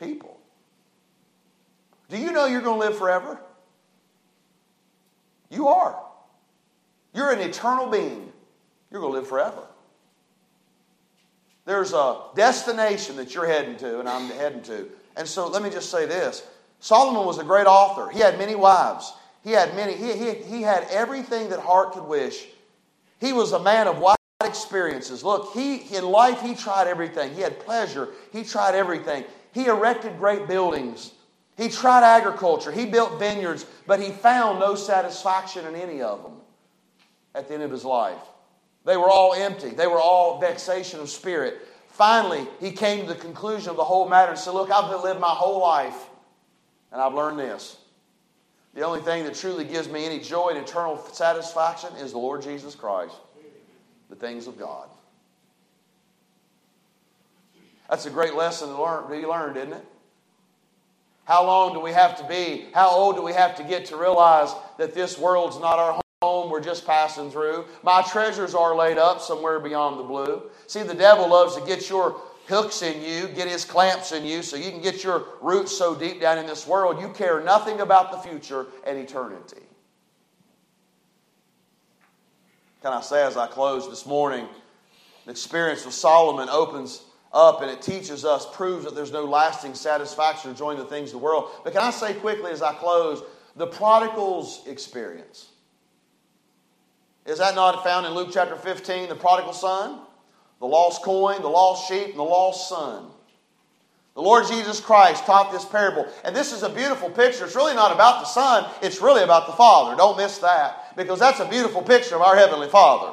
People. 0.00 0.40
Do 2.08 2.16
you 2.16 2.32
know 2.32 2.46
you're 2.46 2.62
going 2.62 2.80
to 2.80 2.86
live 2.86 2.96
forever? 2.96 3.38
You 5.50 5.68
are. 5.68 6.02
You're 7.12 7.30
an 7.30 7.40
eternal 7.40 7.88
being. 7.88 8.32
You're 8.90 9.02
going 9.02 9.12
to 9.12 9.18
live 9.18 9.28
forever. 9.28 9.66
There's 11.66 11.92
a 11.92 12.22
destination 12.34 13.16
that 13.16 13.34
you're 13.34 13.46
heading 13.46 13.76
to, 13.76 14.00
and 14.00 14.08
I'm 14.08 14.30
heading 14.30 14.62
to. 14.62 14.88
And 15.14 15.28
so 15.28 15.46
let 15.46 15.62
me 15.62 15.68
just 15.68 15.90
say 15.90 16.06
this 16.06 16.42
Solomon 16.84 17.24
was 17.24 17.38
a 17.38 17.44
great 17.44 17.66
author. 17.66 18.10
He 18.10 18.18
had 18.18 18.36
many 18.36 18.54
wives. 18.54 19.14
He 19.42 19.52
had 19.52 19.74
many, 19.74 19.94
he, 19.94 20.12
he, 20.18 20.34
he 20.34 20.60
had 20.60 20.86
everything 20.90 21.48
that 21.48 21.60
heart 21.60 21.92
could 21.92 22.04
wish. 22.04 22.44
He 23.22 23.32
was 23.32 23.52
a 23.52 23.62
man 23.62 23.86
of 23.86 24.00
wide 24.00 24.18
experiences. 24.42 25.24
Look, 25.24 25.54
he 25.54 25.76
in 25.96 26.04
life 26.04 26.42
he 26.42 26.54
tried 26.54 26.86
everything. 26.86 27.34
He 27.34 27.40
had 27.40 27.58
pleasure. 27.58 28.10
He 28.32 28.44
tried 28.44 28.74
everything. 28.74 29.24
He 29.52 29.64
erected 29.64 30.18
great 30.18 30.46
buildings. 30.46 31.12
He 31.56 31.70
tried 31.70 32.04
agriculture. 32.04 32.70
He 32.70 32.84
built 32.84 33.18
vineyards, 33.18 33.64
but 33.86 33.98
he 33.98 34.10
found 34.10 34.60
no 34.60 34.74
satisfaction 34.74 35.64
in 35.64 35.76
any 35.76 36.02
of 36.02 36.22
them 36.22 36.34
at 37.34 37.48
the 37.48 37.54
end 37.54 37.62
of 37.62 37.70
his 37.70 37.86
life. 37.86 38.20
They 38.84 38.98
were 38.98 39.08
all 39.08 39.32
empty. 39.32 39.70
They 39.70 39.86
were 39.86 40.02
all 40.02 40.38
vexation 40.38 41.00
of 41.00 41.08
spirit. 41.08 41.66
Finally, 41.88 42.46
he 42.60 42.72
came 42.72 43.06
to 43.06 43.14
the 43.14 43.18
conclusion 43.18 43.70
of 43.70 43.76
the 43.76 43.84
whole 43.84 44.06
matter 44.06 44.32
and 44.32 44.38
said, 44.38 44.52
Look, 44.52 44.70
I've 44.70 45.02
lived 45.02 45.18
my 45.18 45.28
whole 45.28 45.62
life 45.62 46.10
and 46.94 47.02
I've 47.02 47.12
learned 47.12 47.40
this. 47.40 47.76
The 48.74 48.82
only 48.82 49.00
thing 49.00 49.24
that 49.24 49.34
truly 49.34 49.64
gives 49.64 49.88
me 49.88 50.06
any 50.06 50.20
joy 50.20 50.50
and 50.50 50.58
eternal 50.58 50.96
satisfaction 51.12 51.90
is 51.96 52.12
the 52.12 52.18
Lord 52.18 52.40
Jesus 52.40 52.76
Christ, 52.76 53.16
the 54.08 54.16
things 54.16 54.46
of 54.46 54.56
God. 54.56 54.88
That's 57.90 58.06
a 58.06 58.10
great 58.10 58.34
lesson 58.34 58.68
to 58.68 58.80
learn, 58.80 59.10
be 59.10 59.26
learned, 59.26 59.56
isn't 59.56 59.72
it? 59.72 59.84
How 61.24 61.44
long 61.44 61.72
do 61.72 61.80
we 61.80 61.90
have 61.90 62.16
to 62.18 62.24
be? 62.28 62.66
How 62.72 62.90
old 62.90 63.16
do 63.16 63.22
we 63.22 63.32
have 63.32 63.56
to 63.56 63.64
get 63.64 63.86
to 63.86 63.96
realize 63.96 64.54
that 64.78 64.94
this 64.94 65.18
world's 65.18 65.58
not 65.58 65.78
our 65.78 66.00
home? 66.22 66.48
We're 66.50 66.60
just 66.60 66.86
passing 66.86 67.30
through. 67.30 67.64
My 67.82 68.02
treasures 68.02 68.54
are 68.54 68.76
laid 68.76 68.98
up 68.98 69.20
somewhere 69.20 69.58
beyond 69.58 69.98
the 69.98 70.04
blue. 70.04 70.42
See, 70.68 70.82
the 70.82 70.94
devil 70.94 71.28
loves 71.28 71.56
to 71.56 71.66
get 71.66 71.88
your 71.88 72.20
hooks 72.46 72.82
in 72.82 73.02
you, 73.02 73.28
get 73.28 73.48
his 73.48 73.64
clamps 73.64 74.12
in 74.12 74.24
you, 74.24 74.42
so 74.42 74.56
you 74.56 74.70
can 74.70 74.82
get 74.82 75.02
your 75.02 75.24
roots 75.40 75.76
so 75.76 75.94
deep 75.94 76.20
down 76.20 76.38
in 76.38 76.46
this 76.46 76.66
world, 76.66 77.00
you 77.00 77.08
care 77.10 77.42
nothing 77.42 77.80
about 77.80 78.12
the 78.12 78.18
future 78.18 78.66
and 78.86 78.98
eternity. 78.98 79.62
Can 82.82 82.92
I 82.92 83.00
say 83.00 83.24
as 83.24 83.36
I 83.36 83.46
close 83.46 83.88
this 83.88 84.04
morning, 84.04 84.46
the 85.24 85.30
experience 85.30 85.86
with 85.86 85.94
Solomon 85.94 86.48
opens 86.50 87.02
up 87.32 87.62
and 87.62 87.70
it 87.70 87.82
teaches 87.82 88.24
us, 88.24 88.46
proves 88.52 88.84
that 88.84 88.94
there's 88.94 89.10
no 89.10 89.24
lasting 89.24 89.74
satisfaction 89.74 90.50
in 90.50 90.76
the 90.76 90.84
things 90.84 91.08
of 91.08 91.20
the 91.20 91.24
world. 91.24 91.50
But 91.64 91.72
can 91.72 91.82
I 91.82 91.90
say 91.90 92.14
quickly 92.14 92.52
as 92.52 92.62
I 92.62 92.74
close, 92.74 93.22
the 93.56 93.66
prodigal's 93.66 94.66
experience. 94.66 95.48
Is 97.26 97.38
that 97.38 97.54
not 97.54 97.82
found 97.82 98.06
in 98.06 98.12
Luke 98.12 98.30
chapter 98.32 98.56
15, 98.56 99.08
the 99.08 99.14
prodigal 99.14 99.52
son? 99.52 100.00
The 100.64 100.70
lost 100.70 101.02
coin, 101.02 101.42
the 101.42 101.48
lost 101.48 101.86
sheep, 101.86 102.06
and 102.06 102.18
the 102.18 102.22
lost 102.22 102.70
son. 102.70 103.04
The 104.14 104.22
Lord 104.22 104.46
Jesus 104.46 104.80
Christ 104.80 105.26
taught 105.26 105.52
this 105.52 105.66
parable. 105.66 106.06
And 106.24 106.34
this 106.34 106.54
is 106.54 106.62
a 106.62 106.70
beautiful 106.70 107.10
picture. 107.10 107.44
It's 107.44 107.54
really 107.54 107.74
not 107.74 107.92
about 107.92 108.20
the 108.20 108.26
Son, 108.26 108.64
it's 108.80 109.02
really 109.02 109.22
about 109.22 109.46
the 109.46 109.52
Father. 109.52 109.94
Don't 109.94 110.16
miss 110.16 110.38
that, 110.38 110.96
because 110.96 111.18
that's 111.18 111.40
a 111.40 111.48
beautiful 111.50 111.82
picture 111.82 112.14
of 112.14 112.22
our 112.22 112.34
Heavenly 112.34 112.70
Father. 112.70 113.12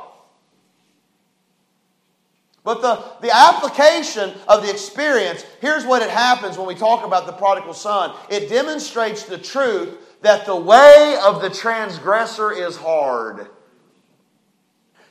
But 2.63 2.81
the, 2.81 3.03
the 3.19 3.35
application 3.35 4.31
of 4.47 4.63
the 4.63 4.69
experience, 4.69 5.43
here's 5.59 5.85
what 5.85 6.01
it 6.01 6.09
happens 6.09 6.57
when 6.57 6.67
we 6.67 6.75
talk 6.75 7.05
about 7.05 7.25
the 7.25 7.33
prodigal 7.33 7.73
son. 7.73 8.15
It 8.29 8.47
demonstrates 8.47 9.23
the 9.23 9.37
truth 9.37 9.97
that 10.21 10.45
the 10.45 10.55
way 10.55 11.19
of 11.25 11.41
the 11.41 11.49
transgressor 11.49 12.53
is 12.53 12.77
hard. 12.77 13.49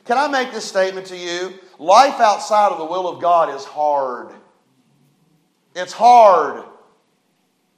Can 0.05 0.17
I 0.17 0.27
make 0.27 0.51
this 0.51 0.65
statement 0.65 1.05
to 1.07 1.15
you? 1.17 1.53
Life 1.81 2.19
outside 2.19 2.71
of 2.71 2.77
the 2.77 2.85
will 2.85 3.07
of 3.07 3.19
God 3.19 3.55
is 3.55 3.65
hard. 3.65 4.29
It's 5.75 5.91
hard. 5.91 6.63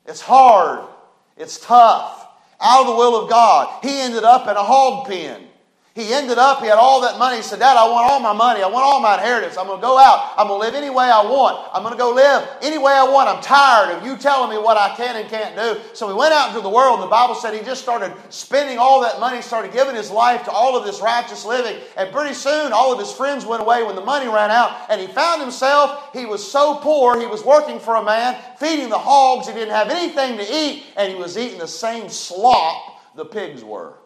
It's 0.05 0.19
hard. 0.19 0.89
It's 1.37 1.57
tough. 1.57 2.27
Out 2.59 2.81
of 2.81 2.87
the 2.87 2.95
will 2.95 3.23
of 3.23 3.29
God. 3.29 3.81
He 3.81 4.01
ended 4.01 4.25
up 4.25 4.43
in 4.49 4.57
a 4.57 4.61
hog 4.61 5.07
pen. 5.07 5.47
He 5.95 6.11
ended 6.11 6.39
up, 6.39 6.59
he 6.59 6.65
had 6.65 6.79
all 6.79 7.01
that 7.01 7.19
money. 7.19 7.37
He 7.37 7.43
said, 7.43 7.59
Dad, 7.59 7.77
I 7.77 7.87
want 7.87 8.09
all 8.09 8.19
my 8.19 8.33
money. 8.33 8.63
I 8.63 8.67
want 8.67 8.83
all 8.83 8.99
my 8.99 9.13
inheritance. 9.13 9.57
I'm 9.57 9.67
going 9.67 9.77
to 9.77 9.85
go 9.85 9.99
out. 9.99 10.33
I'm 10.37 10.47
going 10.47 10.59
to 10.59 10.65
live 10.65 10.73
any 10.73 10.89
way 10.89 11.05
I 11.05 11.21
want. 11.21 11.69
I'm 11.71 11.83
going 11.83 11.93
to 11.93 11.99
go 11.99 12.11
live 12.11 12.49
any 12.63 12.79
way 12.79 12.91
I 12.91 13.03
want. 13.03 13.29
I'm 13.29 13.43
tired 13.43 13.95
of 13.95 14.03
you 14.03 14.17
telling 14.17 14.49
me 14.49 14.57
what 14.57 14.75
I 14.75 14.95
can 14.95 15.15
and 15.15 15.29
can't 15.29 15.55
do. 15.55 15.79
So 15.93 16.07
he 16.07 16.15
went 16.15 16.33
out 16.33 16.49
into 16.49 16.61
the 16.61 16.69
world, 16.69 16.95
and 16.95 17.03
the 17.03 17.11
Bible 17.11 17.35
said 17.35 17.53
he 17.53 17.61
just 17.61 17.83
started 17.83 18.11
spending 18.29 18.79
all 18.79 19.01
that 19.01 19.19
money, 19.19 19.43
started 19.43 19.71
giving 19.71 19.93
his 19.93 20.09
life 20.09 20.43
to 20.45 20.51
all 20.51 20.75
of 20.75 20.83
this 20.83 20.99
righteous 20.99 21.45
living. 21.45 21.79
And 21.95 22.11
pretty 22.11 22.33
soon, 22.33 22.73
all 22.73 22.91
of 22.91 22.97
his 22.97 23.11
friends 23.11 23.45
went 23.45 23.61
away 23.61 23.83
when 23.83 23.93
the 23.95 24.03
money 24.03 24.25
ran 24.25 24.49
out. 24.49 24.89
And 24.89 24.99
he 24.99 25.05
found 25.05 25.43
himself, 25.43 26.09
he 26.11 26.25
was 26.25 26.41
so 26.51 26.79
poor, 26.81 27.19
he 27.19 27.27
was 27.27 27.45
working 27.45 27.79
for 27.79 27.97
a 27.97 28.03
man, 28.03 28.35
feeding 28.57 28.89
the 28.89 28.97
hogs. 28.97 29.45
He 29.45 29.53
didn't 29.53 29.75
have 29.75 29.91
anything 29.91 30.37
to 30.37 30.43
eat, 30.43 30.85
and 30.97 31.13
he 31.13 31.19
was 31.19 31.37
eating 31.37 31.59
the 31.59 31.67
same 31.67 32.09
slop 32.09 33.15
the 33.15 33.25
pigs 33.25 33.63
were. 33.63 33.99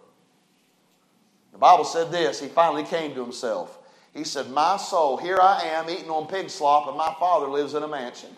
The 1.57 1.61
Bible 1.61 1.85
said 1.85 2.11
this 2.11 2.39
He 2.39 2.47
finally 2.47 2.83
came 2.83 3.15
to 3.15 3.21
himself. 3.21 3.79
He 4.13 4.23
said, 4.23 4.51
My 4.51 4.77
soul, 4.77 5.17
here 5.17 5.39
I 5.41 5.63
am 5.63 5.89
eating 5.89 6.11
on 6.11 6.27
pig 6.27 6.51
slop, 6.51 6.87
and 6.87 6.95
my 6.95 7.15
father 7.19 7.47
lives 7.47 7.73
in 7.73 7.81
a 7.81 7.87
mansion. 7.87 8.29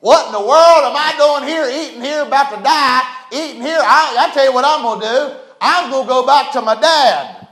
What 0.00 0.26
in 0.26 0.32
the 0.32 0.40
world 0.40 0.50
am 0.50 0.96
I 0.96 1.14
doing 1.16 1.48
here, 1.48 1.68
eating 1.70 2.02
here, 2.02 2.22
about 2.22 2.50
to 2.50 2.60
die, 2.60 3.02
eating 3.30 3.62
here? 3.62 3.78
I, 3.80 4.28
I 4.28 4.34
tell 4.34 4.44
you 4.44 4.52
what 4.52 4.64
I'm 4.64 4.82
going 4.82 5.00
to 5.02 5.06
do. 5.06 5.40
I'm 5.60 5.88
going 5.92 6.04
to 6.04 6.08
go 6.08 6.26
back 6.26 6.50
to 6.54 6.60
my 6.62 6.80
dad. 6.80 7.46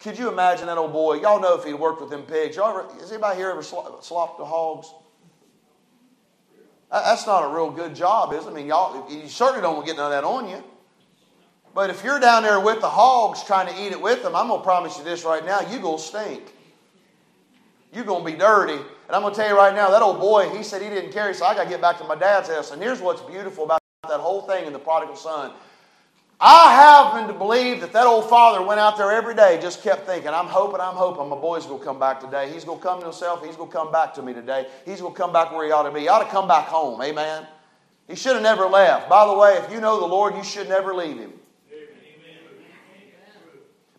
Could 0.00 0.18
you 0.18 0.28
imagine 0.28 0.66
that 0.66 0.76
old 0.76 0.92
boy? 0.92 1.20
Y'all 1.20 1.40
know 1.40 1.56
if 1.56 1.64
he 1.64 1.72
worked 1.72 2.00
with 2.00 2.10
them 2.10 2.24
pigs. 2.24 2.56
Y'all 2.56 2.76
ever, 2.76 2.92
has 2.98 3.12
anybody 3.12 3.36
here 3.36 3.50
ever 3.50 3.62
slopped 3.62 4.38
the 4.38 4.44
hogs? 4.44 4.92
That's 6.92 7.26
not 7.26 7.50
a 7.50 7.54
real 7.54 7.70
good 7.70 7.94
job, 7.94 8.34
is 8.34 8.44
it? 8.44 8.50
I 8.50 8.52
mean, 8.52 8.66
y'all, 8.66 9.10
you 9.10 9.26
certainly 9.26 9.62
don't 9.62 9.76
want 9.76 9.86
to 9.86 9.92
get 9.92 9.96
none 9.96 10.12
of 10.12 10.12
that 10.12 10.24
on 10.24 10.48
you. 10.48 10.62
But 11.74 11.88
if 11.88 12.04
you're 12.04 12.20
down 12.20 12.42
there 12.42 12.60
with 12.60 12.82
the 12.82 12.88
hogs 12.88 13.42
trying 13.44 13.66
to 13.74 13.82
eat 13.82 13.92
it 13.92 14.00
with 14.00 14.22
them, 14.22 14.36
I'm 14.36 14.48
going 14.48 14.60
to 14.60 14.64
promise 14.64 14.98
you 14.98 15.04
this 15.04 15.24
right 15.24 15.44
now 15.44 15.60
you're 15.60 15.80
going 15.80 15.96
to 15.96 16.02
stink. 16.02 16.52
You're 17.94 18.04
going 18.04 18.24
to 18.24 18.30
be 18.30 18.36
dirty. 18.36 18.74
And 18.74 19.16
I'm 19.16 19.22
going 19.22 19.32
to 19.32 19.40
tell 19.40 19.48
you 19.48 19.56
right 19.56 19.74
now, 19.74 19.90
that 19.90 20.02
old 20.02 20.20
boy, 20.20 20.50
he 20.50 20.62
said 20.62 20.82
he 20.82 20.90
didn't 20.90 21.12
carry, 21.12 21.32
so 21.34 21.46
I 21.46 21.54
got 21.54 21.64
to 21.64 21.70
get 21.70 21.80
back 21.80 21.96
to 21.98 22.04
my 22.04 22.14
dad's 22.14 22.48
house. 22.50 22.72
And 22.72 22.82
here's 22.82 23.00
what's 23.00 23.22
beautiful 23.22 23.64
about 23.64 23.80
that 24.08 24.20
whole 24.20 24.42
thing 24.42 24.66
in 24.66 24.74
the 24.74 24.78
prodigal 24.78 25.16
son. 25.16 25.52
I 26.44 26.74
happen 26.74 27.28
to 27.28 27.34
believe 27.34 27.80
that 27.82 27.92
that 27.92 28.04
old 28.04 28.28
father 28.28 28.66
went 28.66 28.80
out 28.80 28.96
there 28.96 29.12
every 29.12 29.32
day, 29.32 29.60
just 29.62 29.80
kept 29.80 30.06
thinking, 30.06 30.30
I'm 30.30 30.48
hoping, 30.48 30.80
I'm 30.80 30.96
hoping 30.96 31.28
my 31.28 31.36
boy's 31.36 31.66
going 31.66 31.78
to 31.78 31.84
come 31.84 32.00
back 32.00 32.18
today. 32.18 32.52
He's 32.52 32.64
going 32.64 32.78
to 32.78 32.84
come 32.84 32.98
to 32.98 33.04
himself. 33.06 33.46
He's 33.46 33.54
going 33.54 33.70
to 33.70 33.76
come 33.76 33.92
back 33.92 34.12
to 34.14 34.22
me 34.22 34.34
today. 34.34 34.66
He's 34.84 35.00
going 35.00 35.14
to 35.14 35.18
come 35.18 35.32
back 35.32 35.52
where 35.52 35.64
he 35.64 35.70
ought 35.70 35.84
to 35.84 35.92
be. 35.92 36.00
He 36.00 36.08
ought 36.08 36.24
to 36.24 36.28
come 36.28 36.48
back 36.48 36.66
home. 36.66 37.00
Amen. 37.00 37.46
He 38.08 38.16
should 38.16 38.32
have 38.32 38.42
never 38.42 38.66
left. 38.66 39.08
By 39.08 39.24
the 39.24 39.34
way, 39.34 39.52
if 39.52 39.70
you 39.70 39.80
know 39.80 40.00
the 40.00 40.06
Lord, 40.06 40.34
you 40.34 40.42
should 40.42 40.68
never 40.68 40.92
leave 40.92 41.16
him. 41.16 41.32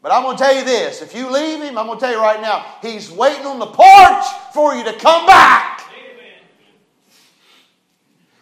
But 0.01 0.11
I'm 0.11 0.23
going 0.23 0.35
to 0.35 0.43
tell 0.43 0.53
you 0.53 0.65
this 0.65 1.01
if 1.01 1.15
you 1.15 1.31
leave 1.31 1.61
him, 1.61 1.77
I'm 1.77 1.87
going 1.87 1.97
to 1.97 2.05
tell 2.05 2.13
you 2.13 2.19
right 2.19 2.41
now, 2.41 2.65
he's 2.81 3.09
waiting 3.09 3.45
on 3.45 3.57
the 3.57 3.67
porch 3.67 4.25
for 4.53 4.75
you 4.75 4.83
to 4.83 4.91
come 4.99 5.25
back. 5.25 5.72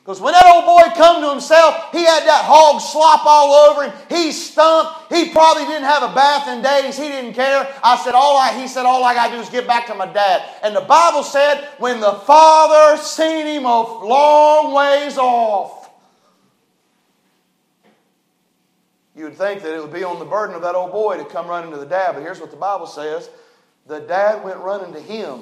Because 0.04 0.20
when 0.20 0.34
that 0.34 0.46
old 0.48 0.66
boy 0.66 0.96
come 0.96 1.22
to 1.22 1.30
himself, 1.30 1.92
he 1.92 2.00
had 2.00 2.26
that 2.26 2.44
hog 2.46 2.82
slop 2.82 3.24
all 3.24 3.54
over 3.54 3.84
him. 3.84 3.94
He 4.10 4.32
stunk. 4.32 4.90
He 5.10 5.30
probably 5.30 5.66
didn't 5.66 5.84
have 5.84 6.02
a 6.02 6.14
bath 6.16 6.48
in 6.48 6.64
days. 6.64 6.98
He 6.98 7.08
didn't 7.08 7.34
care. 7.34 7.72
I 7.84 7.96
said, 7.98 8.16
all 8.16 8.36
I, 8.36 8.60
he 8.60 8.68
said, 8.68 8.88
all 8.88 9.04
I 9.04 9.14
got 9.14 9.28
to 9.28 9.36
do 9.36 9.42
is 9.42 9.50
get 9.50 9.68
back 9.68 9.86
to 9.88 9.94
my 9.94 10.12
dad. 10.12 10.44
And 10.64 10.76
the 10.76 10.82
Bible 10.82 11.22
said, 11.22 11.66
when 11.78 12.00
the 12.00 12.14
father 12.14 12.98
seen 12.98 13.46
him 13.46 13.66
a 13.66 13.82
long 14.04 14.74
ways 14.74 15.20
off, 15.20 15.92
you 19.16 19.26
would 19.26 19.38
think 19.38 19.62
that 19.62 19.76
it 19.76 19.82
would 19.82 19.94
be 19.94 20.04
on 20.04 20.18
the 20.18 20.26
burden 20.26 20.56
of 20.56 20.64
that 20.64 20.74
old 20.74 20.92
boy 20.92 21.18
to 21.18 21.26
come 21.26 21.46
running 21.46 21.70
to 21.72 21.78
the 21.78 21.86
dad. 21.86 22.14
But 22.14 22.24
here's 22.24 22.40
what 22.40 22.50
the 22.50 22.58
Bible 22.58 22.88
says 22.88 23.30
the 23.86 24.00
dad 24.00 24.44
went 24.44 24.58
running 24.58 24.94
to 24.94 25.00
him. 25.00 25.42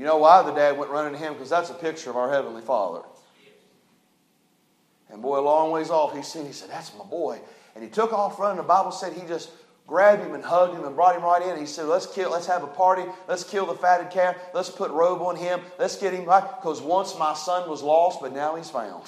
You 0.00 0.06
know 0.06 0.16
why 0.16 0.40
the 0.40 0.52
dad 0.52 0.78
went 0.78 0.90
running 0.90 1.12
to 1.12 1.18
him? 1.18 1.34
Because 1.34 1.50
that's 1.50 1.68
a 1.68 1.74
picture 1.74 2.08
of 2.08 2.16
our 2.16 2.32
Heavenly 2.32 2.62
Father. 2.62 3.02
And 5.10 5.20
boy, 5.20 5.38
a 5.38 5.42
long 5.42 5.72
ways 5.72 5.90
off, 5.90 6.16
he 6.16 6.22
seen, 6.22 6.46
he 6.46 6.52
said, 6.52 6.70
That's 6.70 6.90
my 6.96 7.04
boy. 7.04 7.38
And 7.74 7.84
he 7.84 7.90
took 7.90 8.10
off 8.10 8.38
running. 8.38 8.56
The 8.56 8.62
Bible 8.62 8.92
said 8.92 9.12
he 9.12 9.28
just 9.28 9.50
grabbed 9.86 10.22
him 10.22 10.32
and 10.32 10.42
hugged 10.42 10.74
him 10.74 10.86
and 10.86 10.96
brought 10.96 11.16
him 11.16 11.22
right 11.22 11.42
in. 11.42 11.58
He 11.58 11.66
said, 11.66 11.84
Let's 11.84 12.06
kill, 12.06 12.30
let's 12.30 12.46
have 12.46 12.62
a 12.62 12.66
party. 12.66 13.02
Let's 13.28 13.44
kill 13.44 13.66
the 13.66 13.74
fatted 13.74 14.10
calf. 14.10 14.36
Let's 14.54 14.70
put 14.70 14.90
robe 14.90 15.20
on 15.20 15.36
him. 15.36 15.60
Let's 15.78 15.96
get 15.96 16.14
him 16.14 16.24
right. 16.24 16.48
Because 16.48 16.80
once 16.80 17.18
my 17.18 17.34
son 17.34 17.68
was 17.68 17.82
lost, 17.82 18.22
but 18.22 18.32
now 18.32 18.56
he's 18.56 18.70
found. 18.70 19.04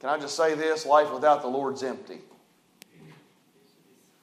Can 0.00 0.10
I 0.10 0.18
just 0.18 0.36
say 0.36 0.54
this? 0.54 0.84
Life 0.84 1.10
without 1.14 1.40
the 1.40 1.48
Lord's 1.48 1.82
empty 1.82 2.18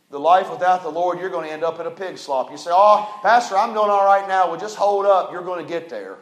the 0.09 0.19
life 0.19 0.49
without 0.49 0.81
the 0.81 0.89
Lord, 0.89 1.19
you're 1.19 1.29
going 1.29 1.45
to 1.47 1.53
end 1.53 1.63
up 1.63 1.79
in 1.79 1.85
a 1.85 1.91
pig 1.91 2.17
slop. 2.17 2.49
You 2.51 2.57
say, 2.57 2.71
Oh, 2.73 3.19
Pastor, 3.21 3.57
I'm 3.57 3.73
doing 3.73 3.89
all 3.89 4.05
right 4.05 4.27
now. 4.27 4.49
Well, 4.49 4.59
just 4.59 4.75
hold 4.75 5.05
up. 5.05 5.31
You're 5.31 5.43
going 5.43 5.63
to 5.63 5.69
get 5.69 5.89
there. 5.89 6.17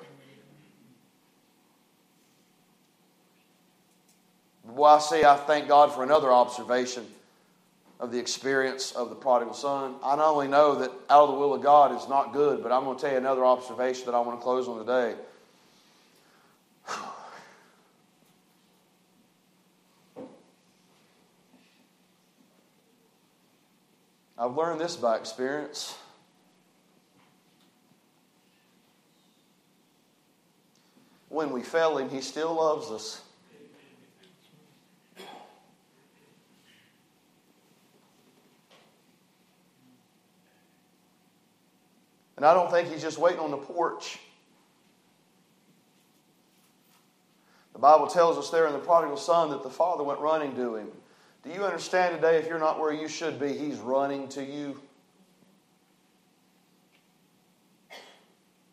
Well, 4.63 4.95
I 4.95 4.99
say 4.99 5.23
I 5.23 5.37
thank 5.37 5.67
God 5.67 5.93
for 5.93 6.03
another 6.03 6.31
observation 6.31 7.05
of 7.99 8.11
the 8.11 8.19
experience 8.19 8.91
of 8.91 9.09
the 9.09 9.15
prodigal 9.15 9.55
son. 9.55 9.95
I 10.03 10.15
not 10.17 10.33
only 10.33 10.47
know 10.47 10.75
that 10.75 10.91
out 11.09 11.23
of 11.23 11.29
the 11.29 11.35
will 11.35 11.53
of 11.53 11.63
God 11.63 11.95
is 11.95 12.07
not 12.07 12.33
good, 12.33 12.61
but 12.61 12.71
I'm 12.71 12.83
going 12.83 12.97
to 12.97 13.01
tell 13.01 13.11
you 13.11 13.17
another 13.17 13.43
observation 13.43 14.05
that 14.05 14.13
I 14.13 14.19
want 14.19 14.39
to 14.39 14.43
close 14.43 14.67
on 14.67 14.77
today. 14.77 15.15
I've 24.47 24.55
learned 24.55 24.79
this 24.79 24.95
by 24.95 25.17
experience. 25.17 25.97
When 31.27 31.51
we 31.51 31.61
fail 31.61 31.97
Him, 31.97 32.09
He 32.09 32.21
still 32.21 32.55
loves 32.55 32.89
us. 32.89 33.21
And 42.37 42.45
I 42.45 42.53
don't 42.53 42.71
think 42.71 42.89
He's 42.89 43.01
just 43.01 43.17
waiting 43.17 43.41
on 43.41 43.51
the 43.51 43.57
porch. 43.57 44.17
The 47.73 47.79
Bible 47.79 48.07
tells 48.07 48.37
us 48.37 48.49
there 48.49 48.65
in 48.65 48.71
the 48.71 48.79
prodigal 48.79 49.17
son 49.17 49.49
that 49.49 49.61
the 49.61 49.69
father 49.69 50.05
went 50.05 50.21
running 50.21 50.55
to 50.55 50.77
him. 50.77 50.87
Do 51.47 51.53
you 51.53 51.63
understand 51.63 52.13
today 52.13 52.37
if 52.37 52.47
you're 52.47 52.59
not 52.59 52.77
where 52.77 52.91
you 52.91 53.07
should 53.07 53.39
be, 53.39 53.53
He's 53.53 53.77
running 53.77 54.27
to 54.29 54.43
you? 54.43 54.81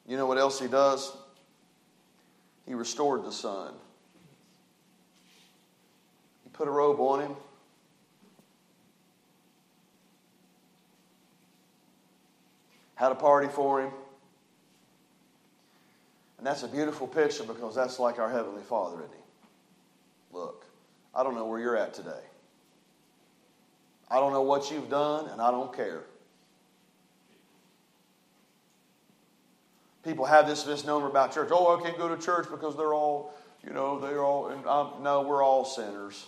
You 0.09 0.17
know 0.17 0.27
what 0.27 0.39
else 0.39 0.59
He 0.59 0.67
does? 0.67 1.17
He 2.67 2.75
restored 2.75 3.25
the 3.25 3.31
son. 3.31 3.75
He 6.43 6.51
put 6.51 6.67
a 6.67 6.71
robe 6.71 6.99
on 6.99 7.21
him. 7.21 7.37
Had 12.97 13.13
a 13.13 13.17
party 13.17 13.49
for 13.49 13.83
him. 13.83 13.93
And 16.39 16.47
that's 16.47 16.65
a 16.65 16.69
beautiful 16.69 17.07
picture 17.07 17.45
because 17.45 17.75
that's 17.77 18.01
like 18.01 18.19
our 18.19 18.31
Heavenly 18.31 18.63
Father, 18.63 18.97
isn't 18.97 19.11
He? 19.13 20.37
Look, 20.37 20.67
I 21.15 21.23
don't 21.23 21.37
know 21.37 21.47
where 21.47 21.61
you're 21.61 21.77
at 21.77 21.95
today. 21.95 22.23
I 24.11 24.21
don't 24.21 24.33
know 24.33 24.43
what 24.43 24.71
you've 24.71 24.91
done, 24.91 25.29
and 25.31 25.41
I 25.41 25.51
don't 25.51 25.75
care. 25.75 26.03
People 30.05 30.27
have 30.27 30.47
this 30.47 30.67
misnomer 30.67 31.09
about 31.09 31.33
church. 31.33 31.49
Oh, 31.51 31.79
I 31.79 31.83
can't 31.83 31.97
go 31.97 32.15
to 32.15 32.23
church 32.23 32.47
because 32.51 32.77
they're 32.77 32.93
all, 32.93 33.35
you 33.67 33.73
know, 33.73 33.99
they're 33.99 34.23
all. 34.23 34.49
And 34.49 34.67
um, 34.67 34.93
no, 35.03 35.23
we're 35.23 35.43
all 35.43 35.65
sinners. 35.65 36.27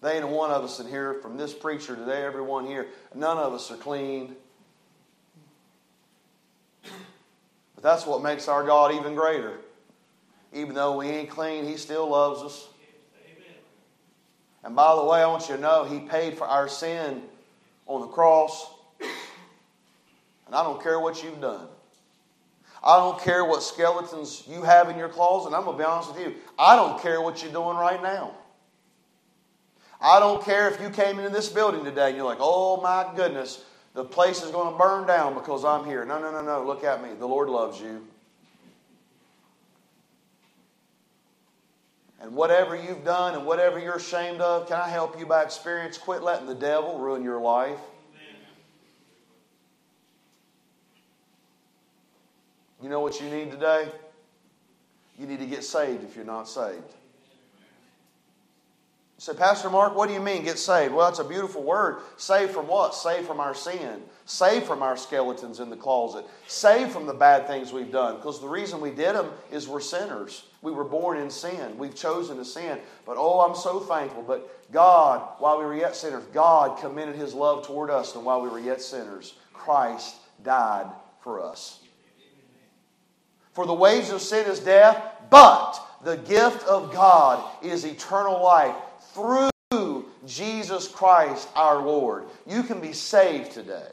They 0.00 0.18
ain't 0.18 0.28
one 0.28 0.50
of 0.50 0.62
us 0.62 0.78
in 0.78 0.86
here, 0.86 1.14
from 1.14 1.36
this 1.36 1.52
preacher 1.52 1.96
today, 1.96 2.22
everyone 2.22 2.66
here, 2.66 2.86
none 3.14 3.36
of 3.36 3.52
us 3.52 3.70
are 3.70 3.76
clean. 3.76 4.36
But 6.82 7.82
that's 7.82 8.06
what 8.06 8.22
makes 8.22 8.46
our 8.46 8.64
God 8.64 8.94
even 8.94 9.14
greater. 9.14 9.58
Even 10.52 10.74
though 10.74 10.96
we 10.96 11.06
ain't 11.06 11.30
clean, 11.30 11.64
He 11.64 11.76
still 11.76 12.08
loves 12.08 12.42
us. 12.42 12.68
And 14.64 14.74
by 14.74 14.94
the 14.96 15.04
way, 15.04 15.22
I 15.22 15.26
want 15.26 15.48
you 15.48 15.56
to 15.56 15.60
know 15.60 15.84
He 15.84 16.00
paid 16.00 16.36
for 16.36 16.46
our 16.46 16.68
sin 16.68 17.22
on 17.86 18.00
the 18.00 18.06
cross. 18.06 18.70
And 19.00 20.54
I 20.54 20.62
don't 20.62 20.82
care 20.82 20.98
what 20.98 21.22
you've 21.22 21.40
done. 21.40 21.68
I 22.82 22.96
don't 22.96 23.20
care 23.20 23.44
what 23.44 23.62
skeletons 23.62 24.44
you 24.48 24.62
have 24.62 24.88
in 24.88 24.96
your 24.96 25.08
closet. 25.08 25.54
I'm 25.54 25.64
going 25.64 25.76
to 25.76 25.82
be 25.82 25.86
honest 25.86 26.14
with 26.14 26.24
you. 26.24 26.34
I 26.58 26.76
don't 26.76 27.00
care 27.02 27.20
what 27.20 27.42
you're 27.42 27.52
doing 27.52 27.76
right 27.76 28.02
now. 28.02 28.34
I 30.00 30.20
don't 30.20 30.42
care 30.44 30.68
if 30.70 30.80
you 30.80 30.90
came 30.90 31.18
into 31.18 31.30
this 31.30 31.48
building 31.48 31.84
today 31.84 32.08
and 32.08 32.16
you're 32.16 32.24
like, 32.24 32.38
oh 32.40 32.80
my 32.80 33.10
goodness, 33.16 33.64
the 33.94 34.04
place 34.04 34.42
is 34.44 34.50
going 34.52 34.72
to 34.72 34.78
burn 34.78 35.08
down 35.08 35.34
because 35.34 35.64
I'm 35.64 35.84
here. 35.84 36.04
No, 36.04 36.20
no, 36.20 36.30
no, 36.30 36.40
no. 36.40 36.64
Look 36.64 36.84
at 36.84 37.02
me. 37.02 37.10
The 37.18 37.26
Lord 37.26 37.48
loves 37.48 37.80
you. 37.80 38.06
And 42.20 42.34
whatever 42.34 42.74
you've 42.74 43.04
done 43.04 43.34
and 43.34 43.46
whatever 43.46 43.78
you're 43.78 43.96
ashamed 43.96 44.40
of, 44.40 44.66
can 44.66 44.80
I 44.80 44.88
help 44.88 45.18
you 45.18 45.26
by 45.26 45.42
experience? 45.44 45.98
Quit 45.98 46.22
letting 46.22 46.46
the 46.46 46.54
devil 46.54 46.98
ruin 46.98 47.22
your 47.22 47.40
life. 47.40 47.78
You 52.82 52.88
know 52.88 53.00
what 53.00 53.20
you 53.20 53.28
need 53.28 53.50
today? 53.50 53.88
You 55.18 55.26
need 55.26 55.40
to 55.40 55.46
get 55.46 55.64
saved 55.64 56.04
if 56.04 56.14
you're 56.14 56.24
not 56.24 56.48
saved. 56.48 56.94
Say, 59.20 59.34
Pastor 59.34 59.68
Mark, 59.68 59.96
what 59.96 60.06
do 60.06 60.14
you 60.14 60.20
mean 60.20 60.44
get 60.44 60.60
saved? 60.60 60.94
Well, 60.94 61.08
it's 61.08 61.18
a 61.18 61.24
beautiful 61.24 61.64
word. 61.64 62.02
Saved 62.16 62.52
from 62.52 62.68
what? 62.68 62.94
Saved 62.94 63.26
from 63.26 63.40
our 63.40 63.52
sin. 63.52 64.00
Saved 64.26 64.64
from 64.64 64.80
our 64.80 64.96
skeletons 64.96 65.58
in 65.58 65.70
the 65.70 65.76
closet. 65.76 66.24
Saved 66.46 66.92
from 66.92 67.06
the 67.06 67.14
bad 67.14 67.48
things 67.48 67.72
we've 67.72 67.90
done. 67.90 68.16
Because 68.16 68.40
the 68.40 68.46
reason 68.46 68.80
we 68.80 68.90
did 68.90 69.16
them 69.16 69.30
is 69.50 69.66
we're 69.66 69.80
sinners. 69.80 70.44
We 70.60 70.72
were 70.72 70.84
born 70.84 71.18
in 71.18 71.30
sin. 71.30 71.78
We've 71.78 71.94
chosen 71.94 72.36
to 72.38 72.44
sin. 72.44 72.78
But 73.06 73.16
oh, 73.16 73.40
I'm 73.40 73.54
so 73.54 73.80
thankful. 73.80 74.22
But 74.22 74.70
God, 74.72 75.22
while 75.38 75.58
we 75.58 75.64
were 75.64 75.76
yet 75.76 75.94
sinners, 75.94 76.24
God 76.32 76.78
commended 76.80 77.16
His 77.16 77.32
love 77.32 77.66
toward 77.66 77.90
us. 77.90 78.14
And 78.16 78.24
while 78.24 78.40
we 78.40 78.48
were 78.48 78.58
yet 78.58 78.80
sinners, 78.80 79.34
Christ 79.52 80.16
died 80.42 80.86
for 81.20 81.42
us. 81.42 81.80
For 83.52 83.66
the 83.66 83.74
wages 83.74 84.10
of 84.10 84.20
sin 84.20 84.50
is 84.50 84.60
death, 84.60 85.02
but 85.30 85.80
the 86.04 86.16
gift 86.16 86.66
of 86.66 86.92
God 86.92 87.44
is 87.62 87.84
eternal 87.84 88.42
life 88.42 88.74
through 89.12 89.50
Jesus 90.26 90.88
Christ 90.88 91.48
our 91.54 91.82
Lord. 91.82 92.24
You 92.46 92.62
can 92.62 92.80
be 92.80 92.92
saved 92.92 93.52
today. 93.52 93.88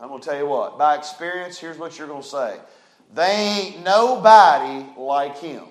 I'm 0.00 0.08
going 0.08 0.20
to 0.20 0.28
tell 0.28 0.38
you 0.38 0.46
what, 0.46 0.78
by 0.78 0.96
experience, 0.96 1.58
here's 1.58 1.78
what 1.78 1.98
you're 1.98 2.06
going 2.06 2.22
to 2.22 2.28
say. 2.28 2.56
They 3.14 3.72
ain't 3.74 3.84
nobody 3.84 4.86
like 4.96 5.38
him. 5.38 5.64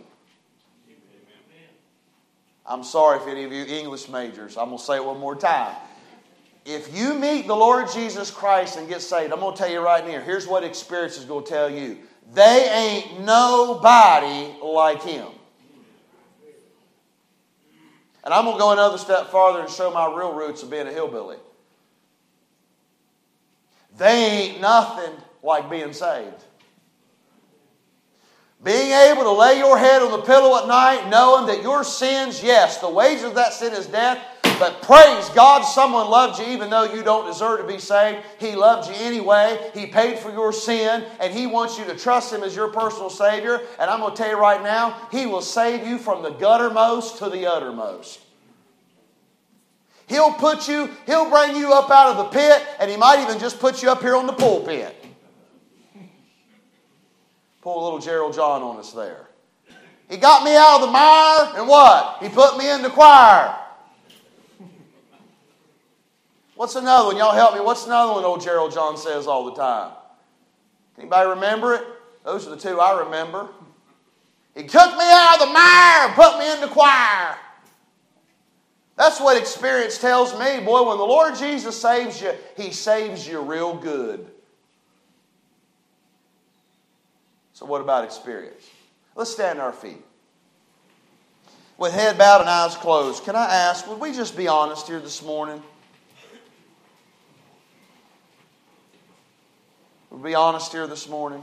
I'm 2.66 2.84
sorry 2.84 3.20
if 3.20 3.28
any 3.28 3.46
of 3.46 3.52
you 3.54 3.64
English 3.64 4.10
majors, 4.10 4.58
I'm 4.58 4.66
going 4.66 4.78
to 4.78 4.84
say 4.84 4.98
it 4.98 5.06
one 5.06 5.20
more 5.20 5.36
time. 5.36 5.74
if 6.66 6.94
you 6.94 7.14
meet 7.14 7.48
the 7.48 7.56
Lord 7.56 7.88
Jesus 7.94 8.30
Christ 8.30 8.78
and 8.78 8.90
get 8.90 9.02
saved, 9.02 9.32
I'm 9.32 9.40
going 9.40 9.56
to 9.56 9.58
tell 9.58 9.72
you 9.72 9.80
right 9.80 10.06
now, 10.06 10.20
here's 10.20 10.46
what 10.46 10.66
experience 10.66 11.18
is 11.18 11.24
going 11.24 11.46
to 11.46 11.50
tell 11.50 11.70
you. 11.70 11.98
They 12.34 12.70
ain't 12.70 13.22
nobody 13.22 14.54
like 14.62 15.02
him. 15.02 15.28
And 18.26 18.34
I'm 18.34 18.44
going 18.44 18.58
to 18.58 18.60
go 18.60 18.72
another 18.74 18.98
step 18.98 19.28
farther 19.28 19.62
and 19.62 19.70
show 19.70 19.90
my 19.94 20.14
real 20.14 20.34
roots 20.34 20.62
of 20.62 20.70
being 20.70 20.88
a 20.88 20.92
hillbilly. 20.92 21.38
They 23.98 24.26
ain't 24.26 24.62
nothing 24.62 25.14
like 25.42 25.70
being 25.70 25.94
saved. 25.94 26.44
Being 28.64 28.91
able 28.91 29.24
to 29.24 29.32
lay 29.32 29.58
your 29.60 29.78
head 29.78 30.01
on 30.01 30.12
the 30.12 30.26
pillow 30.26 30.58
at 30.62 30.68
night 30.68 31.10
knowing 31.10 31.45
that 31.47 31.62
your 31.62 31.84
sins, 31.84 32.41
yes, 32.41 32.80
the 32.80 32.89
wages 32.89 33.24
of 33.24 33.36
that 33.36 33.53
sin 33.53 33.74
is 33.74 33.86
death, 33.86 34.20
but 34.60 34.82
praise 34.82 35.30
God, 35.30 35.62
someone 35.62 36.10
loved 36.10 36.39
you 36.39 36.47
even 36.47 36.72
though 36.72 36.91
you 36.91 37.03
don't 37.03 37.28
deserve 37.28 37.60
to 37.60 37.68
be 37.68 37.78
saved. 37.78 38.26
He 38.39 38.55
loved 38.55 38.89
you 38.89 38.95
anyway. 38.95 39.72
He 39.76 39.86
paid 39.86 40.18
for 40.18 40.32
your 40.32 40.51
sin, 40.51 41.05
and 41.20 41.32
He 41.32 41.45
wants 41.45 41.78
you 41.78 41.86
to 41.86 41.95
trust 41.95 42.34
Him 42.34 42.41
as 42.41 42.55
your 42.55 42.70
personal 42.70 43.12
Savior. 43.12 43.62
And 43.80 43.89
I'm 43.89 43.99
going 43.99 44.16
to 44.16 44.18
tell 44.18 44.32
you 44.32 44.39
right 44.39 44.64
now, 44.64 45.08
He 45.12 45.28
will 45.28 45.41
save 45.41 45.86
you 45.86 45.99
from 45.99 46.24
the 46.24 46.32
guttermost 46.32 47.20
to 47.20 47.30
the 47.30 47.45
uttermost. 47.45 48.20
He'll 50.08 50.34
put 50.34 50.68
you, 50.68 50.89
He'll 51.05 51.30
bring 51.30 51.55
you 51.55 51.74
up 51.74 51.91
out 51.91 52.16
of 52.16 52.18
the 52.18 52.39
pit, 52.39 52.66
and 52.80 52.89
He 52.89 52.97
might 52.97 53.22
even 53.22 53.39
just 53.39 53.60
put 53.60 53.84
you 53.84 53.91
up 53.91 54.01
here 54.01 54.16
on 54.16 54.26
the 54.26 54.34
pulpit. 54.34 54.97
Pull 57.68 57.84
a 57.84 57.84
little 57.84 57.99
Gerald 57.99 58.34
John 58.34 58.61
on 58.61 58.78
us 58.78 58.93
there. 58.93 59.28
He 60.09 60.15
got 60.15 60.45
me 60.45 60.55
out 60.55 60.76
of 60.76 60.82
the 60.84 60.88
mire, 60.88 61.51
and 61.57 61.68
what? 61.68 62.24
He 62.24 62.30
put 62.30 62.57
me 62.57 62.72
in 62.72 62.82
the 62.82 62.89
choir. 62.89 63.53
What's 66.55 66.76
another 66.76 67.07
one? 67.07 67.18
Y'all 67.18 67.34
help 67.34 67.55
me. 67.55 67.59
What's 67.59 67.86
another 67.86 68.13
one 68.13 68.24
old 68.24 68.39
Gerald 68.39 68.72
John 68.72 68.95
says 68.95 69.28
all 69.28 69.43
the 69.43 69.55
time? 69.55 69.91
Anybody 70.97 71.28
remember 71.28 71.74
it? 71.74 71.84
Those 72.24 72.47
are 72.47 72.51
the 72.51 72.55
two 72.55 72.80
I 72.80 73.03
remember. 73.03 73.49
He 74.55 74.61
took 74.61 74.93
me 74.93 75.03
out 75.03 75.41
of 75.41 75.47
the 75.47 75.53
mire 75.53 76.07
and 76.07 76.13
put 76.13 76.39
me 76.39 76.49
in 76.49 76.61
the 76.61 76.70
choir. 76.70 77.36
That's 78.95 79.20
what 79.20 79.36
experience 79.36 79.97
tells 79.97 80.32
me. 80.39 80.61
Boy, 80.61 80.88
when 80.88 80.97
the 80.97 81.03
Lord 81.03 81.36
Jesus 81.36 81.76
saves 81.82 82.22
you, 82.22 82.32
He 82.55 82.72
saves 82.72 83.28
you 83.28 83.41
real 83.41 83.76
good. 83.76 84.32
So, 87.58 87.66
what 87.66 87.82
about 87.82 88.03
experience? 88.03 88.70
Let's 89.16 89.32
stand 89.32 89.58
on 89.58 89.66
our 89.66 89.74
feet. 89.74 90.05
With 91.80 91.91
head 91.91 92.16
bowed 92.16 92.41
and 92.41 92.47
eyes 92.47 92.76
closed, 92.76 93.24
can 93.24 93.36
I 93.36 93.45
ask, 93.45 93.88
would 93.88 93.99
we 93.99 94.14
just 94.14 94.38
be 94.38 94.47
honest 94.47 94.86
here 94.86 94.99
this 94.99 95.24
morning? 95.24 95.64
We'll 100.12 100.20
be 100.20 100.36
honest 100.36 100.72
here 100.72 100.86
this 100.86 101.10
morning. 101.10 101.41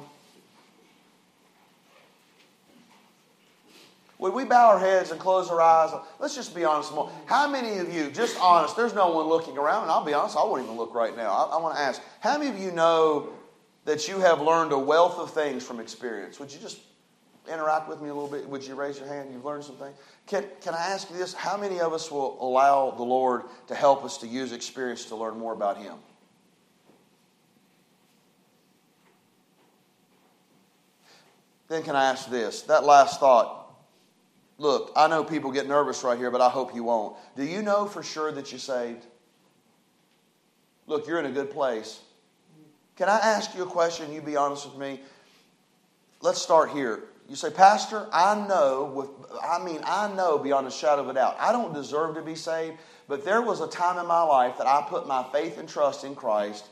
Would 4.19 4.35
we 4.35 4.45
bow 4.45 4.69
our 4.69 4.79
heads 4.79 5.11
and 5.11 5.19
close 5.19 5.51
our 5.51 5.61
eyes? 5.61 5.93
Let's 6.21 6.37
just 6.37 6.55
be 6.55 6.65
honest. 6.65 6.93
How 7.27 7.49
many 7.49 7.79
of 7.79 7.93
you, 7.93 8.13
just 8.13 8.39
honest, 8.41 8.77
there's 8.77 8.95
no 8.95 9.11
one 9.11 9.27
looking 9.27 9.59
around, 9.59 9.83
and 9.83 9.91
I'll 9.91 10.05
be 10.05 10.15
honest, 10.15 10.37
I 10.37 10.45
won't 10.45 10.63
even 10.63 10.77
look 10.77 10.95
right 10.95 11.17
now. 11.17 11.33
I, 11.33 11.57
I 11.57 11.61
want 11.61 11.75
to 11.75 11.81
ask, 11.83 12.01
how 12.21 12.39
many 12.39 12.51
of 12.51 12.59
you 12.61 12.71
know 12.71 13.31
that 13.85 14.09
you 14.09 14.19
have 14.19 14.41
learned 14.41 14.73
a 14.73 14.79
wealth 14.79 15.19
of 15.19 15.33
things 15.33 15.65
from 15.65 15.81
experience? 15.81 16.41
Would 16.41 16.53
you 16.53 16.59
just 16.59 16.81
interact 17.51 17.89
with 17.89 18.01
me 18.01 18.09
a 18.09 18.15
little 18.15 18.31
bit? 18.31 18.49
Would 18.49 18.67
you 18.67 18.75
raise 18.75 18.99
your 18.99 19.09
hand? 19.09 19.31
You've 19.33 19.45
learned 19.45 19.65
something. 19.65 19.93
Can, 20.27 20.45
can 20.61 20.75
I 20.75 20.87
ask 20.87 21.11
you 21.11 21.17
this? 21.17 21.35
How 21.35 21.57
many 21.57 21.81
of 21.81 21.93
us 21.93 22.11
will 22.11 22.39
allow 22.41 22.91
the 22.91 23.03
Lord 23.03 23.43
to 23.69 23.75
help 23.75 24.05
us 24.05 24.19
to 24.19 24.27
use 24.27 24.53
experience 24.53 25.05
to 25.07 25.17
learn 25.17 25.39
more 25.39 25.53
about 25.53 25.77
Him? 25.77 25.97
Then 31.69 31.83
can 31.83 31.97
I 31.97 32.05
ask 32.05 32.29
this? 32.31 32.63
That 32.63 32.85
last 32.85 33.21
thought. 33.21 33.61
Look, 34.57 34.93
I 34.95 35.09
know 35.09 35.25
people 35.25 35.51
get 35.51 35.67
nervous 35.67 36.05
right 36.05 36.17
here, 36.17 36.31
but 36.31 36.41
I 36.41 36.49
hope 36.49 36.75
you 36.75 36.85
won't. 36.85 37.17
Do 37.37 37.45
you 37.45 37.63
know 37.63 37.87
for 37.87 38.03
sure 38.03 38.31
that 38.33 38.53
you're 38.53 38.59
saved? 38.59 39.05
Look, 40.87 41.07
you're 41.07 41.19
in 41.19 41.27
a 41.27 41.33
good 41.33 41.51
place. 41.51 42.01
Can 42.97 43.09
I 43.09 43.19
ask 43.19 43.55
you 43.55 43.63
a 43.63 43.67
question? 43.67 44.13
You 44.13 44.21
be 44.21 44.37
honest 44.37 44.67
with 44.67 44.79
me. 44.79 45.01
Let's 46.21 46.41
start 46.41 46.71
here. 46.71 47.05
You 47.29 47.37
say, 47.37 47.51
Pastor, 47.51 48.07
I 48.13 48.47
know 48.47 48.93
with 48.95 49.09
I 49.43 49.63
mean 49.63 49.81
I 49.85 50.13
know 50.15 50.39
beyond 50.39 50.67
a 50.67 50.71
shadow 50.71 51.03
of 51.03 51.09
a 51.09 51.15
doubt. 51.15 51.37
I 51.39 51.53
don't 51.53 51.73
deserve 51.73 52.15
to 52.17 52.23
be 52.23 52.35
saved, 52.35 52.77
but 53.09 53.25
there 53.25 53.43
was 53.43 53.61
a 53.61 53.69
time 53.69 53.99
in 53.99 54.07
my 54.07 54.23
life 54.23 54.59
that 54.59 54.67
I 54.67 54.85
put 54.89 55.09
my 55.09 55.25
faith 55.33 55.59
and 55.59 55.69
trust 55.69 56.05
in 56.05 56.15
Christ 56.15 56.69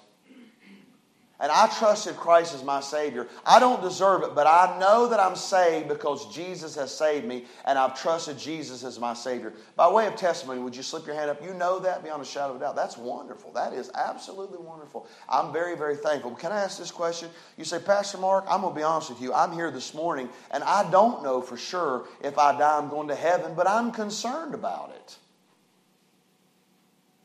and 1.43 1.51
I 1.51 1.66
trusted 1.66 2.16
Christ 2.16 2.55
as 2.55 2.62
my 2.62 2.80
Savior. 2.80 3.26
I 3.45 3.59
don't 3.59 3.82
deserve 3.82 4.22
it, 4.22 4.32
but 4.32 4.47
I 4.47 4.78
know 4.78 5.09
that 5.09 5.18
I'm 5.18 5.34
saved 5.34 5.88
because 5.88 6.32
Jesus 6.32 6.76
has 6.76 6.97
saved 6.97 7.26
me, 7.26 7.47
and 7.64 7.76
I've 7.76 8.01
trusted 8.01 8.38
Jesus 8.38 8.84
as 8.84 9.01
my 9.01 9.12
Savior. 9.12 9.53
By 9.74 9.90
way 9.90 10.07
of 10.07 10.14
testimony, 10.14 10.61
would 10.61 10.76
you 10.76 10.84
slip 10.84 11.05
your 11.05 11.16
hand 11.16 11.30
up? 11.30 11.45
You 11.45 11.53
know 11.53 11.80
that 11.80 12.05
beyond 12.05 12.22
a 12.22 12.24
shadow 12.24 12.51
of 12.51 12.59
a 12.59 12.61
doubt. 12.61 12.76
That's 12.76 12.97
wonderful. 12.97 13.51
That 13.53 13.72
is 13.72 13.90
absolutely 13.97 14.59
wonderful. 14.59 15.09
I'm 15.28 15.53
very, 15.53 15.76
very 15.76 15.97
thankful. 15.97 16.30
Can 16.36 16.53
I 16.53 16.61
ask 16.61 16.78
this 16.78 16.93
question? 16.93 17.28
You 17.59 17.64
say, 17.64 17.80
Pastor 17.80 18.18
Mark, 18.18 18.45
I'm 18.49 18.61
going 18.61 18.72
to 18.72 18.78
be 18.78 18.84
honest 18.84 19.11
with 19.11 19.20
you. 19.20 19.34
I'm 19.34 19.51
here 19.51 19.72
this 19.72 19.95
morning, 19.95 20.28
and 20.53 20.62
I 20.62 20.88
don't 20.93 21.24
know 21.24 21.40
for 21.40 21.57
sure 21.57 22.07
if 22.22 22.38
I 22.38 22.57
die, 22.57 22.78
I'm 22.78 22.88
going 22.88 23.09
to 23.09 23.16
heaven, 23.16 23.55
but 23.57 23.68
I'm 23.68 23.90
concerned 23.90 24.55
about 24.55 24.93
it. 24.95 25.16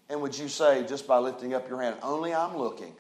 And 0.09 0.22
would 0.22 0.36
you 0.36 0.47
say, 0.47 0.88
just 0.88 1.05
by 1.05 1.20
lifting 1.20 1.53
up 1.53 1.70
your 1.70 1.84
hand, 1.84 1.97
only 2.01 2.34
I'm 2.34 2.57
looking? 2.57 2.95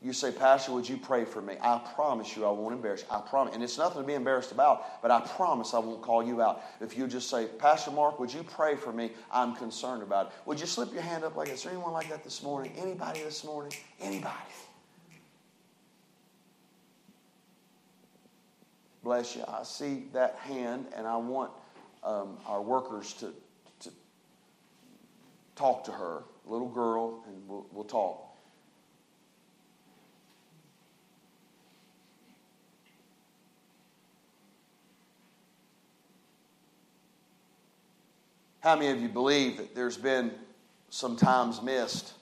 You 0.00 0.12
say, 0.12 0.30
Pastor, 0.30 0.72
would 0.72 0.88
you 0.88 0.96
pray 0.96 1.24
for 1.24 1.42
me? 1.42 1.56
I 1.60 1.78
promise 1.96 2.36
you 2.36 2.44
I 2.44 2.50
won't 2.50 2.72
embarrass 2.72 3.00
you. 3.00 3.08
I 3.10 3.20
promise. 3.20 3.54
And 3.54 3.64
it's 3.64 3.78
nothing 3.78 4.00
to 4.00 4.06
be 4.06 4.14
embarrassed 4.14 4.52
about, 4.52 5.02
but 5.02 5.10
I 5.10 5.20
promise 5.20 5.74
I 5.74 5.80
won't 5.80 6.02
call 6.02 6.24
you 6.24 6.40
out. 6.40 6.62
If 6.80 6.96
you 6.96 7.08
just 7.08 7.28
say, 7.28 7.46
Pastor 7.58 7.90
Mark, 7.90 8.20
would 8.20 8.32
you 8.32 8.44
pray 8.44 8.76
for 8.76 8.92
me? 8.92 9.10
I'm 9.32 9.56
concerned 9.56 10.04
about 10.04 10.26
it. 10.26 10.32
Would 10.46 10.60
you 10.60 10.66
slip 10.66 10.92
your 10.92 11.02
hand 11.02 11.24
up 11.24 11.34
like 11.34 11.48
that? 11.48 11.54
Is 11.54 11.64
there 11.64 11.72
anyone 11.72 11.92
like 11.92 12.08
that 12.10 12.22
this 12.22 12.44
morning? 12.44 12.72
Anybody 12.76 13.22
this 13.22 13.42
morning? 13.42 13.72
Anybody? 14.00 14.36
Bless 19.02 19.34
you. 19.34 19.42
I 19.48 19.64
see 19.64 20.04
that 20.12 20.36
hand, 20.36 20.86
and 20.94 21.08
I 21.08 21.16
want 21.16 21.50
um, 22.04 22.38
our 22.46 22.62
workers 22.62 23.14
to, 23.14 23.34
to 23.80 23.90
talk 25.56 25.82
to 25.84 25.92
her, 25.92 26.22
little 26.44 26.68
girl, 26.68 27.24
and 27.26 27.48
we'll, 27.48 27.66
we'll 27.72 27.84
talk. 27.84 28.27
How 38.60 38.74
many 38.74 38.90
of 38.90 39.00
you 39.00 39.08
believe 39.08 39.56
that 39.58 39.74
there's 39.74 39.96
been 39.96 40.32
some 40.90 41.16
times 41.16 41.62
missed 41.62 42.12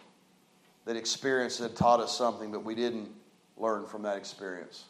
that 0.85 0.97
experience 0.97 1.59
had 1.59 1.75
taught 1.75 2.01
us 2.01 2.17
something, 2.17 2.53
but 2.53 2.65
we 2.65 2.75
didn't 2.75 3.09
learn 3.57 3.87
from 3.87 4.03
that 4.03 4.17
experience? 4.17 4.85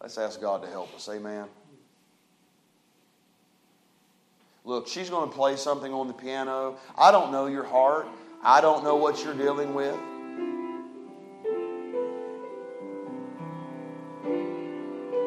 Let's 0.00 0.18
ask 0.18 0.40
God 0.40 0.62
to 0.62 0.68
help 0.68 0.94
us. 0.94 1.08
Amen. 1.08 1.46
Look, 4.64 4.88
she's 4.88 5.08
going 5.08 5.28
to 5.28 5.34
play 5.34 5.56
something 5.56 5.92
on 5.92 6.08
the 6.08 6.12
piano. 6.12 6.76
I 6.98 7.12
don't 7.12 7.30
know 7.30 7.46
your 7.46 7.64
heart. 7.64 8.08
I 8.42 8.60
don't 8.60 8.82
know 8.82 8.96
what 8.96 9.22
you're 9.24 9.34
dealing 9.34 9.74
with. 9.74 9.94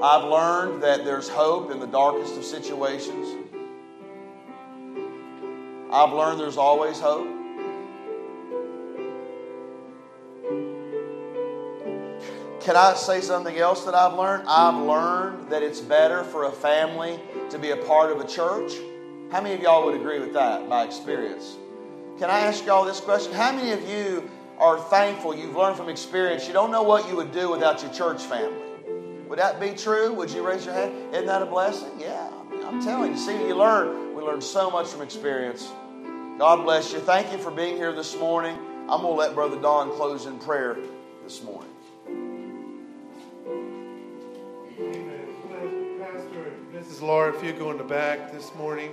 I've 0.03 0.23
learned 0.25 0.83
that 0.83 1.03
there's 1.05 1.29
hope 1.29 1.71
in 1.71 1.79
the 1.79 1.87
darkest 1.87 2.37
of 2.37 2.43
situations. 2.43 3.38
I've 5.91 6.13
learned 6.13 6.39
there's 6.39 6.57
always 6.57 6.99
hope. 6.99 7.27
Can 12.61 12.75
I 12.75 12.93
say 12.93 13.21
something 13.21 13.57
else 13.57 13.85
that 13.85 13.95
I've 13.95 14.13
learned? 14.13 14.43
I've 14.47 14.83
learned 14.83 15.49
that 15.49 15.63
it's 15.63 15.81
better 15.81 16.23
for 16.23 16.45
a 16.45 16.51
family 16.51 17.19
to 17.49 17.57
be 17.57 17.71
a 17.71 17.77
part 17.77 18.11
of 18.11 18.19
a 18.19 18.27
church. 18.27 18.73
How 19.31 19.41
many 19.41 19.55
of 19.55 19.61
y'all 19.61 19.85
would 19.85 19.95
agree 19.95 20.19
with 20.19 20.33
that 20.33 20.69
by 20.69 20.83
experience? 20.83 21.57
Can 22.19 22.29
I 22.29 22.41
ask 22.41 22.65
y'all 22.65 22.85
this 22.85 22.99
question? 22.99 23.33
How 23.33 23.51
many 23.51 23.71
of 23.71 23.89
you 23.89 24.29
are 24.59 24.77
thankful 24.77 25.35
you've 25.35 25.55
learned 25.55 25.77
from 25.77 25.89
experience 25.89 26.45
you 26.45 26.53
don't 26.53 26.69
know 26.69 26.83
what 26.83 27.07
you 27.09 27.15
would 27.15 27.31
do 27.31 27.49
without 27.49 27.81
your 27.81 27.91
church 27.91 28.21
family? 28.23 28.59
Would 29.27 29.39
that 29.39 29.59
be 29.59 29.71
true? 29.71 30.13
Would 30.13 30.29
you 30.29 30.45
raise 30.45 30.65
your 30.65 30.75
hand? 30.75 31.13
Isn't 31.13 31.25
that 31.27 31.41
a 31.41 31.45
blessing? 31.47 31.91
Yeah. 31.97 32.29
I'm 32.65 32.83
telling 32.83 33.13
you. 33.13 33.17
See, 33.17 33.47
you 33.47 33.55
learn. 33.55 34.08
We 34.19 34.25
learn 34.25 34.41
so 34.41 34.69
much 34.69 34.87
from 34.87 35.01
experience. 35.01 35.71
God 36.37 36.65
bless 36.65 36.91
you. 36.91 36.99
Thank 36.99 37.31
you 37.31 37.37
for 37.37 37.51
being 37.51 37.77
here 37.77 37.93
this 37.93 38.17
morning. 38.17 38.53
I'm 38.89 39.01
going 39.01 39.13
to 39.13 39.17
let 39.17 39.33
Brother 39.33 39.57
Don 39.61 39.91
close 39.91 40.25
in 40.25 40.37
prayer 40.39 40.75
this 41.23 41.41
morning. 41.41 41.71
Amen. 44.77 45.25
Pastor 46.01 46.51
Mrs. 46.73 47.01
Laura, 47.01 47.33
if 47.33 47.41
you 47.41 47.53
go 47.53 47.71
in 47.71 47.77
the 47.77 47.83
back 47.85 48.33
this 48.33 48.53
morning 48.55 48.91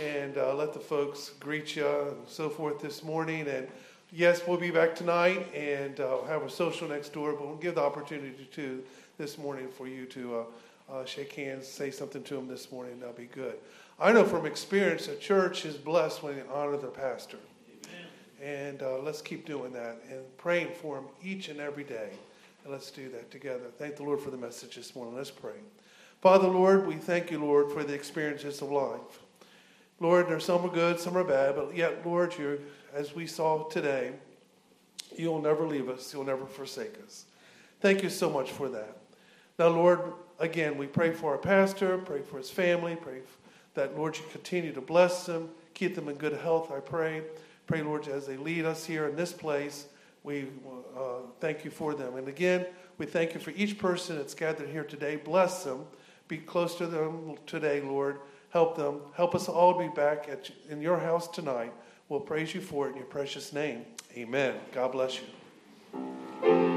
and 0.00 0.38
uh, 0.38 0.54
let 0.54 0.72
the 0.72 0.78
folks 0.78 1.30
greet 1.40 1.74
you 1.74 1.88
and 1.88 2.16
so 2.28 2.48
forth 2.48 2.78
this 2.78 3.02
morning. 3.02 3.48
And 3.48 3.66
yes, 4.12 4.42
we'll 4.46 4.56
be 4.56 4.70
back 4.70 4.94
tonight 4.94 5.52
and 5.52 5.98
uh, 5.98 6.22
have 6.28 6.42
a 6.42 6.50
social 6.50 6.86
next 6.86 7.12
door, 7.12 7.32
but 7.32 7.44
we'll 7.44 7.56
give 7.56 7.74
the 7.74 7.82
opportunity 7.82 8.48
to 8.52 8.84
this 9.18 9.36
morning 9.36 9.66
for 9.66 9.88
you 9.88 10.06
to 10.06 10.36
uh, 10.36 10.44
uh, 10.92 11.04
shake 11.04 11.32
hands, 11.32 11.66
say 11.66 11.90
something 11.90 12.22
to 12.22 12.34
them 12.34 12.46
this 12.46 12.70
morning. 12.70 13.00
That'll 13.00 13.14
be 13.16 13.24
good. 13.24 13.56
I 14.02 14.12
know 14.12 14.24
from 14.24 14.46
experience 14.46 15.08
a 15.08 15.16
church 15.16 15.66
is 15.66 15.76
blessed 15.76 16.22
when 16.22 16.36
they 16.36 16.42
honor 16.50 16.78
their 16.78 16.88
pastor. 16.88 17.36
Amen. 17.84 18.06
And 18.42 18.82
uh, 18.82 18.98
let's 19.00 19.20
keep 19.20 19.44
doing 19.44 19.74
that 19.74 19.98
and 20.10 20.20
praying 20.38 20.72
for 20.80 20.96
him 20.96 21.04
each 21.22 21.50
and 21.50 21.60
every 21.60 21.84
day. 21.84 22.08
And 22.64 22.72
let's 22.72 22.90
do 22.90 23.10
that 23.10 23.30
together. 23.30 23.66
Thank 23.76 23.96
the 23.96 24.02
Lord 24.04 24.20
for 24.20 24.30
the 24.30 24.38
message 24.38 24.76
this 24.76 24.96
morning. 24.96 25.14
Let's 25.14 25.30
pray. 25.30 25.56
Father, 26.22 26.48
Lord, 26.48 26.86
we 26.86 26.94
thank 26.94 27.30
you, 27.30 27.40
Lord, 27.40 27.72
for 27.72 27.84
the 27.84 27.92
experiences 27.92 28.62
of 28.62 28.70
life. 28.70 29.20
Lord, 29.98 30.28
there's 30.28 30.46
some 30.46 30.64
are 30.64 30.68
good, 30.68 30.98
some 30.98 31.14
are 31.14 31.24
bad, 31.24 31.56
but 31.56 31.76
yet, 31.76 32.06
Lord, 32.06 32.36
you, 32.38 32.58
as 32.94 33.14
we 33.14 33.26
saw 33.26 33.64
today, 33.64 34.12
you'll 35.14 35.42
never 35.42 35.66
leave 35.66 35.90
us, 35.90 36.14
you'll 36.14 36.24
never 36.24 36.46
forsake 36.46 36.94
us. 37.04 37.26
Thank 37.82 38.02
you 38.02 38.08
so 38.08 38.30
much 38.30 38.50
for 38.50 38.70
that. 38.70 38.96
Now, 39.58 39.68
Lord, 39.68 40.00
again, 40.38 40.78
we 40.78 40.86
pray 40.86 41.12
for 41.12 41.32
our 41.32 41.38
pastor, 41.38 41.98
pray 41.98 42.22
for 42.22 42.38
his 42.38 42.48
family, 42.48 42.96
pray 42.96 43.20
that, 43.74 43.96
Lord, 43.96 44.16
you 44.16 44.24
continue 44.32 44.72
to 44.72 44.80
bless 44.80 45.26
them, 45.26 45.50
keep 45.74 45.94
them 45.94 46.08
in 46.08 46.16
good 46.16 46.34
health, 46.34 46.70
I 46.70 46.80
pray. 46.80 47.22
Pray, 47.66 47.82
Lord, 47.82 48.08
as 48.08 48.26
they 48.26 48.36
lead 48.36 48.64
us 48.64 48.84
here 48.84 49.06
in 49.06 49.16
this 49.16 49.32
place, 49.32 49.86
we 50.24 50.48
uh, 50.96 51.20
thank 51.40 51.64
you 51.64 51.70
for 51.70 51.94
them. 51.94 52.16
And 52.16 52.28
again, 52.28 52.66
we 52.98 53.06
thank 53.06 53.32
you 53.32 53.40
for 53.40 53.50
each 53.52 53.78
person 53.78 54.16
that's 54.16 54.34
gathered 54.34 54.68
here 54.68 54.84
today. 54.84 55.16
Bless 55.16 55.64
them. 55.64 55.84
Be 56.28 56.38
close 56.38 56.74
to 56.76 56.86
them 56.86 57.36
today, 57.46 57.80
Lord. 57.80 58.18
Help 58.50 58.76
them. 58.76 59.00
Help 59.14 59.34
us 59.34 59.48
all 59.48 59.78
be 59.78 59.88
back 59.88 60.28
at, 60.28 60.50
in 60.68 60.82
your 60.82 60.98
house 60.98 61.28
tonight. 61.28 61.72
We'll 62.08 62.20
praise 62.20 62.54
you 62.54 62.60
for 62.60 62.88
it 62.88 62.90
in 62.90 62.96
your 62.96 63.06
precious 63.06 63.52
name. 63.52 63.84
Amen. 64.16 64.56
God 64.72 64.92
bless 64.92 65.20
you. 65.20 66.69